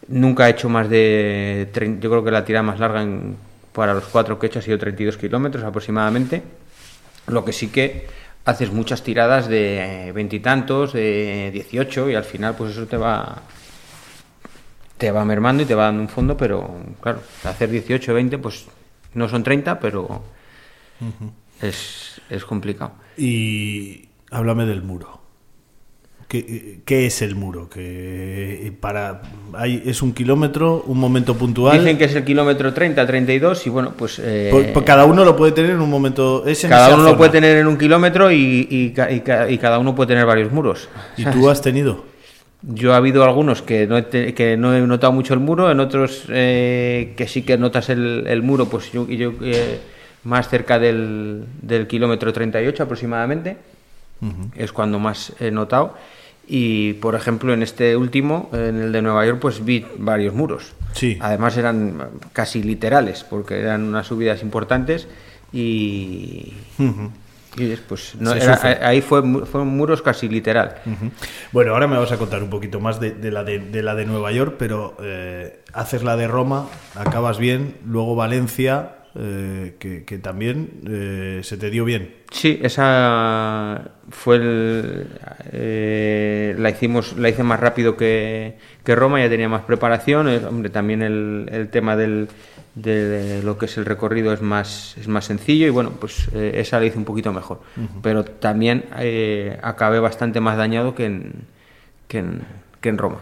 Nunca 0.09 0.47
he 0.47 0.51
hecho 0.51 0.67
más 0.67 0.89
de. 0.89 1.69
Yo 2.01 2.09
creo 2.09 2.23
que 2.25 2.31
la 2.31 2.43
tirada 2.43 2.63
más 2.63 2.79
larga 2.79 3.01
en- 3.03 3.37
para 3.71 3.93
los 3.93 4.05
cuatro 4.05 4.37
que 4.37 4.47
he 4.47 4.49
hecho 4.49 4.59
ha 4.59 4.61
sido 4.61 4.77
32 4.77 5.15
kilómetros 5.17 5.63
aproximadamente. 5.63 6.41
Lo 7.27 7.45
que 7.45 7.53
sí 7.53 7.67
que 7.67 8.07
haces 8.47 8.71
muchas 8.71 9.03
tiradas 9.03 9.49
de 9.49 10.11
veintitantos, 10.15 10.93
de 10.93 11.51
18 11.51 12.09
y 12.09 12.15
al 12.15 12.23
final 12.23 12.55
pues 12.55 12.71
eso 12.71 12.87
te 12.87 12.95
va 12.95 13.41
te 14.97 15.11
va 15.11 15.25
mermando 15.25 15.63
y 15.63 15.65
te 15.65 15.75
va 15.75 15.83
dando 15.83 16.01
un 16.01 16.07
fondo, 16.07 16.37
pero 16.37 16.79
claro, 17.01 17.21
hacer 17.43 17.69
18, 17.69 18.13
20 18.13 18.37
pues 18.37 18.65
no 19.13 19.27
son 19.27 19.43
30, 19.43 19.79
pero 19.79 20.23
es, 21.61 22.21
es 22.29 22.45
complicado. 22.45 22.93
Y 23.17 24.07
háblame 24.31 24.65
del 24.65 24.81
muro. 24.81 25.21
¿Qué, 26.27 26.79
qué 26.83 27.05
es 27.05 27.21
el 27.21 27.35
muro? 27.35 27.69
Que 27.69 28.73
para 28.81 29.21
hay, 29.53 29.81
es 29.85 30.01
un 30.01 30.13
kilómetro, 30.13 30.83
un 30.85 30.97
momento 30.99 31.35
puntual. 31.35 31.79
Dicen 31.79 31.97
que 31.97 32.03
es 32.03 32.15
el 32.15 32.25
kilómetro 32.25 32.73
30, 32.73 33.07
32 33.07 33.65
y 33.65 33.69
bueno, 33.69 33.93
pues... 33.97 34.19
eh, 34.21 34.49
Pues- 34.51 34.67
pues 34.73 34.85
cada 34.85 35.05
uno 35.05 35.23
lo 35.23 35.37
puede 35.37 35.53
tener 35.53 35.71
en 35.71 35.79
un 35.79 35.89
momento. 35.89 36.45
Es 36.45 36.63
en 36.65 36.69
cada 36.69 36.87
uno 36.95 37.03
lo 37.03 37.17
puede 37.17 37.29
tener 37.31 37.57
en 37.57 37.67
un 37.67 37.77
kilómetro 37.77 38.29
y, 38.29 38.67
y 38.69 38.89
ca- 38.91 39.09
y 39.09 39.21
ca- 39.21 39.49
y 39.49 39.57
cada 39.57 39.79
uno 39.79 39.95
puede 39.95 40.09
tener 40.09 40.25
varios 40.25 40.51
muros. 40.51 40.89
¿Y 41.15 41.23
tú 41.25 41.49
has 41.49 41.61
tenido? 41.61 42.03
Yo 42.61 42.93
ha 42.93 42.97
habido 42.97 43.23
algunos 43.23 43.61
que 43.61 43.87
no 43.87 43.97
he, 43.97 44.33
que 44.33 44.57
no 44.57 44.75
he 44.75 44.81
notado 44.81 45.13
mucho 45.13 45.33
el 45.33 45.39
muro, 45.39 45.71
en 45.71 45.79
otros 45.79 46.23
eh, 46.27 47.13
que 47.15 47.27
sí 47.29 47.43
que 47.43 47.57
notas 47.57 47.87
el, 47.89 48.25
el 48.27 48.41
muro, 48.43 48.65
pues 48.67 48.91
yo, 48.91 49.07
yo 49.07 49.31
eh, 49.43 49.79
más 50.25 50.49
cerca 50.49 50.77
del, 50.77 51.45
del 51.61 51.87
kilómetro 51.87 52.33
38 52.33 52.83
aproximadamente, 52.83 53.55
es 54.55 54.71
cuando 54.73 54.97
más 54.99 55.31
he 55.39 55.51
notado. 55.51 55.93
Y 56.47 56.93
por 56.93 57.13
ejemplo, 57.15 57.53
en 57.53 57.61
este 57.61 57.97
último, 57.97 58.49
en 58.53 58.81
el 58.81 58.91
de 58.93 59.01
Nueva 59.01 59.25
York, 59.25 59.39
pues 59.41 59.65
vi 59.65 59.85
varios 59.97 60.33
muros. 60.33 60.73
Sí. 60.93 61.17
Además 61.19 61.57
eran 61.57 62.09
casi 62.33 62.63
literales, 62.63 63.25
porque 63.29 63.59
eran 63.59 63.83
unas 63.83 64.07
subidas 64.07 64.41
importantes 64.41 65.07
y. 65.51 66.53
Y 67.59 67.75
pues 67.87 68.13
no, 68.19 68.33
era- 68.33 68.87
ahí 68.87 69.01
fue, 69.01 69.23
fueron 69.47 69.69
muros 69.69 70.03
casi 70.03 70.29
literal. 70.29 70.75
Bueno, 71.51 71.73
ahora 71.73 71.87
me 71.87 71.97
vas 71.97 72.11
a 72.11 72.17
contar 72.17 72.43
un 72.43 72.51
poquito 72.51 72.79
más 72.79 72.99
de, 72.99 73.11
de 73.11 73.31
la, 73.31 73.43
de, 73.43 73.57
de 73.57 73.81
la 73.81 73.95
de 73.95 74.05
Nueva 74.05 74.31
York, 74.31 74.55
pero 74.59 74.95
eh, 75.01 75.59
haces 75.73 76.03
la 76.03 76.15
de 76.17 76.27
Roma, 76.27 76.67
acabas 76.93 77.39
bien, 77.39 77.75
luego 77.83 78.15
Valencia, 78.15 78.91
eh, 79.19 79.75
que, 79.79 80.05
que 80.05 80.19
también 80.19 80.69
eh, 80.87 81.39
se 81.43 81.57
te 81.57 81.69
dio 81.71 81.85
bien. 81.85 82.13
Sí, 82.31 82.59
esa 82.61 83.91
fue 84.09 84.35
el, 84.35 85.07
eh, 85.51 86.55
la 86.57 86.69
hicimos 86.69 87.17
la 87.17 87.29
hice 87.29 87.41
más 87.41 87.59
rápido 87.59 87.97
que, 87.97 88.57
que 88.83 88.95
Roma, 88.95 89.19
ya 89.19 89.29
tenía 89.29 89.49
más 89.49 89.63
preparación, 89.63 90.27
hombre, 90.45 90.69
también 90.69 91.01
el, 91.01 91.49
el 91.51 91.69
tema 91.69 91.95
del, 91.95 92.27
de 92.75 93.41
lo 93.43 93.57
que 93.57 93.65
es 93.65 93.77
el 93.77 93.85
recorrido 93.85 94.33
es 94.33 94.41
más 94.41 94.95
es 94.97 95.07
más 95.07 95.25
sencillo 95.25 95.65
y 95.65 95.71
bueno, 95.71 95.93
pues 95.99 96.27
esa 96.33 96.79
la 96.79 96.85
hice 96.85 96.97
un 96.97 97.05
poquito 97.05 97.33
mejor, 97.33 97.61
pero 98.03 98.23
también 98.23 98.85
acabé 99.63 99.99
bastante 99.99 100.39
más 100.41 100.57
dañado 100.57 100.93
que 100.93 101.05
en, 101.05 101.33
que 102.07 102.19
en, 102.19 102.41
que 102.81 102.89
en 102.89 102.97
Roma. 102.97 103.19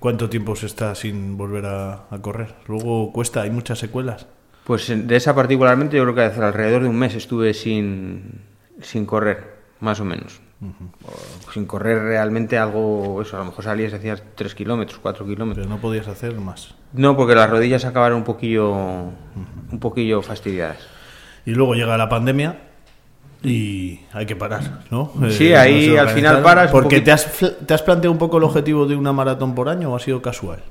¿Cuánto 0.00 0.30
tiempo 0.30 0.56
se 0.56 0.64
está 0.66 0.94
sin 0.94 1.36
volver 1.36 1.66
a, 1.66 2.06
a 2.10 2.18
correr? 2.22 2.54
Luego 2.66 3.12
cuesta, 3.12 3.42
hay 3.42 3.50
muchas 3.50 3.78
secuelas. 3.78 4.26
Pues 4.64 4.86
de 4.88 5.16
esa 5.16 5.34
particularmente 5.34 5.96
yo 5.96 6.02
creo 6.04 6.14
que 6.14 6.22
hace 6.22 6.42
alrededor 6.42 6.82
de 6.82 6.88
un 6.88 6.98
mes 6.98 7.14
estuve 7.14 7.54
sin, 7.54 8.40
sin 8.80 9.06
correr, 9.06 9.56
más 9.80 10.00
o 10.00 10.04
menos. 10.04 10.40
Sin 11.54 11.64
correr 11.64 12.02
realmente 12.02 12.58
algo, 12.58 13.22
eso, 13.22 13.36
a 13.36 13.38
lo 13.40 13.46
mejor 13.46 13.64
salías 13.64 13.92
y 13.92 13.96
hacías 13.96 14.22
3 14.34 14.54
kilómetros, 14.54 14.98
4 15.00 15.24
kilómetros. 15.24 15.64
Pero 15.66 15.74
no 15.74 15.80
podías 15.80 16.06
hacer 16.06 16.34
más. 16.34 16.74
No, 16.92 17.16
porque 17.16 17.34
las 17.34 17.48
rodillas 17.48 17.84
acabaron 17.86 18.18
un 18.18 18.24
poquillo, 18.24 18.70
un 18.70 19.78
poquillo 19.80 20.20
fastidiadas. 20.20 20.76
Y 21.46 21.52
luego 21.52 21.74
llega 21.74 21.96
la 21.96 22.10
pandemia 22.10 22.58
y 23.42 24.00
hay 24.12 24.26
que 24.26 24.36
parar, 24.36 24.84
¿no? 24.90 25.10
Sí, 25.30 25.48
Eh, 25.48 25.56
ahí 25.56 25.88
no 25.94 26.02
al 26.02 26.10
final 26.10 26.42
paras 26.42 26.70
Porque 26.70 26.96
poquito. 27.00 27.04
te 27.06 27.12
has, 27.12 27.56
te 27.66 27.72
has 27.74 27.80
planteado 27.82 28.12
un 28.12 28.18
poco 28.18 28.36
el 28.36 28.44
objetivo 28.44 28.84
de 28.86 28.96
una 28.96 29.14
maratón 29.14 29.54
por 29.54 29.70
año 29.70 29.90
o 29.90 29.96
ha 29.96 30.00
sido 30.00 30.20
casual. 30.20 30.62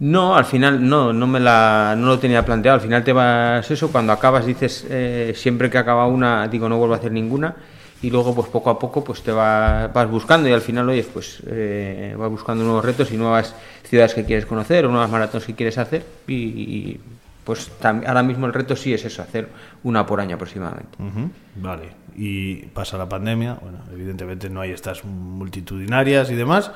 No, 0.00 0.36
al 0.36 0.44
final 0.44 0.86
no, 0.86 1.12
no 1.12 1.26
me 1.26 1.38
la, 1.40 1.94
no 1.96 2.06
lo 2.08 2.18
tenía 2.18 2.44
planteado. 2.44 2.76
Al 2.76 2.80
final 2.80 3.04
te 3.04 3.12
vas 3.12 3.70
eso, 3.70 3.90
cuando 3.92 4.12
acabas 4.12 4.44
dices 4.44 4.86
eh, 4.90 5.32
siempre 5.36 5.70
que 5.70 5.78
acaba 5.78 6.06
una, 6.06 6.48
digo 6.48 6.68
no 6.68 6.78
vuelvo 6.78 6.94
a 6.94 6.98
hacer 6.98 7.12
ninguna 7.12 7.54
y 8.02 8.10
luego 8.10 8.34
pues 8.34 8.48
poco 8.48 8.70
a 8.70 8.78
poco 8.78 9.02
pues 9.02 9.22
te 9.22 9.32
va- 9.32 9.86
vas 9.88 10.10
buscando 10.10 10.48
y 10.48 10.52
al 10.52 10.60
final 10.60 10.88
oyes 10.88 11.06
pues 11.06 11.42
eh, 11.46 12.14
vas 12.18 12.28
buscando 12.28 12.62
nuevos 12.64 12.84
retos 12.84 13.10
y 13.12 13.16
nuevas 13.16 13.54
ciudades 13.84 14.14
que 14.14 14.24
quieres 14.24 14.44
conocer 14.46 14.84
o 14.84 14.90
nuevas 14.90 15.10
maratones 15.10 15.46
que 15.46 15.54
quieres 15.54 15.78
hacer 15.78 16.04
y, 16.28 16.98
pues 17.44 17.70
ahora 17.82 18.22
mismo 18.22 18.46
el 18.46 18.52
reto 18.54 18.74
sí 18.74 18.92
es 18.94 19.04
eso, 19.04 19.22
hacer 19.22 19.48
una 19.84 20.04
por 20.06 20.18
año 20.20 20.34
aproximadamente. 20.36 20.96
Vale, 21.56 21.90
y 22.16 22.56
pasa 22.66 22.96
la 22.98 23.06
pandemia, 23.08 23.58
bueno, 23.60 23.78
evidentemente 23.92 24.48
no 24.50 24.60
hay 24.62 24.70
estas 24.72 25.04
multitudinarias 25.04 26.30
y 26.30 26.34
demás, 26.34 26.70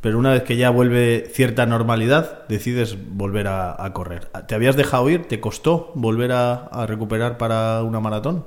pero 0.00 0.18
una 0.18 0.32
vez 0.32 0.42
que 0.42 0.56
ya 0.56 0.70
vuelve 0.70 1.26
cierta 1.32 1.66
normalidad, 1.66 2.46
decides 2.48 2.96
volver 3.12 3.48
a, 3.48 3.84
a 3.84 3.92
correr. 3.92 4.26
¿Te 4.46 4.54
habías 4.54 4.76
dejado 4.76 5.08
ir? 5.10 5.26
¿Te 5.26 5.40
costó 5.40 5.92
volver 5.94 6.32
a, 6.32 6.52
a 6.52 6.86
recuperar 6.86 7.36
para 7.36 7.82
una 7.82 8.00
maratón? 8.00 8.44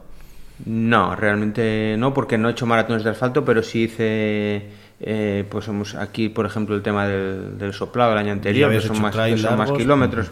No, 0.66 1.16
realmente 1.16 1.96
no, 1.98 2.14
porque 2.14 2.38
no 2.38 2.48
he 2.48 2.52
hecho 2.52 2.66
maratones 2.66 3.04
de 3.04 3.10
asfalto, 3.10 3.44
pero 3.44 3.64
sí 3.64 3.84
hice, 3.84 4.70
eh, 5.00 5.46
pues 5.50 5.68
hemos 5.68 5.96
aquí, 5.96 6.30
por 6.30 6.46
ejemplo, 6.46 6.76
el 6.76 6.82
tema 6.82 7.08
del, 7.08 7.58
del 7.58 7.74
soplado 7.74 8.14
el 8.14 8.20
año 8.20 8.32
anterior, 8.32 8.72
que 8.72 8.82
son, 8.82 9.02
más, 9.02 9.16
que 9.16 9.38
son 9.38 9.58
más 9.58 9.72
kilómetros. 9.72 10.32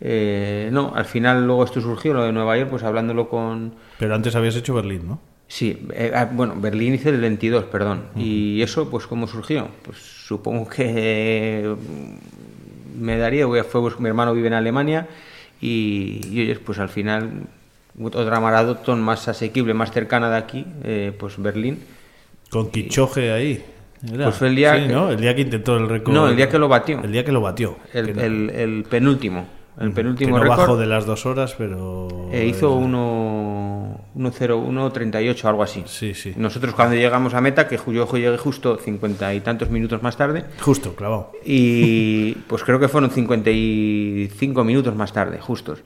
Eh, 0.00 0.68
no, 0.70 0.92
al 0.94 1.06
final 1.06 1.46
luego 1.46 1.64
esto 1.64 1.80
surgió, 1.80 2.12
lo 2.12 2.24
de 2.24 2.32
Nueva 2.32 2.56
York, 2.58 2.68
pues 2.70 2.82
hablándolo 2.82 3.28
con... 3.28 3.74
Pero 3.98 4.14
antes 4.14 4.36
habías 4.36 4.54
hecho 4.56 4.74
Berlín, 4.74 5.08
¿no? 5.08 5.20
Sí, 5.54 5.86
eh, 5.92 6.10
ah, 6.12 6.28
bueno, 6.32 6.54
Berlín 6.56 6.94
hice 6.94 7.10
el 7.10 7.20
22, 7.20 7.66
perdón. 7.66 8.06
¿Y 8.16 8.60
eso, 8.60 8.90
pues, 8.90 9.06
cómo 9.06 9.28
surgió? 9.28 9.68
Pues 9.84 9.98
supongo 9.98 10.68
que 10.68 11.76
mm, 11.78 13.04
me 13.04 13.16
daría, 13.18 13.46
voy 13.46 13.60
a- 13.60 13.64
fue, 13.64 13.80
pues, 13.82 14.00
mi 14.00 14.08
hermano 14.08 14.34
vive 14.34 14.48
en 14.48 14.54
Alemania 14.54 15.06
y, 15.60 16.20
y, 16.28 16.40
oye, 16.42 16.56
pues 16.56 16.80
al 16.80 16.88
final 16.88 17.30
otra 18.02 18.40
maratón 18.40 19.00
más 19.00 19.28
asequible, 19.28 19.74
más 19.74 19.92
cercana 19.92 20.28
de 20.28 20.36
aquí, 20.38 20.66
eh, 20.82 21.12
pues 21.16 21.40
Berlín. 21.40 21.78
Con 22.50 22.72
Quichoje 22.72 23.30
ahí. 23.30 23.64
Era. 24.12 24.24
Pues 24.24 24.34
fue 24.36 24.48
el 24.48 24.56
día 24.56 24.74
Sí, 24.74 24.88
que- 24.88 24.92
¿no? 24.92 25.10
El 25.10 25.20
día 25.20 25.36
que 25.36 25.42
intentó 25.42 25.76
el 25.76 25.88
récord. 25.88 26.12
No, 26.14 26.28
el 26.28 26.34
día 26.34 26.48
que 26.48 26.58
lo 26.58 26.66
batió. 26.66 27.00
El 27.00 27.12
día 27.12 27.24
que 27.24 27.30
lo 27.30 27.40
batió. 27.40 27.76
El, 27.92 28.06
Que 28.06 28.14
no- 28.14 28.22
el- 28.22 28.50
el 28.50 28.82
penúltimo. 28.90 29.46
El 29.80 29.90
penúltimo 29.92 30.38
que 30.38 30.44
no 30.44 30.56
récord. 30.56 30.78
de 30.78 30.86
las 30.86 31.04
dos 31.04 31.26
horas, 31.26 31.54
pero. 31.58 32.06
Eh, 32.32 32.46
hizo 32.46 32.78
1.01.38, 32.80 35.44
algo 35.46 35.62
así. 35.62 35.82
Sí, 35.86 36.14
sí. 36.14 36.32
Nosotros 36.36 36.74
cuando 36.74 36.94
llegamos 36.94 37.34
a 37.34 37.40
meta, 37.40 37.66
que 37.66 37.78
yo 37.88 38.06
llegué 38.12 38.36
justo 38.38 38.76
cincuenta 38.76 39.34
y 39.34 39.40
tantos 39.40 39.70
minutos 39.70 40.02
más 40.02 40.16
tarde, 40.16 40.44
Justo, 40.60 40.94
clavado. 40.94 41.32
y 41.44 42.32
pues 42.46 42.62
creo 42.62 42.78
que 42.78 42.88
fueron 42.88 43.10
55 43.10 44.64
minutos 44.64 44.94
más 44.94 45.12
tarde, 45.12 45.40
justos. 45.40 45.82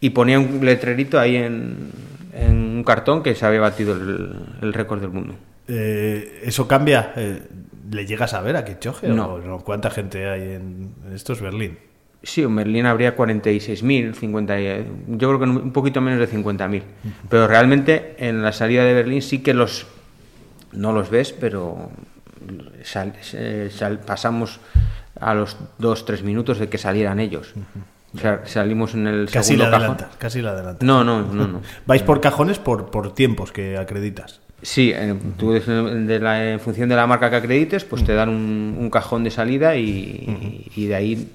Y 0.00 0.10
ponía 0.10 0.38
un 0.38 0.64
letrerito 0.64 1.18
ahí 1.18 1.36
en, 1.36 1.90
en 2.32 2.54
un 2.56 2.84
cartón 2.84 3.22
que 3.22 3.34
se 3.34 3.44
había 3.44 3.60
batido 3.60 3.94
el, 3.94 4.32
el 4.62 4.72
récord 4.72 5.00
del 5.00 5.10
mundo. 5.10 5.34
Eh, 5.66 6.42
¿Eso 6.44 6.68
cambia? 6.68 7.12
Eh, 7.16 7.42
¿Le 7.90 8.06
llegas 8.06 8.32
a 8.34 8.40
ver 8.40 8.56
a 8.56 8.64
Quichoje? 8.64 9.08
No. 9.08 9.34
¿O 9.34 9.38
no? 9.40 9.58
¿Cuánta 9.60 9.90
gente 9.90 10.28
hay 10.28 10.42
en. 10.54 10.92
Esto 11.12 11.32
es 11.32 11.40
Berlín. 11.40 11.78
Sí, 12.22 12.42
en 12.42 12.54
Berlín 12.56 12.84
habría 12.86 13.14
46.000, 13.16 14.12
50, 14.14 14.60
y- 14.60 14.86
yo 15.08 15.28
creo 15.28 15.38
que 15.38 15.44
un 15.44 15.72
poquito 15.72 16.00
menos 16.00 16.18
de 16.18 16.26
50.000. 16.28 16.82
Pero 17.28 17.46
realmente 17.46 18.16
en 18.18 18.42
la 18.42 18.52
salida 18.52 18.84
de 18.84 18.92
Berlín 18.94 19.22
sí 19.22 19.38
que 19.38 19.54
los 19.54 19.86
no 20.72 20.92
los 20.92 21.10
ves, 21.10 21.32
pero 21.32 21.90
sal- 22.82 23.14
sal- 23.70 24.00
pasamos 24.00 24.60
a 25.20 25.34
los 25.34 25.56
2-3 25.78 26.22
minutos 26.22 26.58
de 26.58 26.68
que 26.68 26.76
salieran 26.78 27.20
ellos. 27.20 27.54
O 28.14 28.18
sea, 28.18 28.42
salimos 28.46 28.94
en 28.94 29.06
el 29.06 29.26
Casi 29.30 29.56
la 29.56 29.64
segundo 29.66 29.70
cajón. 29.70 29.74
adelantas. 29.96 30.16
Casi 30.18 30.42
la 30.42 30.50
adelantas. 30.50 30.86
No, 30.86 31.04
no, 31.04 31.22
no, 31.22 31.46
no. 31.46 31.60
Vais 31.86 32.02
por 32.02 32.20
cajones 32.20 32.58
por, 32.58 32.90
por 32.90 33.14
tiempos 33.14 33.52
que 33.52 33.76
acreditas. 33.78 34.40
Sí, 34.62 34.90
eh, 34.94 35.14
tú 35.36 35.52
de 35.52 36.18
la- 36.20 36.50
en 36.52 36.58
función 36.60 36.88
de 36.88 36.96
la 36.96 37.06
marca 37.06 37.30
que 37.30 37.36
acredites, 37.36 37.84
pues 37.84 38.04
te 38.04 38.12
dan 38.14 38.28
un, 38.28 38.76
un 38.78 38.90
cajón 38.90 39.22
de 39.24 39.30
salida 39.30 39.76
y, 39.76 40.66
y 40.74 40.86
de 40.86 40.94
ahí 40.96 41.28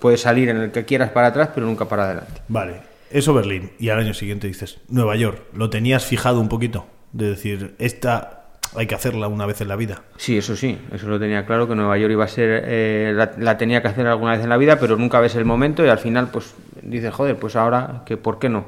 puedes 0.00 0.20
salir 0.20 0.48
en 0.48 0.58
el 0.58 0.70
que 0.70 0.84
quieras 0.84 1.10
para 1.10 1.28
atrás, 1.28 1.50
pero 1.54 1.66
nunca 1.66 1.86
para 1.86 2.04
adelante. 2.04 2.40
Vale, 2.48 2.80
eso 3.10 3.34
Berlín. 3.34 3.70
Y 3.78 3.88
al 3.88 3.98
año 3.98 4.14
siguiente 4.14 4.46
dices, 4.46 4.78
Nueva 4.88 5.16
York. 5.16 5.42
¿Lo 5.54 5.70
tenías 5.70 6.04
fijado 6.04 6.40
un 6.40 6.48
poquito? 6.48 6.86
De 7.12 7.30
decir, 7.30 7.74
esta 7.78 8.36
hay 8.74 8.86
que 8.86 8.94
hacerla 8.94 9.28
una 9.28 9.46
vez 9.46 9.60
en 9.60 9.68
la 9.68 9.76
vida. 9.76 10.02
Sí, 10.16 10.36
eso 10.36 10.56
sí, 10.56 10.78
eso 10.92 11.08
lo 11.08 11.18
tenía 11.18 11.46
claro, 11.46 11.68
que 11.68 11.74
Nueva 11.74 11.96
York 11.98 12.12
iba 12.12 12.24
a 12.24 12.28
ser, 12.28 12.62
eh, 12.66 13.12
la, 13.14 13.32
la 13.38 13.56
tenía 13.56 13.80
que 13.80 13.88
hacer 13.88 14.06
alguna 14.06 14.32
vez 14.32 14.42
en 14.42 14.50
la 14.50 14.56
vida, 14.56 14.78
pero 14.78 14.96
nunca 14.96 15.20
ves 15.20 15.34
el 15.36 15.44
momento 15.44 15.84
y 15.84 15.88
al 15.88 15.98
final 15.98 16.28
pues 16.30 16.54
dices, 16.82 17.12
joder, 17.14 17.36
pues 17.36 17.56
ahora, 17.56 18.02
que 18.04 18.16
¿por 18.16 18.38
qué 18.38 18.48
no? 18.48 18.66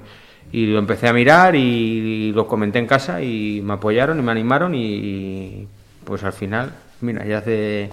Y 0.51 0.67
lo 0.67 0.79
empecé 0.79 1.09
a 1.09 1.13
mirar 1.13 1.55
y, 1.57 2.33
lo 2.33 2.47
comenté 2.47 2.79
en 2.79 2.87
casa 2.87 3.23
y 3.23 3.61
me 3.63 3.75
apoyaron 3.75 4.19
y 4.19 4.23
me 4.23 4.33
animaron 4.33 4.75
y 4.75 5.67
pues 6.05 6.25
al 6.25 6.33
final, 6.33 6.73
mira, 7.01 7.27
ya 7.27 7.39
hace 7.39 7.91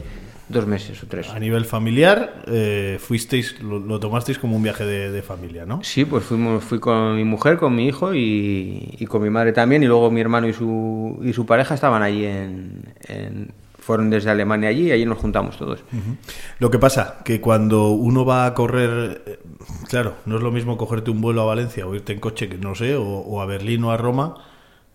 dos 0.50 0.68
meses 0.68 1.02
o 1.04 1.08
tres. 1.08 1.30
A 1.30 1.40
nivel 1.40 1.66
familiar, 1.66 2.44
eh, 2.48 2.98
fuisteis, 3.00 3.62
lo, 3.62 3.80
lo 3.80 4.00
tomasteis 4.00 4.38
como 4.38 4.56
un 4.56 4.64
viaje 4.64 4.86
de, 4.86 5.12
de 5.12 5.22
familia, 5.22 5.66
¿no? 5.66 5.84
Sí, 5.84 6.06
pues 6.06 6.24
fuimos, 6.24 6.64
fui 6.64 6.80
con 6.80 7.16
mi 7.16 7.24
mujer, 7.24 7.58
con 7.58 7.76
mi 7.76 7.88
hijo 7.88 8.14
y, 8.14 8.96
y 9.00 9.06
con 9.08 9.24
mi 9.24 9.30
madre 9.30 9.54
también, 9.54 9.82
y 9.84 9.88
luego 9.88 10.12
mi 10.12 10.22
hermano 10.22 10.48
y 10.48 10.54
su, 10.54 11.20
y 11.24 11.34
su 11.34 11.46
pareja 11.46 11.74
estaban 11.76 12.04
allí 12.04 12.26
en, 12.26 12.94
en- 13.08 13.54
fueron 13.80 14.10
desde 14.10 14.32
Alemania 14.32 14.70
allí 14.70 14.88
y 14.88 14.92
allí 14.92 15.06
nos 15.06 15.20
juntamos 15.20 15.60
todos. 15.60 15.84
Lo 16.58 16.72
que 16.72 16.80
pasa, 16.80 17.20
que 17.24 17.40
cuando 17.40 17.90
uno 17.90 18.26
va 18.26 18.48
a 18.48 18.54
correr, 18.56 19.22
eh, 19.28 19.40
claro, 19.90 20.16
no 20.26 20.38
es 20.38 20.42
lo 20.42 20.52
mismo 20.52 20.76
cogerte 20.76 21.12
un 21.12 21.22
vuelo 21.22 21.42
a 21.44 21.46
Valencia 21.46 21.86
o 21.86 21.94
irte 21.94 22.12
en 22.12 22.20
coche, 22.20 22.50
que 22.50 22.58
no 22.58 22.74
sé, 22.74 22.96
o, 22.96 23.04
o 23.06 23.42
a 23.42 23.46
Berlín 23.46 23.84
o 23.84 23.92
a 23.92 23.98
Roma, 23.98 24.38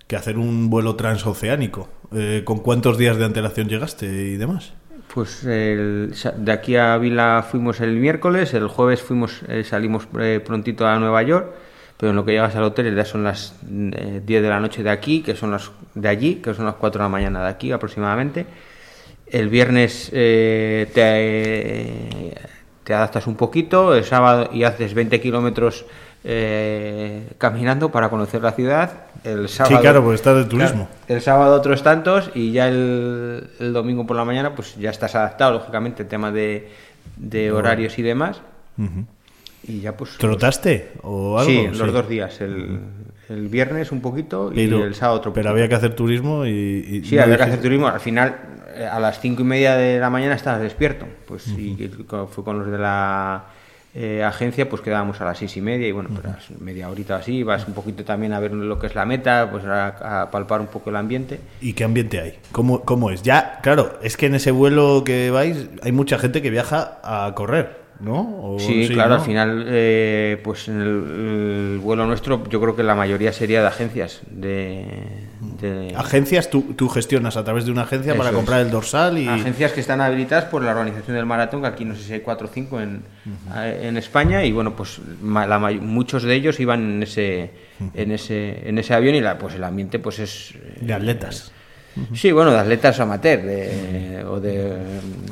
que 0.08 0.16
hacer 0.16 0.38
un 0.38 0.70
vuelo 0.70 0.96
transoceánico. 0.96 1.88
Eh, 2.12 2.42
¿Con 2.44 2.58
cuántos 2.58 2.98
días 2.98 3.16
de 3.16 3.26
antelación 3.26 3.68
llegaste 3.68 4.06
y 4.06 4.36
demás? 4.36 4.72
Pues 5.12 5.44
el- 5.44 6.14
de 6.36 6.52
aquí 6.52 6.76
a 6.76 6.96
Vila 6.98 7.44
fuimos 7.48 7.80
el 7.80 7.96
miércoles, 7.96 8.54
el 8.54 8.68
jueves 8.68 9.02
fuimos 9.02 9.40
eh, 9.48 9.64
salimos 9.64 10.06
eh, 10.20 10.40
prontito 10.44 10.86
a 10.86 10.98
Nueva 11.00 11.22
York, 11.22 11.48
pero 11.96 12.10
en 12.10 12.16
lo 12.16 12.24
que 12.24 12.32
llegas 12.32 12.54
al 12.54 12.62
hotel 12.62 12.94
ya 12.94 13.04
son 13.04 13.24
las 13.24 13.54
eh, 13.68 14.20
10 14.24 14.42
de 14.42 14.48
la 14.48 14.60
noche 14.60 14.82
de 14.84 14.90
aquí, 14.90 15.22
que 15.22 15.34
son 15.34 15.50
las 15.50 15.72
de 15.94 16.08
allí, 16.08 16.36
que 16.36 16.54
son 16.54 16.66
las 16.66 16.76
4 16.76 17.00
de 17.00 17.04
la 17.04 17.08
mañana 17.08 17.42
de 17.42 17.48
aquí 17.48 17.72
aproximadamente. 17.72 18.46
El 19.26 19.48
viernes 19.48 20.10
eh, 20.12 20.88
te, 20.94 22.34
te 22.84 22.94
adaptas 22.94 23.26
un 23.26 23.36
poquito, 23.36 23.94
el 23.94 24.04
sábado 24.04 24.50
y 24.52 24.62
haces 24.64 24.94
20 24.94 25.20
kilómetros 25.20 25.86
eh, 26.24 27.28
caminando 27.38 27.90
para 27.90 28.08
conocer 28.08 28.42
la 28.42 28.52
ciudad. 28.52 28.92
El 29.24 29.48
sábado, 29.48 29.80
claro, 29.80 30.02
porque 30.02 30.16
estás 30.16 30.36
de 30.36 30.44
turismo. 30.44 30.88
Claro, 31.06 31.16
el 31.16 31.20
sábado 31.20 31.54
otros 31.56 31.82
tantos 31.82 32.30
y 32.34 32.52
ya 32.52 32.68
el, 32.68 33.48
el 33.58 33.72
domingo 33.72 34.06
por 34.06 34.16
la 34.16 34.24
mañana 34.24 34.54
pues 34.54 34.76
ya 34.76 34.90
estás 34.90 35.14
adaptado, 35.14 35.52
lógicamente, 35.52 36.04
tema 36.04 36.30
de, 36.32 36.70
de 37.16 37.52
horarios 37.52 37.98
y 37.98 38.02
demás. 38.02 38.40
Y 39.66 39.80
ya 39.80 39.94
pues... 39.96 40.16
¿Trotaste 40.16 40.92
o 41.02 41.38
algo? 41.38 41.50
Sí, 41.50 41.68
los 41.68 41.92
dos 41.92 42.08
días. 42.08 42.40
El, 42.40 42.80
el 43.28 43.48
viernes 43.48 43.92
un 43.92 44.00
poquito 44.00 44.50
y 44.52 44.54
Pero, 44.56 44.84
el 44.84 44.94
sábado 44.94 45.18
otro 45.18 45.32
pero 45.34 45.44
poquito. 45.44 45.50
había 45.52 45.68
que 45.68 45.74
hacer 45.74 45.94
turismo 45.94 46.46
y... 46.46 46.50
y 46.50 47.04
Sí, 47.04 47.16
no 47.16 47.22
había 47.24 47.36
que 47.36 47.42
hacer 47.42 47.60
turismo. 47.60 47.86
Al 47.88 48.00
final, 48.00 48.36
eh, 48.74 48.86
a 48.86 48.98
las 48.98 49.20
cinco 49.20 49.42
y 49.42 49.44
media 49.44 49.76
de 49.76 50.00
la 50.00 50.08
mañana 50.08 50.34
estabas 50.34 50.62
despierto. 50.62 51.06
Pues 51.26 51.46
y 51.48 51.76
co- 52.06 52.26
fue 52.26 52.42
con 52.42 52.58
los 52.58 52.70
de 52.70 52.78
la 52.78 53.44
eh, 53.94 54.22
agencia, 54.22 54.68
pues 54.68 54.82
quedábamos 54.82 55.20
a 55.20 55.24
las 55.24 55.38
seis 55.38 55.56
y 55.56 55.60
media 55.60 55.88
y 55.88 55.92
bueno, 55.92 56.10
pues 56.14 56.60
media 56.60 56.88
horita 56.88 57.16
así, 57.16 57.42
vas 57.42 57.66
un 57.66 57.74
poquito 57.74 58.04
también 58.04 58.32
a 58.32 58.38
ver 58.40 58.52
lo 58.52 58.78
que 58.78 58.86
es 58.86 58.94
la 58.94 59.04
meta, 59.04 59.48
pues 59.50 59.64
a, 59.64 60.22
a 60.22 60.30
palpar 60.30 60.60
un 60.60 60.68
poco 60.68 60.90
el 60.90 60.96
ambiente. 60.96 61.40
¿Y 61.60 61.72
qué 61.72 61.84
ambiente 61.84 62.20
hay? 62.20 62.38
¿Cómo, 62.52 62.82
¿Cómo 62.82 63.10
es? 63.10 63.22
Ya, 63.22 63.58
claro, 63.62 63.98
es 64.02 64.16
que 64.16 64.26
en 64.26 64.36
ese 64.36 64.50
vuelo 64.52 65.02
que 65.04 65.30
vais 65.30 65.68
hay 65.82 65.92
mucha 65.92 66.18
gente 66.18 66.40
que 66.42 66.50
viaja 66.50 67.00
a 67.02 67.34
correr, 67.34 67.78
¿no? 68.00 68.20
O- 68.42 68.58
Sí, 68.60 68.88
claro, 68.92 69.10
¿no? 69.10 69.14
al 69.16 69.20
final, 69.22 69.64
eh, 69.68 70.40
pues 70.44 70.68
en 70.68 70.80
el, 70.80 70.86
el 71.74 71.78
vuelo 71.80 72.06
nuestro, 72.06 72.44
yo 72.48 72.60
creo 72.60 72.76
que 72.76 72.82
la 72.82 72.94
mayoría 72.94 73.32
sería 73.32 73.60
de 73.62 73.66
agencias. 73.68 74.20
De, 74.30 74.84
de- 75.60 75.94
Agencias, 75.96 76.48
tú, 76.50 76.74
tú 76.76 76.88
gestionas 76.88 77.36
a 77.36 77.44
través 77.44 77.64
de 77.66 77.72
una 77.72 77.82
agencia 77.82 78.14
para 78.14 78.32
comprar 78.32 78.60
es. 78.60 78.66
el 78.66 78.72
dorsal 78.72 79.18
y... 79.18 79.26
Agencias 79.28 79.72
que 79.72 79.80
están 79.80 80.00
habilitadas 80.00 80.44
por 80.46 80.62
la 80.62 80.70
organización 80.72 81.16
del 81.16 81.26
maratón, 81.26 81.60
que 81.62 81.66
aquí 81.68 81.84
no 81.84 81.94
sé 81.94 82.02
si 82.02 82.12
hay 82.14 82.20
cuatro 82.20 82.46
o 82.48 82.50
cinco 82.52 82.80
en, 82.80 83.02
en 83.54 83.96
España, 83.96 84.44
y 84.44 84.52
bueno, 84.52 84.74
pues 84.76 85.00
ma- 85.22 85.46
la 85.46 85.58
muchos 85.58 86.22
de 86.22 86.34
ellos 86.34 86.58
iban 86.60 86.80
en 86.94 87.02
ese, 87.02 87.50
en 87.94 88.12
ese, 88.12 88.68
en 88.68 88.78
ese 88.78 88.94
avión 88.94 89.14
y 89.14 89.20
la, 89.20 89.38
pues 89.38 89.54
el 89.54 89.64
ambiente 89.64 89.98
pues 89.98 90.18
es... 90.18 90.54
De 90.80 90.92
atletas. 90.94 91.52
Sí, 92.14 92.30
bueno, 92.32 92.52
de 92.52 92.58
atletas 92.58 92.98
amateur, 93.00 93.42
de, 93.42 94.24
o 94.24 94.38
de... 94.40 94.78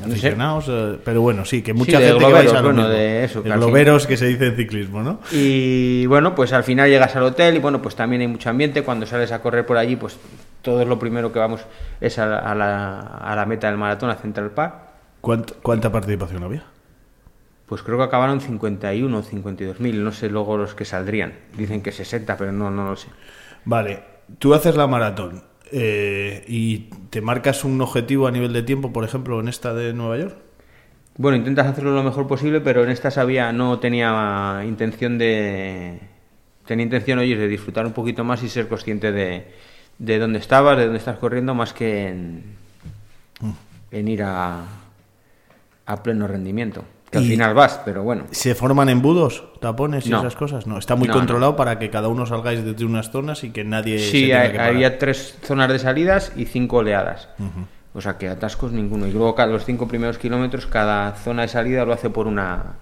no 0.05 0.15
sé. 0.17 0.33
aficionados, 0.33 0.65
eh, 0.69 0.99
pero 1.03 1.21
bueno, 1.21 1.45
sí, 1.45 1.61
que 1.61 1.73
mucha 1.73 1.99
Sí, 1.99 2.03
gente 2.03 2.25
que 2.25 2.33
vais 2.33 2.51
globeros, 2.51 2.53
a 2.53 2.61
lo 2.61 2.67
bueno, 2.67 2.81
mismo. 2.83 2.89
de 2.95 3.23
eso, 3.23 3.41
De 3.41 3.49
que 3.49 3.55
globeros 3.55 4.05
que 4.07 4.17
se 4.17 4.27
dice 4.27 4.47
en 4.47 4.55
ciclismo, 4.55 5.01
¿no? 5.01 5.19
Y 5.31 6.05
bueno, 6.07 6.35
pues 6.35 6.51
al 6.53 6.63
final 6.63 6.89
llegas 6.89 7.15
al 7.15 7.23
hotel 7.23 7.55
y 7.55 7.59
bueno, 7.59 7.81
pues 7.81 7.95
también 7.95 8.21
hay 8.21 8.27
mucho 8.27 8.49
ambiente. 8.49 8.83
Cuando 8.83 9.05
sales 9.05 9.31
a 9.31 9.41
correr 9.41 9.65
por 9.65 9.77
allí, 9.77 9.95
pues 9.95 10.17
todo 10.61 10.81
es 10.81 10.87
lo 10.87 10.99
primero 10.99 11.31
que 11.31 11.39
vamos 11.39 11.61
es 12.01 12.19
a 12.19 12.25
la, 12.25 12.39
a 12.39 12.53
la, 12.55 12.99
a 12.99 13.35
la 13.35 13.45
meta 13.45 13.67
del 13.67 13.77
maratón, 13.77 14.09
a 14.09 14.15
Central 14.15 14.51
Park. 14.51 14.75
¿Cuánta, 15.21 15.53
cuánta 15.61 15.91
participación 15.91 16.43
había? 16.43 16.63
Pues 17.65 17.83
creo 17.83 17.97
que 17.97 18.03
acabaron 18.03 18.41
51 18.41 19.17
o 19.17 19.21
52 19.21 19.79
mil, 19.79 20.03
no 20.03 20.11
sé 20.11 20.29
luego 20.29 20.57
los 20.57 20.73
que 20.75 20.85
saldrían. 20.85 21.33
Dicen 21.57 21.81
que 21.81 21.91
60, 21.91 22.35
pero 22.37 22.51
no, 22.51 22.69
no 22.71 22.85
lo 22.89 22.95
sé. 22.95 23.07
Vale, 23.65 24.03
tú 24.39 24.53
haces 24.53 24.75
la 24.75 24.87
maratón 24.87 25.43
eh, 25.71 26.43
y 26.47 26.89
te 27.09 27.21
marcas 27.21 27.63
un 27.63 27.79
objetivo 27.81 28.27
a 28.27 28.31
nivel 28.31 28.53
de 28.53 28.63
tiempo, 28.63 28.91
por 28.91 29.03
ejemplo, 29.03 29.39
en 29.39 29.47
esta 29.47 29.73
de 29.73 29.93
Nueva 29.93 30.17
York. 30.17 30.37
Bueno, 31.17 31.37
intentas 31.37 31.67
hacerlo 31.67 31.91
lo 31.91 32.03
mejor 32.03 32.27
posible, 32.27 32.61
pero 32.61 32.83
en 32.83 32.89
esta 32.89 33.11
sabía, 33.11 33.51
no 33.51 33.79
tenía 33.79 34.63
intención 34.65 35.17
de... 35.17 35.99
Tenía 36.65 36.83
intención, 36.83 37.19
oye, 37.19 37.35
de 37.35 37.47
disfrutar 37.47 37.85
un 37.85 37.93
poquito 37.93 38.23
más 38.23 38.43
y 38.43 38.49
ser 38.49 38.67
consciente 38.67 39.11
de, 39.11 39.47
de 39.97 40.19
dónde 40.19 40.39
estabas, 40.39 40.77
de 40.77 40.83
dónde 40.85 40.99
estás 40.99 41.17
corriendo, 41.17 41.55
más 41.55 41.73
que 41.73 42.07
en, 42.09 42.43
en 43.91 44.07
ir 44.07 44.23
a, 44.23 44.65
a 45.85 46.03
pleno 46.03 46.27
rendimiento. 46.27 46.85
Que 47.11 47.17
al 47.17 47.23
final 47.25 47.53
vas, 47.55 47.81
pero 47.83 48.03
bueno. 48.03 48.25
¿Se 48.31 48.53
forman 48.53 48.87
embudos, 48.89 49.43
tapones 49.59 50.05
y 50.05 50.09
No. 50.11 50.19
esas 50.19 50.35
cosas? 50.35 50.67
No, 50.67 50.77
está 50.77 50.95
muy 50.95 51.07
No, 51.07 51.13
controlado 51.15 51.55
para 51.55 51.79
que 51.79 51.89
cada 51.89 52.07
uno 52.07 52.25
salgáis 52.27 52.63
desde 52.63 52.85
unas 52.85 53.09
zonas 53.09 53.43
y 53.43 53.49
que 53.49 53.63
nadie 53.63 53.97
Sí, 53.99 54.27
tenga 54.27 54.41
hay- 54.41 54.51
que 54.51 54.57
parar. 54.57 54.69
había 54.73 54.99
tres 54.99 55.37
zonas 55.43 55.69
de 55.69 55.79
salidas 55.79 56.31
y 56.35 56.45
cinco 56.45 56.77
oleadas. 56.77 57.29
O 57.95 58.01
sea 58.01 58.17
que 58.19 58.29
atascos 58.29 58.71
ninguno. 58.71 59.07
Y 59.07 59.11
luego 59.11 59.33
cada 59.33 59.51
los 59.51 59.65
cinco 59.65 59.87
primeros 59.87 60.19
kilómetros, 60.19 60.67
cada 60.67 61.13
zona 61.15 61.41
de 61.41 61.47
salida 61.47 61.83
lo 61.85 61.93
hace 61.93 62.11
por 62.11 62.27
una 62.27 62.75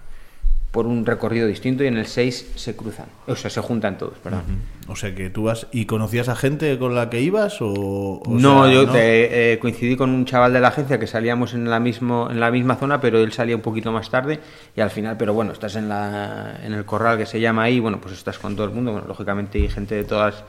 por 0.72 0.86
un 0.86 1.06
recorrido 1.06 1.48
distinto 1.48 1.84
y 1.84 1.88
en 1.88 1.98
el 1.98 2.06
6 2.06 2.52
se 2.56 2.76
cruzan, 2.76 3.08
o 3.26 3.36
sea, 3.36 3.50
se 3.50 3.62
juntan 3.62 3.98
todos, 3.98 4.14
perdón. 4.20 4.42
O 4.90 4.96
sea 4.96 5.16
que 5.16 5.30
tú 5.30 5.44
vas 5.44 5.68
y 5.72 5.86
conocías 5.86 6.30
a 6.30 6.36
gente 6.36 6.78
con 6.78 6.94
la 6.94 7.10
que 7.10 7.20
ibas 7.22 7.62
o, 7.62 7.68
o 7.68 8.24
no, 8.28 8.66
sea, 8.66 8.74
yo 8.74 8.86
¿no? 8.86 8.92
te- 8.92 9.54
eh, 9.54 9.60
coincidí 9.60 9.96
con 9.96 10.10
un 10.12 10.26
chaval 10.26 10.54
de 10.54 10.60
la 10.60 10.68
agencia 10.70 11.00
que 11.00 11.08
salíamos 11.08 11.54
en 11.54 11.70
la 11.70 11.80
mismo 11.80 12.28
en 12.30 12.40
la 12.40 12.52
misma 12.52 12.76
zona, 12.76 13.02
pero 13.02 13.20
él 13.20 13.32
salía 13.32 13.56
un 13.56 13.62
poquito 13.62 13.92
más 13.92 14.10
tarde 14.10 14.40
y 14.76 14.82
al 14.82 14.90
final, 14.92 15.16
pero 15.18 15.34
bueno, 15.34 15.52
estás 15.54 15.76
en 15.78 15.90
la 15.90 16.60
en 16.64 16.74
el 16.74 16.86
corral 16.86 17.18
que 17.18 17.26
se 17.26 17.40
llama 17.40 17.64
ahí, 17.64 17.80
bueno, 17.80 18.00
pues 18.00 18.14
estás 18.14 18.38
con 18.38 18.56
todo 18.56 18.66
el 18.68 18.74
mundo, 18.74 18.92
bueno, 18.92 19.08
lógicamente 19.08 19.58
hay 19.60 19.70
gente 19.70 19.96
de 19.96 20.04
todas 20.04 20.44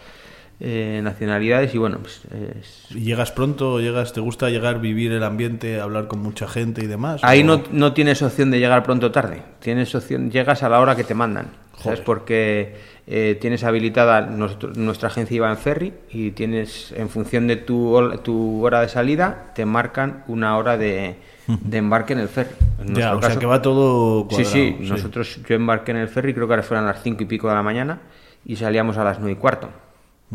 eh, 0.60 1.00
nacionalidades 1.04 1.74
y 1.74 1.78
bueno, 1.78 1.98
pues 1.98 2.22
es- 2.60 2.86
¿Y 2.90 3.00
¿Llegas 3.00 3.30
pronto? 3.32 3.80
¿Llegas? 3.80 4.12
¿Te 4.12 4.20
gusta 4.20 4.50
llegar, 4.50 4.80
vivir 4.80 5.12
el 5.12 5.22
ambiente, 5.22 5.80
hablar 5.80 6.08
con 6.08 6.20
mucha 6.20 6.48
gente 6.48 6.82
y 6.82 6.86
demás? 6.86 7.22
Ahí 7.22 7.42
¿O- 7.42 7.44
no, 7.44 7.62
no 7.70 7.92
tienes 7.92 8.22
opción 8.22 8.50
de 8.50 8.58
llegar 8.58 8.82
pronto 8.82 9.06
o 9.06 9.10
tarde. 9.12 9.42
Tienes 9.60 9.94
opción, 9.94 10.30
llegas 10.30 10.62
a 10.62 10.68
la 10.68 10.80
hora 10.80 10.96
que 10.96 11.04
te 11.04 11.14
mandan. 11.14 11.46
¿Sabes? 11.80 12.00
Porque 12.00 12.74
eh, 13.06 13.38
tienes 13.40 13.62
habilitada, 13.62 14.22
nuestro- 14.22 14.70
nuestra 14.74 15.06
agencia 15.10 15.36
iba 15.36 15.48
en 15.48 15.56
ferry 15.58 15.94
y 16.10 16.32
tienes, 16.32 16.92
en 16.96 17.08
función 17.08 17.46
de 17.46 17.54
tu, 17.54 17.96
tu 18.24 18.64
hora 18.66 18.80
de 18.80 18.88
salida, 18.88 19.52
te 19.54 19.64
marcan 19.64 20.24
una 20.26 20.56
hora 20.58 20.76
de, 20.76 21.14
de 21.46 21.78
embarque 21.78 22.14
en 22.14 22.18
el 22.18 22.28
ferry. 22.28 22.50
En 22.80 22.96
Ya, 22.96 23.14
o 23.14 23.22
sea 23.22 23.38
que 23.38 23.46
va 23.46 23.62
todo 23.62 24.26
Sí, 24.28 24.44
sí, 24.44 24.72
cuadrado, 24.72 24.84
sí. 24.84 24.90
Nosotros, 24.90 25.40
yo 25.48 25.54
embarqué 25.54 25.92
en 25.92 25.98
el 25.98 26.08
ferry, 26.08 26.34
creo 26.34 26.48
que 26.48 26.54
ahora 26.54 26.64
fueran 26.64 26.84
las 26.84 27.00
cinco 27.00 27.22
y 27.22 27.26
pico 27.26 27.48
de 27.48 27.54
la 27.54 27.62
mañana 27.62 28.00
y 28.44 28.56
salíamos 28.56 28.98
a 28.98 29.04
las 29.04 29.20
nueve 29.20 29.34
y 29.34 29.36
cuarto. 29.36 29.68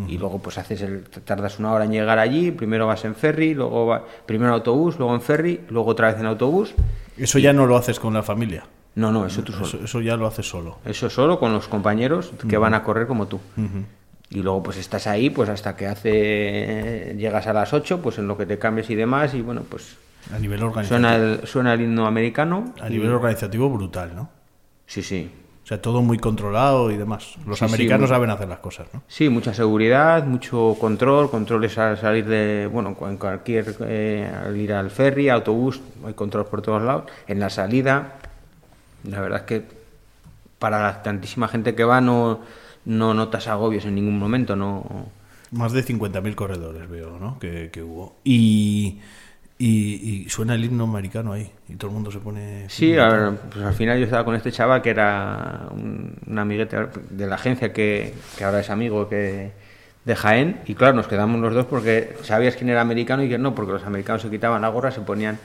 Y 0.08 0.18
luego 0.18 0.40
pues 0.40 0.58
haces 0.58 0.82
el, 0.82 1.04
tardas 1.04 1.60
una 1.60 1.72
hora 1.72 1.86
en 1.86 1.92
llegar 1.92 2.18
allí, 2.18 2.50
primero 2.50 2.88
vas 2.88 3.06
en 3.06 3.14
ferry, 3.14 3.54
luego 3.54 3.86
va, 3.86 4.04
primero 4.26 4.48
en 4.50 4.56
autobús, 4.56 4.98
luego 4.98 5.14
en 5.14 5.22
ferry, 5.22 5.62
luego 5.70 5.92
otra 5.92 6.08
vez 6.12 6.20
en 6.20 6.26
autobús. 6.26 6.74
Eso 7.16 7.38
ya 7.38 7.54
no 7.54 7.68
lo 7.68 7.78
haces 7.78 8.00
con 8.00 8.12
la 8.16 8.24
familia. 8.24 8.64
No, 8.96 9.12
no, 9.12 9.26
eso 9.28 9.44
tú 9.44 9.52
solo. 9.52 9.66
Eso, 9.68 9.84
eso 9.84 10.02
ya 10.02 10.18
lo 10.18 10.26
haces 10.26 10.48
solo. 10.50 10.78
Eso 10.84 11.10
solo 11.12 11.40
con 11.40 11.54
los 11.54 11.68
compañeros 11.68 12.32
que 12.50 12.58
van 12.58 12.74
a 12.74 12.84
correr 12.84 13.06
como 13.06 13.28
tú. 13.28 13.40
Y 14.32 14.42
luego 14.42 14.64
pues 14.64 14.78
estás 14.78 15.06
ahí 15.06 15.30
pues 15.30 15.48
hasta 15.50 15.76
que 15.76 15.86
hace 15.88 17.16
llegas 17.18 17.46
a 17.48 17.54
las 17.54 17.72
8, 17.74 18.02
pues 18.02 18.18
en 18.18 18.28
lo 18.28 18.36
que 18.38 18.46
te 18.48 18.58
cambies 18.58 18.90
y 18.90 18.96
demás 18.96 19.34
y 19.36 19.42
bueno, 19.42 19.62
pues 19.70 19.96
A 20.34 20.40
nivel 20.40 20.64
organizativo. 20.64 20.88
suena 21.08 21.16
el, 21.16 21.48
suena 21.48 21.74
el 21.74 21.82
himno 21.82 22.08
americano. 22.08 22.74
A 22.82 22.88
y- 22.90 22.94
nivel 22.94 23.12
organizativo 23.12 23.70
brutal, 23.70 24.16
¿no? 24.16 24.30
Sí, 24.88 25.04
sí. 25.04 25.30
Sea, 25.74 25.82
todo 25.82 26.02
muy 26.02 26.20
controlado 26.20 26.92
y 26.92 26.98
demás. 26.98 27.36
Los 27.48 27.60
Sí, 27.60 27.66
americanos 27.66 28.10
saben 28.10 28.30
hacer 28.30 28.48
las 28.48 28.60
cosas, 28.60 28.88
¿no? 28.94 29.02
Sí, 29.08 29.30
mucha 29.30 29.54
seguridad, 29.54 30.24
mucho 30.26 30.78
control, 30.80 31.32
controles 31.32 31.78
al 31.78 31.98
salir 31.98 32.26
de, 32.28 32.70
bueno, 32.72 32.96
en 33.02 33.18
cualquier, 33.18 33.76
eh, 33.82 34.32
al 34.46 34.56
ir 34.56 34.74
al 34.74 34.92
ferry, 34.92 35.30
autobús, 35.30 35.82
hay 36.06 36.14
control 36.14 36.46
por 36.46 36.62
todos 36.62 36.84
lados. 36.84 37.06
En 37.28 37.40
la 37.40 37.50
salida, 37.50 38.18
la 39.04 39.20
verdad 39.20 39.40
es 39.40 39.46
que 39.46 39.64
para 40.60 40.82
la 40.82 41.02
tantísima 41.02 41.48
gente 41.48 41.74
que 41.76 41.84
va 41.84 42.02
no, 42.02 42.42
no 42.86 43.14
notas 43.14 43.48
agobios 43.48 43.86
en 43.86 43.96
ningún 43.96 44.20
momento, 44.20 44.56
no... 44.56 44.84
Más 45.52 45.72
de 45.72 45.84
50.000 45.84 46.36
corredores 46.36 46.90
veo, 46.90 47.18
¿no? 47.20 47.38
Que, 47.40 47.70
que 47.72 47.84
hubo. 47.84 48.16
Y, 48.24 49.00
y, 49.66 50.26
y 50.26 50.30
suena 50.30 50.56
el 50.56 50.66
himno 50.66 50.84
americano 50.84 51.32
ahí. 51.32 51.50
Y 51.70 51.76
todo 51.76 51.90
el 51.90 51.94
mundo 51.94 52.12
se 52.12 52.20
pone... 52.20 52.70
Sí, 52.70 52.98
a 52.98 53.08
ver, 53.08 53.38
pues 53.50 53.64
al 53.64 53.74
final 53.74 53.98
yo 53.98 54.04
estaba 54.04 54.26
con 54.26 54.36
este 54.36 54.52
chaval 54.52 54.82
que 54.82 54.90
era 54.90 55.70
un, 55.72 56.18
un 56.28 56.38
amiguete 56.38 56.76
de 57.10 57.28
la 57.28 57.36
agencia 57.36 57.72
que, 57.72 58.14
que 58.38 58.44
ahora 58.44 58.60
es 58.60 58.70
amigo 58.70 59.08
que 59.08 59.52
de 60.04 60.16
Jaén 60.18 60.60
y 60.66 60.76
claro, 60.76 60.96
nos 60.96 61.08
quedamos 61.08 61.40
los 61.40 61.54
dos 61.54 61.66
porque 61.66 62.14
sabías 62.24 62.58
quién 62.58 62.72
era 62.72 62.82
americano 62.82 63.24
y 63.24 63.30
quién 63.30 63.42
no, 63.42 63.56
porque 63.56 63.72
los 63.72 63.86
americanos 63.86 64.22
se 64.22 64.30
quitaban 64.30 64.62
la 64.62 64.68
gorra, 64.68 64.92
se 64.92 65.00
ponían 65.00 65.40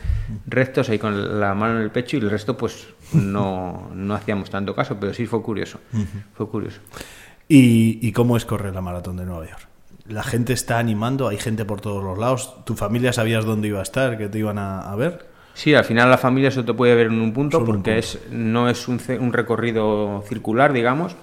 rectos 0.49 0.89
ahí 0.89 0.99
con 0.99 1.39
la 1.39 1.55
mano 1.55 1.77
en 1.77 1.83
el 1.83 1.93
pecho 1.93 2.17
y 2.17 2.21
el 2.21 2.29
resto 2.29 2.57
pues 2.57 2.89
no, 3.13 3.89
no 3.95 4.15
hacíamos 4.15 4.51
tanto 4.51 4.75
caso, 4.75 4.97
pero 4.99 5.15
sí 5.15 5.27
fue 5.27 5.41
curioso, 5.43 5.79
fue 6.35 6.49
curioso. 6.49 6.81
¿Y, 7.47 8.01
y 8.03 8.11
cómo 8.11 8.37
es 8.37 8.45
correr 8.45 8.75
la 8.75 8.81
maratón 8.81 9.17
de 9.17 9.25
Nueva 9.27 9.47
York? 9.47 9.69
La 10.09 10.23
gente 10.23 10.53
está 10.53 10.79
animando, 10.79 11.29
hay 11.29 11.37
gente 11.39 11.65
por 11.65 11.81
todos 11.81 12.03
los 12.03 12.19
lados. 12.19 12.65
¿Tu 12.65 12.75
familia 12.75 13.13
sabías 13.13 13.45
dónde 13.45 13.69
iba 13.69 13.81
a 13.81 13.83
estar, 13.83 14.17
que 14.19 14.29
te 14.29 14.39
iban 14.39 14.59
a, 14.59 14.91
a 14.91 14.97
ver? 14.97 15.27
Sí, 15.55 15.75
al 15.75 15.85
final 15.85 16.09
la 16.09 16.19
familia 16.19 16.51
solo 16.51 16.67
te 16.67 16.75
puede 16.75 16.95
ver 16.95 17.09
en 17.09 17.21
un 17.21 17.33
punto 17.33 17.59
Solo 17.59 17.71
un 17.73 17.77
porque 17.79 17.91
punto. 17.93 17.99
es 18.07 18.19
no 18.31 18.69
es 18.71 18.89
un, 18.89 19.01
un 19.21 19.33
recorrido 19.33 20.23
circular, 20.29 20.73
digamos. 20.73 21.17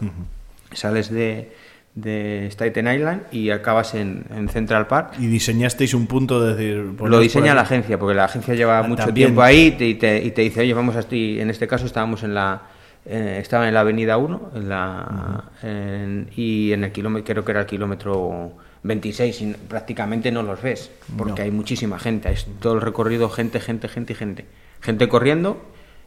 Sales 0.74 1.10
de, 1.10 1.56
de 1.96 2.48
Staten 2.52 2.88
Island 2.94 3.22
y 3.32 3.50
acabas 3.50 3.96
en, 3.96 4.26
en 4.30 4.50
Central 4.50 4.88
Park. 4.88 5.14
Y 5.20 5.28
diseñasteis 5.28 5.94
un 5.94 6.06
punto 6.06 6.42
de 6.44 6.54
decir... 6.54 6.76
Lo 6.84 6.94
poneros 6.96 7.22
diseña 7.22 7.56
la 7.56 7.62
agencia, 7.62 7.98
porque 7.98 8.14
la 8.16 8.26
agencia 8.26 8.54
lleva 8.56 8.80
Ah, 8.80 8.84
mucho 8.84 9.06
también. 9.06 9.28
tiempo 9.28 9.42
ahí 9.42 9.68
y 9.68 9.72
te, 9.72 9.86
y 9.88 9.96
te- 9.96 10.24
y 10.26 10.32
te 10.32 10.42
dice, 10.42 10.60
oye, 10.62 10.74
vamos 10.74 10.96
a 10.98 11.00
estoy, 11.00 11.40
en 11.40 11.50
este 11.50 11.68
caso 11.68 11.86
estábamos 11.86 12.24
en 12.24 12.34
la 12.36 12.62
eh, 13.08 13.38
estaba 13.40 13.68
en 13.68 13.74
la 13.76 13.82
avenida 13.82 14.18
1 14.18 14.52
en 14.56 14.68
la, 14.70 15.44
en- 15.64 16.30
y 16.36 16.72
en 16.74 16.84
el 16.84 16.92
kilómetro, 16.92 17.24
creo 17.34 17.46
que 17.46 17.52
era 17.52 17.62
el 17.62 17.68
kilómetro 17.68 18.52
26 18.86 19.42
y 19.42 19.54
prácticamente 19.68 20.32
no 20.32 20.44
los 20.44 20.62
ves, 20.62 20.92
porque 21.18 21.42
No. 21.42 21.46
hay 21.46 21.52
muchísima 21.52 21.98
gente, 22.00 22.32
es 22.32 22.46
todo 22.60 22.74
el 22.74 22.82
recorrido, 22.82 23.30
gente, 23.30 23.60
gente, 23.60 23.88
gente 23.88 24.14
y 24.14 24.16
gente. 24.16 24.46
Gente 24.82 25.08
corriendo 25.10 25.62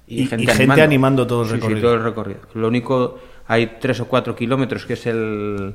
y, 0.07 0.23
Y- 0.23 0.27
gente, 0.27 0.45
y 0.45 0.47
gente 0.47 0.63
animando. 0.63 0.83
animando 0.85 1.27
todo 1.27 1.43
el 1.43 1.49
Sí, 1.49 1.55
sí, 1.55 1.61
recorrido. 1.61 1.83
todo 1.83 1.95
el 1.97 2.03
recorrido. 2.05 2.41
Lo 2.55 2.69
único, 2.69 3.19
hay 3.47 3.79
tres 3.81 3.99
o 4.01 4.07
cuatro 4.07 4.37
kilómetros 4.37 4.87
que 4.87 4.93
es 4.93 5.07
el, 5.07 5.75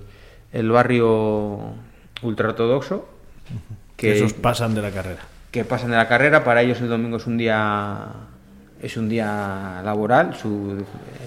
el 0.53 0.69
barrio 0.71 1.73
ultraortodoxo. 2.21 3.05
Que 3.97 4.13
esos 4.17 4.33
pasan 4.33 4.73
de 4.75 4.81
la 4.81 4.91
carrera. 4.91 5.21
que 5.51 5.63
pasan 5.65 5.91
de 5.91 5.97
la 5.97 6.07
carrera. 6.07 6.43
Para 6.43 6.61
ellos 6.63 6.81
el 6.81 6.89
domingo 6.89 7.17
es 7.17 7.27
un 7.27 7.37
día 7.37 8.07
es 8.81 8.97
un 8.97 9.07
día 9.07 9.81
laboral. 9.83 10.35
Su, 10.35 10.83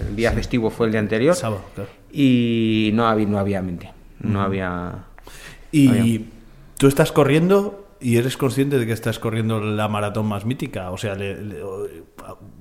el 0.09 0.15
día 0.15 0.31
festivo 0.31 0.69
fue 0.69 0.87
el 0.87 0.91
día 0.91 0.99
anterior. 0.99 1.33
Sábado, 1.35 1.61
claro. 1.75 1.89
Y 2.11 2.91
no 2.93 3.07
había, 3.07 3.27
no 3.27 3.39
había 3.39 3.61
mente. 3.61 3.91
No 4.19 4.41
había. 4.41 4.93
Y 5.71 5.87
había- 5.89 6.19
tú 6.77 6.87
estás 6.87 7.11
corriendo 7.11 7.87
y 7.99 8.17
eres 8.17 8.37
consciente 8.37 8.77
de 8.79 8.85
que 8.85 8.93
estás 8.93 9.19
corriendo 9.19 9.59
la 9.59 9.87
maratón 9.87 10.27
más 10.27 10.45
mítica. 10.45 10.91
O 10.91 10.97
sea, 10.97 11.15
le- 11.15 11.41
le- 11.41 11.63
o- 11.63 11.87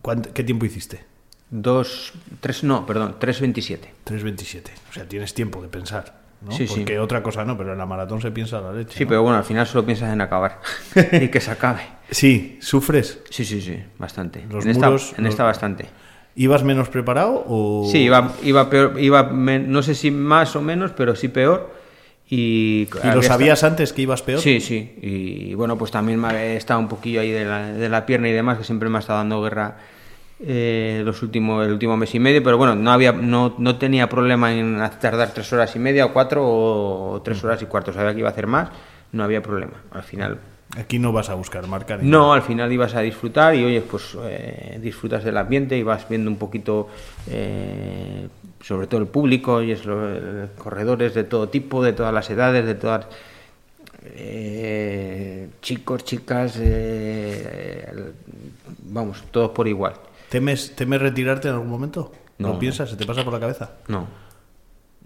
¿cuánto- 0.02 0.32
¿qué 0.32 0.42
tiempo 0.44 0.64
hiciste? 0.66 1.04
Dos, 1.50 2.12
tres, 2.40 2.64
no, 2.64 2.86
perdón, 2.86 3.16
3.27. 3.20 3.90
3.27. 4.04 4.70
O 4.90 4.92
sea, 4.92 5.04
tienes 5.08 5.32
tiempo 5.34 5.62
de 5.62 5.68
pensar. 5.68 6.24
¿no? 6.42 6.52
Sí, 6.52 6.66
sí. 6.66 6.74
Porque 6.80 6.98
otra 6.98 7.22
cosa 7.22 7.44
no, 7.44 7.56
pero 7.56 7.72
en 7.72 7.78
la 7.78 7.86
maratón 7.86 8.20
se 8.20 8.30
piensa 8.30 8.60
la 8.60 8.72
leche. 8.72 8.98
Sí, 8.98 9.04
¿no? 9.04 9.08
pero 9.08 9.22
bueno, 9.22 9.38
al 9.38 9.44
final 9.44 9.66
solo 9.66 9.86
piensas 9.86 10.12
en 10.12 10.20
acabar 10.20 10.60
y 11.12 11.28
que 11.28 11.40
se 11.40 11.50
acabe. 11.50 11.80
Sí, 12.10 12.58
¿sufres? 12.60 13.20
Sí, 13.30 13.44
sí, 13.44 13.60
sí, 13.62 13.78
bastante. 13.98 14.44
Los 14.50 14.64
en 14.64 14.72
esta, 14.72 14.86
muros, 14.86 15.14
en 15.16 15.24
los- 15.24 15.32
esta 15.32 15.44
bastante. 15.44 15.86
¿Ibas 16.34 16.62
menos 16.62 16.90
preparado 16.90 17.42
o...? 17.48 17.88
Sí, 17.90 17.98
iba, 18.00 18.32
iba 18.42 18.68
peor, 18.68 19.00
iba 19.00 19.22
no 19.22 19.82
sé 19.82 19.94
si 19.94 20.10
más 20.10 20.54
o 20.56 20.60
menos, 20.62 20.92
pero 20.92 21.16
sí 21.16 21.28
peor. 21.28 21.74
Y, 22.28 22.88
¿Y 23.04 23.14
lo 23.14 23.22
sabías 23.22 23.62
antes 23.62 23.92
que 23.92 24.02
ibas 24.02 24.22
peor? 24.22 24.40
Sí, 24.40 24.60
sí. 24.60 24.98
Y 25.00 25.54
bueno, 25.54 25.78
pues 25.78 25.90
también 25.90 26.20
me 26.20 26.28
había 26.28 26.54
estado 26.54 26.80
un 26.80 26.88
poquillo 26.88 27.20
ahí 27.20 27.30
de 27.30 27.44
la, 27.44 27.72
de 27.72 27.88
la 27.88 28.04
pierna 28.04 28.28
y 28.28 28.32
demás, 28.32 28.58
que 28.58 28.64
siempre 28.64 28.88
me 28.88 28.96
ha 28.96 29.00
estado 29.00 29.20
dando 29.20 29.40
guerra 29.42 29.76
eh, 30.40 31.02
los 31.04 31.22
últimos, 31.22 31.64
el 31.64 31.72
último 31.72 31.96
mes 31.96 32.14
y 32.14 32.18
medio, 32.18 32.42
pero 32.42 32.58
bueno, 32.58 32.74
no 32.74 32.90
había, 32.90 33.12
no, 33.12 33.54
no 33.58 33.76
tenía 33.76 34.08
problema 34.08 34.52
en 34.52 34.78
tardar 35.00 35.32
tres 35.32 35.52
horas 35.52 35.74
y 35.76 35.78
media 35.78 36.04
o 36.06 36.12
cuatro 36.12 36.44
o 36.44 37.22
tres 37.22 37.42
horas 37.44 37.62
y 37.62 37.66
cuarto. 37.66 37.92
Sabía 37.92 38.12
que 38.12 38.18
iba 38.18 38.28
a 38.28 38.32
hacer 38.32 38.46
más, 38.46 38.70
no 39.12 39.22
había 39.22 39.40
problema. 39.40 39.74
Al 39.92 40.02
final 40.02 40.40
Aquí 40.76 40.98
no 40.98 41.12
vas 41.12 41.30
a 41.30 41.34
buscar 41.34 41.66
marca. 41.66 41.96
ni 41.96 42.08
no, 42.08 42.34
al 42.34 42.42
final 42.42 42.70
ibas 42.70 42.94
a 42.94 43.00
disfrutar 43.00 43.54
y 43.54 43.64
oye, 43.64 43.80
pues 43.80 44.16
eh, 44.24 44.78
disfrutas 44.82 45.24
del 45.24 45.36
ambiente 45.38 45.78
y 45.78 45.82
vas 45.82 46.06
viendo 46.08 46.30
un 46.30 46.36
poquito, 46.36 46.88
eh, 47.30 48.28
sobre 48.66 48.86
todo 48.88 49.00
el 49.00 49.06
público, 49.06 49.62
y 49.62 49.70
es 49.72 49.84
lo- 49.86 50.48
corredores 50.58 51.14
de 51.14 51.22
todo 51.24 51.48
tipo, 51.48 51.84
de 51.84 51.92
todas 51.92 52.12
las 52.12 52.28
edades, 52.30 52.64
de 52.66 52.74
todas 52.74 53.06
eh, 54.04 55.48
chicos, 55.62 56.04
chicas, 56.04 56.56
eh, 56.60 58.12
vamos, 58.84 59.22
todos 59.30 59.50
por 59.50 59.68
igual. 59.68 59.94
¿Temes, 60.28 60.74
¿Temes 60.74 61.00
retirarte 61.00 61.48
en 61.48 61.54
algún 61.54 61.70
momento? 61.70 62.12
No. 62.38 62.48
¿Lo 62.54 62.58
piensas? 62.58 62.90
¿Se 62.90 62.96
te 62.96 63.06
pasa 63.06 63.24
por 63.24 63.32
la 63.32 63.40
cabeza? 63.40 63.72
No. 63.88 64.06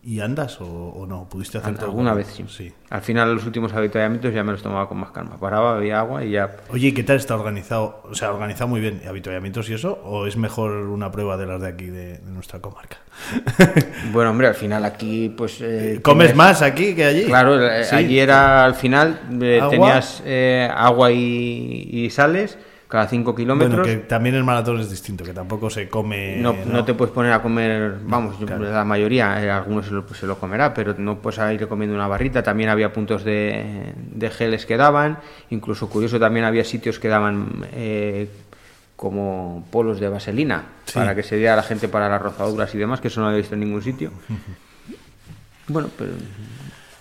¿Y 0.03 0.21
andas 0.21 0.59
o, 0.63 0.65
o 0.67 1.07
no? 1.07 1.29
¿Pudiste 1.29 1.59
hacer? 1.59 1.77
Alguna 1.81 2.15
vez 2.15 2.29
sí. 2.49 2.73
Al 2.89 3.03
final 3.03 3.35
los 3.35 3.45
últimos 3.45 3.75
avituallamientos 3.75 4.33
ya 4.33 4.43
me 4.43 4.53
los 4.53 4.63
tomaba 4.63 4.89
con 4.89 4.97
más 4.99 5.11
calma. 5.11 5.39
Paraba, 5.39 5.75
bebía 5.75 6.01
agua 6.01 6.25
y 6.25 6.31
ya 6.31 6.57
Oye, 6.71 6.89
¿y 6.89 6.93
qué 6.93 7.03
tal 7.03 7.17
está 7.17 7.35
organizado? 7.37 8.03
O 8.11 8.15
sea, 8.15 8.33
organizado 8.33 8.69
muy 8.69 8.81
bien. 8.81 9.03
¿Habituallamientos 9.07 9.69
y 9.69 9.75
eso? 9.75 10.01
¿O 10.05 10.27
es 10.27 10.39
mejor 10.39 10.71
una 10.71 11.13
prueba 11.13 11.37
de 11.37 11.45
las 11.47 11.61
de 11.61 11.69
aquí, 11.69 11.85
de, 11.87 12.17
de 12.19 12.31
nuestra 12.31 12.61
comarca? 12.61 12.97
Bueno, 14.13 14.31
hombre, 14.31 14.47
al 14.49 14.55
final 14.55 14.85
aquí, 14.87 15.29
pues. 15.29 15.61
eh, 15.61 16.01
¿Comes 16.03 16.29
tienes- 16.29 16.37
más 16.37 16.63
aquí 16.63 16.95
que 16.95 17.05
allí? 17.05 17.25
Claro, 17.27 17.61
eh, 17.63 17.85
Sí. 17.85 17.95
allí 17.97 18.19
era 18.19 18.65
al 18.65 18.75
final, 18.75 19.21
eh, 19.43 19.59
¿Agua? 19.61 19.71
tenías 19.71 20.23
eh, 20.25 20.69
agua 20.75 21.13
y, 21.13 21.89
y 21.93 22.11
sales 22.11 22.59
cada 22.91 23.07
5 23.07 23.35
kilómetros. 23.37 23.81
Bueno, 23.81 23.85
que 24.01 24.05
también 24.07 24.35
el 24.35 24.43
maratón 24.45 24.81
es 24.81 24.91
distinto, 24.91 25.25
que 25.25 25.33
tampoco 25.33 25.71
se 25.71 25.89
come... 25.89 26.37
no, 26.39 26.55
no 26.67 26.85
te 26.85 26.93
puedes 26.93 27.15
poner 27.15 27.33
a 27.33 27.41
comer, 27.41 27.99
vamos, 28.03 28.37
la 28.41 28.85
mayoría, 28.85 29.43
eh, 29.43 29.51
algunos 29.51 29.87
se 29.87 29.93
lo, 29.93 30.07
se 30.13 30.27
lo 30.27 30.37
comerá, 30.39 30.75
pero 30.75 30.95
no 30.99 31.19
puedes 31.19 31.39
ir 31.59 31.69
comiendo 31.69 31.95
una 31.95 32.09
barrita. 32.09 32.43
También 32.43 32.69
había 32.69 32.93
puntos 32.93 33.23
de, 33.25 33.93
de 33.95 34.31
geles 34.31 34.67
que 34.67 34.77
daban, 34.77 35.19
incluso 35.51 35.89
curioso, 35.89 36.19
también 36.19 36.45
había 36.45 36.65
sitios 36.65 36.99
que 36.99 37.07
daban 37.09 37.65
eh, 37.73 38.29
como 38.97 39.65
polos 39.71 39.99
de 40.01 40.09
vaselina 40.09 40.65
Sí. 40.85 40.95
para 40.99 41.15
que 41.15 41.23
se 41.23 41.37
dé 41.37 41.49
a 41.49 41.55
la 41.57 41.63
gente 41.63 41.87
para 41.89 42.09
las 42.09 42.21
rozaduras 42.21 42.75
y 42.75 42.79
demás, 42.79 43.01
que 43.01 43.07
eso 43.09 43.21
no 43.21 43.33
he 43.33 43.37
visto 43.37 43.55
en 43.55 43.61
ningún 43.61 43.83
sitio. 43.83 44.11
Bueno, 45.69 45.89
pero 45.97 46.11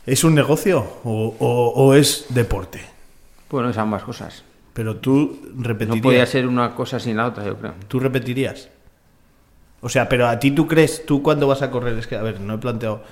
¿Es 0.06 0.24
un 0.24 0.36
negocio 0.36 0.80
o, 1.04 1.36
o- 1.40 1.70
o 1.86 1.94
es 1.96 2.26
deporte? 2.30 2.80
bueno, 3.50 3.70
es 3.72 3.78
ambas 3.80 4.04
cosas. 4.04 4.44
Pero 4.80 4.95
tú 4.95 5.38
No 5.55 5.63
repetirías. 5.65 6.01
podía 6.01 6.25
ser 6.25 6.47
una 6.47 6.73
cosa 6.73 7.01
sin 7.01 7.17
la 7.17 7.25
otra, 7.27 7.43
yo 7.43 7.57
creo. 7.57 7.73
¿Tú 7.89 7.99
repetirías? 7.99 8.69
O 9.82 9.89
sea, 9.89 10.07
pero 10.07 10.25
a 10.25 10.39
ti 10.39 10.51
tú 10.51 10.67
crees, 10.67 11.05
tú 11.05 11.21
cuándo 11.21 11.49
vas 11.49 11.61
a 11.61 11.69
correr, 11.69 11.97
es 11.97 12.07
que, 12.07 12.15
a 12.15 12.21
ver, 12.21 12.39
no 12.39 12.53
he 12.53 12.57
planteado. 12.59 13.03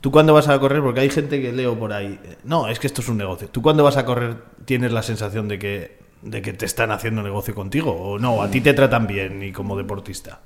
¿Tú 0.00 0.10
cuándo 0.10 0.34
vas 0.34 0.48
a 0.48 0.58
correr? 0.58 0.82
Porque 0.82 0.98
hay 0.98 1.10
gente 1.10 1.40
que 1.40 1.52
leo 1.52 1.78
por 1.78 1.92
ahí. 1.92 2.18
eh, 2.24 2.38
No, 2.42 2.66
es 2.66 2.80
que 2.80 2.88
esto 2.88 3.02
es 3.02 3.08
un 3.08 3.18
negocio. 3.18 3.46
¿Tú 3.48 3.62
cuándo 3.62 3.84
vas 3.84 3.96
a 3.96 4.04
correr 4.04 4.34
tienes 4.64 4.90
la 4.90 5.04
sensación 5.04 5.46
de 5.46 5.60
que, 5.60 5.96
de 6.22 6.42
que 6.42 6.54
te 6.54 6.66
están 6.66 6.90
haciendo 6.90 7.22
negocio 7.22 7.54
contigo? 7.54 7.92
¿O 7.92 8.18
no? 8.18 8.42
¿A 8.42 8.50
ti 8.50 8.60
te 8.60 8.74
tratan 8.74 9.06
bien 9.06 9.44
y 9.44 9.52
como 9.52 9.76
deportista? 9.76 10.40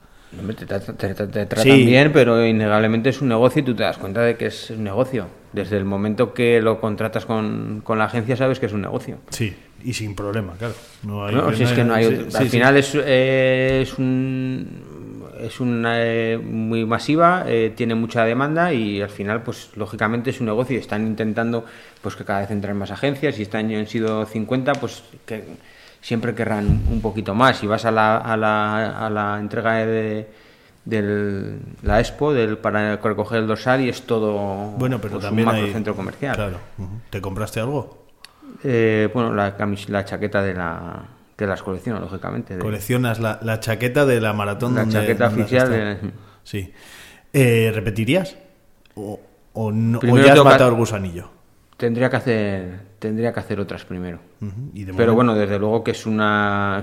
Te, 0.58 0.66
te- 0.66 0.78
te- 0.78 1.14
te 1.14 1.46
tratan 1.46 1.62
Sí. 1.62 1.86
bien, 1.86 2.12
pero 2.12 2.44
innegablemente 2.44 3.08
es 3.08 3.22
un 3.22 3.28
negocio 3.28 3.62
y 3.62 3.64
tú 3.64 3.74
te 3.74 3.84
das 3.84 3.96
cuenta 3.96 4.20
de 4.20 4.36
que 4.36 4.48
es 4.48 4.68
un 4.68 4.84
negocio. 4.84 5.28
Desde 5.54 5.78
el 5.78 5.86
momento 5.86 6.34
que 6.34 6.60
lo 6.60 6.78
contratas 6.82 7.24
con, 7.24 7.80
con 7.82 7.98
la 7.98 8.04
agencia 8.04 8.36
sabes 8.36 8.60
que 8.60 8.66
es 8.66 8.74
un 8.74 8.82
negocio. 8.82 9.16
Sí, 9.30 9.56
y 9.84 9.92
sin 9.92 10.14
problema, 10.14 10.54
claro. 10.58 10.74
No 11.04 11.26
hay- 11.26 11.34
No, 11.34 11.52
si 11.54 11.62
es 11.62 11.72
que 11.72 11.84
no 11.84 11.94
hay 11.94 12.04
sí, 12.04 12.14
otro- 12.14 12.30
sí, 12.30 12.36
al 12.36 12.42
sí. 12.44 12.48
final 12.50 12.76
es, 12.76 12.92
eh, 12.94 13.80
es 13.82 13.98
un 13.98 14.96
es 15.40 15.60
una 15.60 16.02
eh, 16.02 16.38
muy 16.38 16.86
masiva 16.86 17.44
eh, 17.46 17.70
tiene 17.76 17.94
mucha 17.94 18.24
demanda 18.24 18.72
y 18.72 19.02
al 19.02 19.10
final 19.10 19.42
pues 19.42 19.68
lógicamente 19.76 20.30
es 20.30 20.40
un 20.40 20.46
negocio 20.46 20.74
y 20.76 20.80
están 20.80 21.06
intentando 21.06 21.62
pues 22.00 22.16
que 22.16 22.24
cada 22.24 22.40
vez 22.40 22.50
entren 22.50 22.76
más 22.78 22.90
agencias 22.90 23.38
y 23.38 23.42
este 23.42 23.58
año 23.58 23.78
han 23.78 23.86
sido 23.86 24.24
50 24.24 24.72
pues 24.76 25.02
que 25.26 25.44
siempre 26.00 26.34
querrán 26.34 26.66
un 26.90 27.00
poquito 27.02 27.34
más 27.34 27.58
si 27.58 27.66
vas 27.66 27.84
a 27.84 27.90
la, 27.90 28.16
a 28.16 28.34
la, 28.38 29.06
a 29.06 29.10
la 29.10 29.38
entrega 29.38 29.74
de 29.84 30.26
del 30.86 31.58
la 31.82 32.00
expo 32.00 32.32
del 32.32 32.56
para 32.58 32.96
recoger 32.96 33.40
el 33.40 33.46
dorsal 33.46 33.82
y 33.82 33.90
es 33.90 34.02
todo 34.02 34.70
Bueno, 34.78 34.98
pero 35.00 35.14
pues, 35.14 35.24
también 35.26 35.48
un 35.48 35.52
macro 35.54 35.66
hay. 35.66 35.72
centro 35.74 35.94
comercial 35.94 36.34
Claro. 36.34 36.58
¿Te 37.10 37.20
compraste 37.20 37.60
algo? 37.60 38.05
Eh, 38.64 39.08
bueno 39.12 39.32
la 39.34 40.04
chaqueta 40.04 40.42
de 40.42 40.54
la 40.54 41.02
que 41.36 41.46
las 41.46 41.62
colecciono 41.62 42.00
lógicamente 42.00 42.56
de- 42.56 42.62
Coleccionas 42.62 43.20
la, 43.20 43.38
la 43.42 43.60
chaqueta 43.60 44.06
de 44.06 44.20
la 44.20 44.32
maratón. 44.32 44.74
La 44.74 44.80
donde- 44.82 44.94
chaqueta 45.00 45.28
donde 45.28 45.42
oficial 45.42 45.70
de- 45.70 45.98
Sí. 46.44 46.72
Eh, 47.32 47.70
¿Repetirías? 47.74 48.36
¿O, 48.94 49.20
o 49.52 49.70
no- 49.72 49.98
o 49.98 50.16
ya 50.18 50.32
has 50.32 50.38
que- 50.38 50.44
matado 50.44 50.70
el 50.70 50.76
gusanillo? 50.76 51.30
Tendría 51.76 52.08
que 52.08 52.16
hacer, 52.16 52.80
tendría 52.98 53.34
que 53.34 53.40
hacer 53.40 53.60
otras 53.60 53.84
primero. 53.84 54.18
Ujú, 54.40 54.70
y 54.72 54.84
de 54.84 54.94
Pero 54.94 55.14
bueno, 55.14 55.34
desde 55.34 55.58
luego 55.58 55.84
que 55.84 55.90
es 55.90 56.06
un 56.06 56.18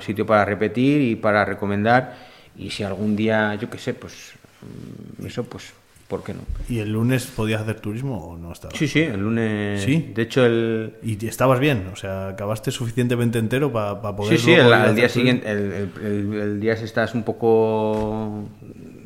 sitio 0.02 0.26
para 0.28 0.46
repetir 0.46 1.02
y 1.02 1.16
para 1.16 1.44
recomendar. 1.46 2.16
Y 2.56 2.70
si 2.70 2.84
algún 2.84 3.16
día, 3.16 3.56
yo 3.56 3.68
qué 3.72 3.80
sé, 3.80 3.96
pues 3.96 4.34
mm, 4.62 5.26
eso, 5.26 5.44
pues, 5.46 5.74
¿por 6.14 6.24
qué 6.24 6.34
no? 6.36 6.42
¿Y 6.70 6.78
el 6.78 6.92
lunes 6.92 7.26
podías 7.26 7.62
hacer 7.62 7.80
turismo 7.80 8.18
o 8.24 8.38
no 8.38 8.52
estabas? 8.52 8.78
Sí, 8.78 8.88
sí, 8.88 9.00
el 9.02 9.20
lunes. 9.20 9.82
Sí. 9.82 10.12
De 10.14 10.22
hecho, 10.22 10.46
el. 10.46 10.94
¿Y 11.02 11.26
estabas 11.26 11.60
bien? 11.60 11.90
O 11.92 11.96
sea, 11.96 12.28
¿acabaste 12.28 12.70
suficientemente 12.70 13.40
entero 13.40 13.72
para 13.74 14.00
poder 14.16 14.38
Sí, 14.38 14.46
sí, 14.46 14.52
el, 14.54 14.96
día 14.96 15.10
siguiente, 15.10 15.50
el, 15.50 15.58
el- 15.74 15.92
el- 16.06 16.34
el 16.42 16.60
día 16.60 16.74
estás 16.74 17.16
un 17.16 17.24
poco 17.24 18.44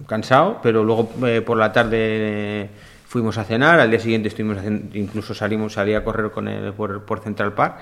cansado, 0.06 0.60
pero 0.62 0.84
luego 0.84 1.10
eh, 1.26 1.42
por 1.42 1.58
la 1.58 1.72
tarde 1.72 2.70
fuimos 3.08 3.38
a 3.38 3.46
cenar, 3.46 3.80
al 3.80 3.90
día 3.90 4.00
siguiente 4.02 4.28
estuvimos 4.28 4.58
hacen- 4.58 4.90
incluso 4.94 5.34
salimos, 5.34 5.72
salí 5.74 5.94
a 5.94 6.04
correr 6.04 6.30
con 6.32 6.50
él 6.50 6.74
por, 6.74 7.06
por 7.06 7.22
Central 7.22 7.54
Park 7.54 7.78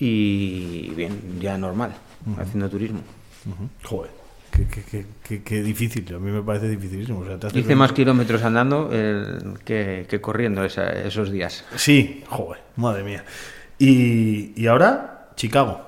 y 0.00 0.90
bien, 0.90 1.38
ya 1.40 1.56
normal, 1.58 1.92
haciendo 2.38 2.68
turismo. 2.68 3.00
Joder, 3.84 4.10
qué, 4.58 4.82
qué- 4.82 4.82
qué- 4.90 5.04
qué- 5.22 5.42
qué 5.42 5.62
difícil. 5.62 6.04
A 6.14 6.18
mí 6.18 6.30
me 6.30 6.42
parece 6.42 6.68
dificilísimo. 6.68 7.20
O 7.20 7.24
sea, 7.26 7.38
Hice 7.54 7.74
más 7.74 7.92
kilómetros 7.92 8.42
andando 8.42 8.90
eh, 8.92 9.38
que, 9.64 10.06
que 10.08 10.20
corriendo 10.20 10.64
esa- 10.64 10.90
esos 10.92 11.30
días. 11.30 11.64
Sí, 11.76 12.22
joder, 12.28 12.60
madre 12.76 13.04
mía. 13.04 13.24
Y, 13.78 14.52
y 14.60 14.66
ahora, 14.66 15.28
Chicago. 15.36 15.84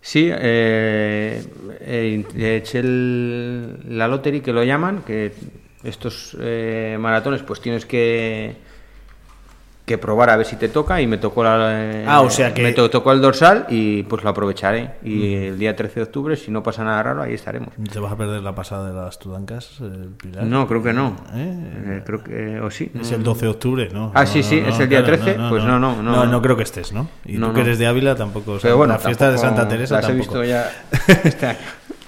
Sí, 0.00 0.28
eh, 0.32 1.42
eh, 1.80 2.24
eché 2.56 2.80
el- 2.80 3.96
la 3.98 4.08
lottery 4.08 4.40
que 4.40 4.52
lo 4.52 4.64
llaman, 4.64 5.02
que 5.02 5.32
estos 5.84 6.36
eh, 6.40 6.96
maratones 6.98 7.42
pues 7.42 7.60
tienes 7.60 7.86
que 7.86 8.56
que 9.84 9.98
probar 9.98 10.30
a 10.30 10.36
ver 10.36 10.46
si 10.46 10.54
te 10.54 10.68
toca 10.68 11.00
y 11.00 11.08
me 11.08 11.18
tocó 11.18 11.42
la, 11.42 11.72
eh, 11.92 12.04
Ah, 12.06 12.20
o 12.20 12.30
sea 12.30 12.54
que- 12.54 12.62
me 12.62 12.72
to- 12.72 12.88
tocó 12.88 13.10
el 13.10 13.20
dorsal 13.20 13.66
y 13.68 14.04
pues 14.04 14.22
lo 14.22 14.30
aprovecharé 14.30 14.92
y 15.02 15.34
el 15.34 15.58
día 15.58 15.74
13 15.74 15.96
de 16.00 16.02
octubre 16.04 16.36
si 16.36 16.52
no 16.52 16.62
pasa 16.62 16.84
nada 16.84 17.02
raro 17.02 17.20
ahí 17.22 17.34
estaremos. 17.34 17.70
¿Te 17.92 17.98
vas 17.98 18.12
a 18.12 18.16
perder 18.16 18.42
la 18.42 18.54
pasada 18.54 18.88
de 18.88 18.94
las 18.94 19.18
Tudancas, 19.18 19.80
el 19.80 20.10
Pilar? 20.16 20.44
No, 20.44 20.68
creo 20.68 20.84
que 20.84 20.92
no. 20.92 21.16
¿Eh? 21.34 21.72
Eh, 21.98 22.02
creo 22.06 22.22
que 22.22 22.60
o 22.60 22.70
sí. 22.70 22.92
Es 23.00 23.10
el 23.10 23.24
12 23.24 23.46
de 23.46 23.50
octubre, 23.50 23.88
¿no? 23.92 24.12
Ah, 24.14 24.20
No, 24.22 24.26
sí, 24.28 24.44
sí, 24.44 24.60
no, 24.60 24.68
es 24.68 24.78
el 24.78 24.88
día 24.88 25.02
claro, 25.04 25.20
13, 25.24 25.40
pues 25.50 25.64
no, 25.64 25.80
no, 25.80 26.00
no. 26.00 26.12
No, 26.12 26.26
no 26.26 26.40
creo 26.42 26.56
que 26.56 26.62
estés, 26.62 26.92
¿no? 26.92 27.08
Y 27.24 27.32
No, 27.38 27.48
tú 27.48 27.54
que 27.54 27.60
eres 27.62 27.78
de 27.80 27.86
Ávila 27.88 28.14
tampoco. 28.14 28.52
o 28.52 28.60
sea, 28.60 28.68
Pero 28.68 28.76
bueno, 28.78 28.92
la 28.92 29.00
fiesta 29.00 29.32
de 29.32 29.38
Santa 29.38 29.66
Teresa 29.66 29.96
las 29.96 30.04
he 30.04 30.08
tampoco. 30.08 30.38
visto 30.40 30.44
ya 30.44 30.70
este 31.24 31.46
año. 31.46 31.58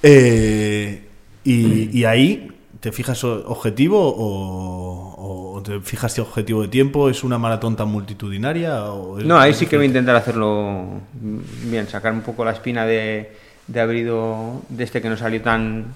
Eh, 0.02 1.08
y, 1.42 1.98
y 1.98 2.04
ahí, 2.04 2.52
¿te 2.78 2.92
fijas 2.92 3.24
objetivo 3.24 3.98
o 4.16 5.03
te 5.64 5.80
fijas 5.80 6.16
objetivo 6.20 6.62
de 6.62 6.68
tiempo? 6.68 7.10
¿Es 7.10 7.24
una 7.24 7.38
maratón 7.38 7.74
tan 7.74 7.88
multitudinaria? 7.88 8.84
O 8.84 9.18
es- 9.18 9.24
No, 9.24 9.36
ahí 9.38 9.52
sí 9.52 9.66
que 9.66 9.76
voy 9.76 9.86
a 9.86 9.88
intentar 9.88 10.14
hacerlo 10.14 11.00
bien, 11.12 11.88
sacar 11.88 12.12
un 12.12 12.20
poco 12.20 12.44
la 12.44 12.52
espina 12.52 12.86
de, 12.86 13.36
de 13.66 13.80
haber 13.80 13.96
ido 13.96 14.62
de 14.68 14.84
este 14.84 15.02
que 15.02 15.08
no 15.08 15.16
salió 15.16 15.42
tan 15.42 15.86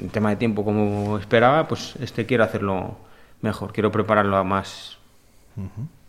en 0.00 0.08
tema 0.08 0.30
de 0.30 0.36
tiempo 0.36 0.64
como 0.64 1.18
esperaba, 1.18 1.68
pues 1.68 1.94
este 2.00 2.24
quiero 2.24 2.44
hacerlo 2.44 2.96
mejor, 3.42 3.74
quiero 3.74 3.92
prepararlo 3.92 4.38
a 4.38 4.44
más, 4.44 4.96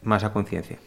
más 0.04 0.24
a 0.24 0.32
conciencia. 0.32 0.78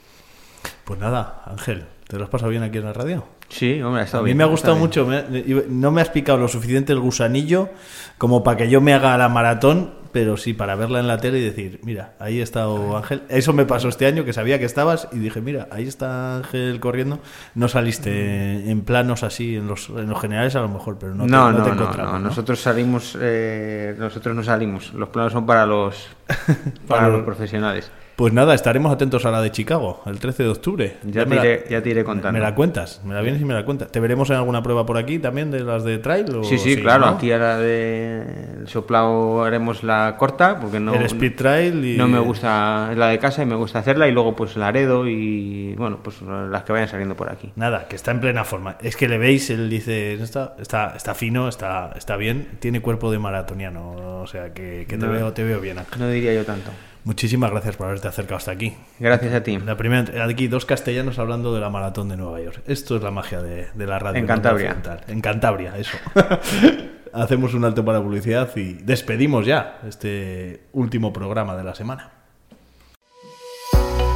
Pues 0.85 0.99
nada, 1.01 1.43
Ángel, 1.47 1.85
¿te 2.09 2.17
lo 2.17 2.25
has 2.25 2.31
pasado 2.31 2.51
bien 2.51 2.63
aquí 2.63 2.79
en 2.79 2.85
la 2.85 2.93
radio? 2.95 3.25
Sí, 3.51 3.81
hombre, 3.83 4.01
ha 4.01 4.03
A 4.05 4.07
estado 4.07 4.23
mí 4.23 4.29
bien, 4.29 4.39
me 4.39 4.45
ha 4.45 4.47
gustado 4.47 4.77
mucho, 4.77 5.07
me- 5.07 5.25
no 5.69 5.91
me 5.91 6.01
has 6.01 6.09
picado 6.09 6.39
lo 6.39 6.49
suficiente 6.49 6.93
el 6.95 7.01
gusanillo 7.01 7.69
como 8.17 8.43
para 8.43 8.57
que 8.57 8.71
yo 8.71 8.81
me 8.81 8.95
haga 8.95 9.17
la 9.19 9.29
maratón, 9.29 9.93
pero 10.15 10.39
sí 10.39 10.55
para 10.55 10.77
verla 10.77 11.01
en 11.01 11.09
la 11.09 11.19
tele 11.19 11.41
y 11.41 11.43
decir, 11.45 11.81
mira, 11.83 12.15
ahí 12.19 12.41
está 12.41 12.65
Ángel. 12.97 13.23
Eso 13.29 13.53
me 13.53 13.67
pasó 13.67 13.89
este 13.89 14.07
año, 14.07 14.25
que 14.25 14.33
sabía 14.33 14.59
que 14.59 14.65
estabas 14.65 15.09
y 15.13 15.19
dije, 15.19 15.43
mira, 15.43 15.69
ahí 15.71 15.87
está 15.87 16.37
Ángel 16.39 16.81
corriendo. 16.81 17.19
No 17.55 17.69
saliste 17.69 18.71
en 18.71 18.81
planos 18.83 19.23
así, 19.25 19.57
en 19.57 19.67
los, 19.67 19.89
en 19.91 20.09
los 20.09 20.21
generales 20.21 20.55
a 20.57 20.61
lo 20.61 20.69
mejor, 20.69 20.97
pero 20.99 21.15
no 21.15 21.25
te, 21.25 21.31
No, 21.31 21.49
te 21.49 21.59
no, 21.59 21.67
encontramos, 21.75 21.97
no, 22.13 22.19
¿no? 22.21 22.29
nosotros 22.29 22.61
salimos, 22.61 23.19
eh, 23.21 23.95
nosotros 23.99 24.35
no 24.35 24.43
salimos, 24.43 24.95
los 24.95 25.09
planos 25.11 25.33
son 25.33 25.45
para 25.45 25.67
los, 25.67 26.09
para 26.89 27.09
los- 27.09 27.25
profesionales. 27.25 27.91
Pues 28.17 28.33
nada, 28.33 28.55
estaremos 28.55 28.93
atentos 28.93 29.25
a 29.27 29.33
la 29.33 29.43
de 29.43 29.51
Chicago, 29.51 30.01
el 30.07 30.21
13 30.21 30.45
de 30.45 30.49
octubre. 30.49 30.97
Ya 31.03 31.25
te 31.25 31.31
me 31.31 31.35
la- 31.37 31.45
iré- 31.45 31.65
ya 31.69 31.83
te 31.83 31.91
iré 31.91 32.05
contando. 32.05 32.39
Me 32.39 32.45
la 32.45 32.55
cuentas, 32.55 33.01
me 33.05 33.13
la 33.13 33.21
vienes 33.23 33.41
y 33.43 33.45
me 33.45 33.55
la 33.55 33.65
cuentas. 33.65 33.91
¿Te 33.91 33.99
veremos 33.99 34.31
en 34.31 34.37
alguna 34.37 34.63
prueba 34.63 34.87
por 34.87 34.97
aquí 34.99 35.19
también 35.19 35.51
de 35.51 35.65
las 35.65 35.83
de 35.83 35.99
trail? 35.99 36.33
o 36.33 36.45
Sí, 36.45 36.57
sí, 36.59 36.77
claro. 36.77 37.07
¿no? 37.07 37.13
Aquí 37.17 37.33
ahora 37.33 37.59
de 37.59 38.23
el 38.61 38.69
soplado 38.69 39.43
haremos 39.43 39.83
la 39.83 40.15
corta 40.17 40.61
porque 40.61 40.79
no. 40.79 40.95
El 40.95 41.03
speed 41.07 41.35
trail 41.35 41.85
y- 41.85 41.97
No 41.97 42.07
me 42.07 42.21
gusta 42.21 42.91
es 42.93 42.97
la 42.99 43.09
de 43.09 43.19
casa 43.19 43.43
y 43.43 43.47
me 43.47 43.57
gusta 43.57 43.81
hacerla 43.81 44.07
y 44.07 44.13
luego 44.13 44.37
pues 44.37 44.57
la 44.57 44.69
Aredo 44.69 45.09
y 45.09 45.75
bueno 45.75 45.99
pues 46.01 46.23
las 46.23 46.63
que 46.63 46.73
vayan 46.73 46.87
saliendo 46.87 47.17
por 47.17 47.29
aquí. 47.33 47.51
Nada, 47.57 47.89
que 47.89 47.97
está 47.97 48.13
en 48.13 48.21
plena 48.21 48.45
forma. 48.45 48.77
Es 48.81 48.97
que 48.97 49.09
le 49.09 49.19
veis, 49.19 49.51
él 49.51 49.69
dice, 49.69 50.13
está, 50.15 50.55
está, 50.61 50.95
está 50.97 51.15
fino, 51.17 51.49
está, 51.49 51.93
está 51.97 52.17
bien, 52.17 52.47
tiene 52.61 52.81
cuerpo 52.81 53.11
de 53.11 53.19
maratoniano, 53.19 54.21
o 54.23 54.27
sea 54.29 54.53
que, 54.55 54.87
que 54.89 54.97
te, 54.99 55.05
No. 55.05 55.11
veo, 55.11 55.33
te 55.33 55.43
veo 55.43 55.61
bien. 55.61 55.79
Ángel. 55.81 55.99
No 55.99 56.09
diría 56.09 56.33
yo 56.33 56.45
tanto. 56.45 56.71
Muchísimas 57.05 57.51
gracias 57.51 57.77
por 57.77 57.87
haberte 57.87 58.09
acercado 58.09 58.37
hasta 58.37 58.51
aquí. 58.51 58.75
Gracias 58.99 59.35
a 59.35 59.43
ti. 59.43 59.59
La 59.59 59.77
primera, 59.77 60.25
aquí 60.25 60.49
dos 60.49 60.65
castellanos 60.65 61.19
hablando 61.19 61.55
de 61.55 61.61
la 61.61 61.69
maratón 61.69 62.09
de 62.09 62.17
Nueva 62.17 62.41
York. 62.41 62.63
Esto 62.67 62.97
es 62.97 63.03
la 63.03 63.11
magia 63.11 63.43
de, 63.43 63.69
de 63.75 63.87
la 63.87 63.99
radio. 63.99 64.19
En 64.21 64.27
Cantabria. 64.27 64.77
En 65.07 65.21
Cantabria, 65.21 65.77
eso. 65.77 65.97
Hacemos 67.13 67.55
un 67.55 67.65
alto 67.65 67.85
para 67.85 68.03
publicidad 68.03 68.51
y 68.57 68.73
despedimos 68.73 69.47
ya 69.47 69.81
este 69.87 70.65
último 70.73 71.13
programa 71.13 71.55
de 71.57 71.65
la 71.65 71.75
semana. 71.75 72.24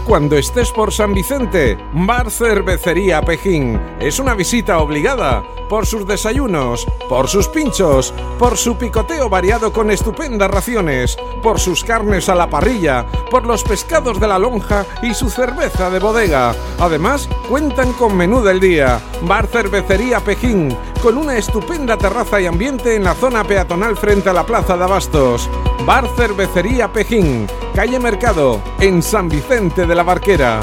Cuando 0.09 0.39
estés 0.39 0.73
por 0.73 0.91
San 0.91 1.13
Vicente, 1.13 1.77
Bar 1.93 2.31
Cervecería 2.31 3.21
Pejín. 3.21 3.79
Es 4.01 4.19
una 4.19 4.33
visita 4.33 4.79
obligada 4.79 5.45
por 5.69 5.85
sus 5.85 6.07
desayunos, 6.07 6.87
por 7.11 7.29
sus 7.29 7.47
pinchos, 7.49 8.15
por 8.39 8.57
su 8.57 8.79
picoteo 8.79 9.29
variado 9.29 9.71
con 9.71 9.91
estupendas 9.91 10.51
raciones, 10.51 11.19
por 11.43 11.61
sus 11.61 11.85
carnes 11.85 12.31
a 12.31 12.35
la 12.35 12.49
parrilla, 12.49 13.05
por 13.31 13.47
los 13.47 13.63
pescados 13.63 14.19
de 14.19 14.29
la 14.29 14.39
lonja 14.39 14.87
y 15.03 15.13
su 15.13 15.29
cerveza 15.29 15.91
de 15.91 15.99
bodega. 15.99 16.55
Además, 16.79 17.29
cuentan 17.47 17.93
con 17.93 18.17
menú 18.17 18.41
del 18.41 18.61
día. 18.61 19.03
Bar 19.25 19.47
Cervecería 19.47 20.21
Pejín, 20.21 20.75
con 21.03 21.19
una 21.19 21.37
estupenda 21.37 21.99
terraza 21.99 22.41
y 22.41 22.47
ambiente 22.47 22.97
en 22.97 23.05
la 23.05 23.15
zona 23.15 23.45
peatonal 23.45 23.95
frente 23.95 24.31
a 24.31 24.33
la 24.33 24.47
Plaza 24.47 24.75
de 24.75 24.85
Abastos. 24.85 25.51
Bar 25.89 26.07
Cervecería 26.19 26.93
Pejín, 26.93 27.47
calle 27.75 27.99
Mercado, 27.99 28.61
en 28.79 29.03
San 29.03 29.27
Vicente 29.27 29.87
de 29.87 29.95
la 29.95 30.03
Barquera. 30.03 30.61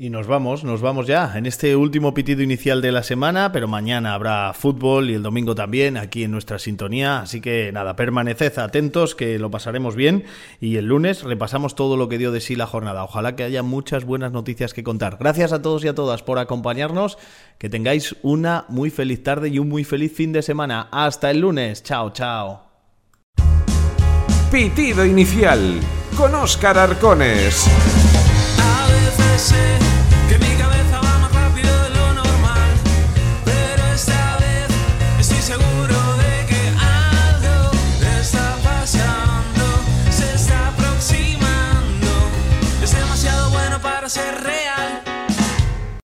Y 0.00 0.10
nos 0.10 0.28
vamos, 0.28 0.62
nos 0.62 0.80
vamos 0.80 1.08
ya 1.08 1.32
en 1.34 1.44
este 1.44 1.74
último 1.74 2.14
pitido 2.14 2.40
inicial 2.40 2.80
de 2.80 2.92
la 2.92 3.02
semana, 3.02 3.50
pero 3.50 3.66
mañana 3.66 4.14
habrá 4.14 4.52
fútbol 4.52 5.10
y 5.10 5.14
el 5.14 5.24
domingo 5.24 5.56
también 5.56 5.96
aquí 5.96 6.22
en 6.22 6.30
nuestra 6.30 6.60
sintonía, 6.60 7.18
así 7.18 7.40
que 7.40 7.72
nada, 7.72 7.96
permaneced 7.96 8.60
atentos 8.60 9.16
que 9.16 9.40
lo 9.40 9.50
pasaremos 9.50 9.96
bien 9.96 10.22
y 10.60 10.76
el 10.76 10.84
lunes 10.84 11.24
repasamos 11.24 11.74
todo 11.74 11.96
lo 11.96 12.08
que 12.08 12.16
dio 12.16 12.30
de 12.30 12.40
sí 12.40 12.54
la 12.54 12.68
jornada. 12.68 13.02
Ojalá 13.02 13.34
que 13.34 13.42
haya 13.42 13.64
muchas 13.64 14.04
buenas 14.04 14.30
noticias 14.30 14.72
que 14.72 14.84
contar. 14.84 15.16
Gracias 15.18 15.52
a 15.52 15.62
todos 15.62 15.84
y 15.84 15.88
a 15.88 15.96
todas 15.96 16.22
por 16.22 16.38
acompañarnos, 16.38 17.18
que 17.58 17.68
tengáis 17.68 18.14
una 18.22 18.66
muy 18.68 18.90
feliz 18.90 19.24
tarde 19.24 19.48
y 19.48 19.58
un 19.58 19.68
muy 19.68 19.82
feliz 19.82 20.14
fin 20.14 20.32
de 20.32 20.42
semana. 20.42 20.86
Hasta 20.92 21.28
el 21.32 21.40
lunes, 21.40 21.82
chao, 21.82 22.12
chao. 22.12 22.62
Pitido 24.52 25.04
inicial 25.04 25.80
con 26.16 26.36
Óscar 26.36 26.78
Arcones. 26.78 28.07
said 29.38 29.97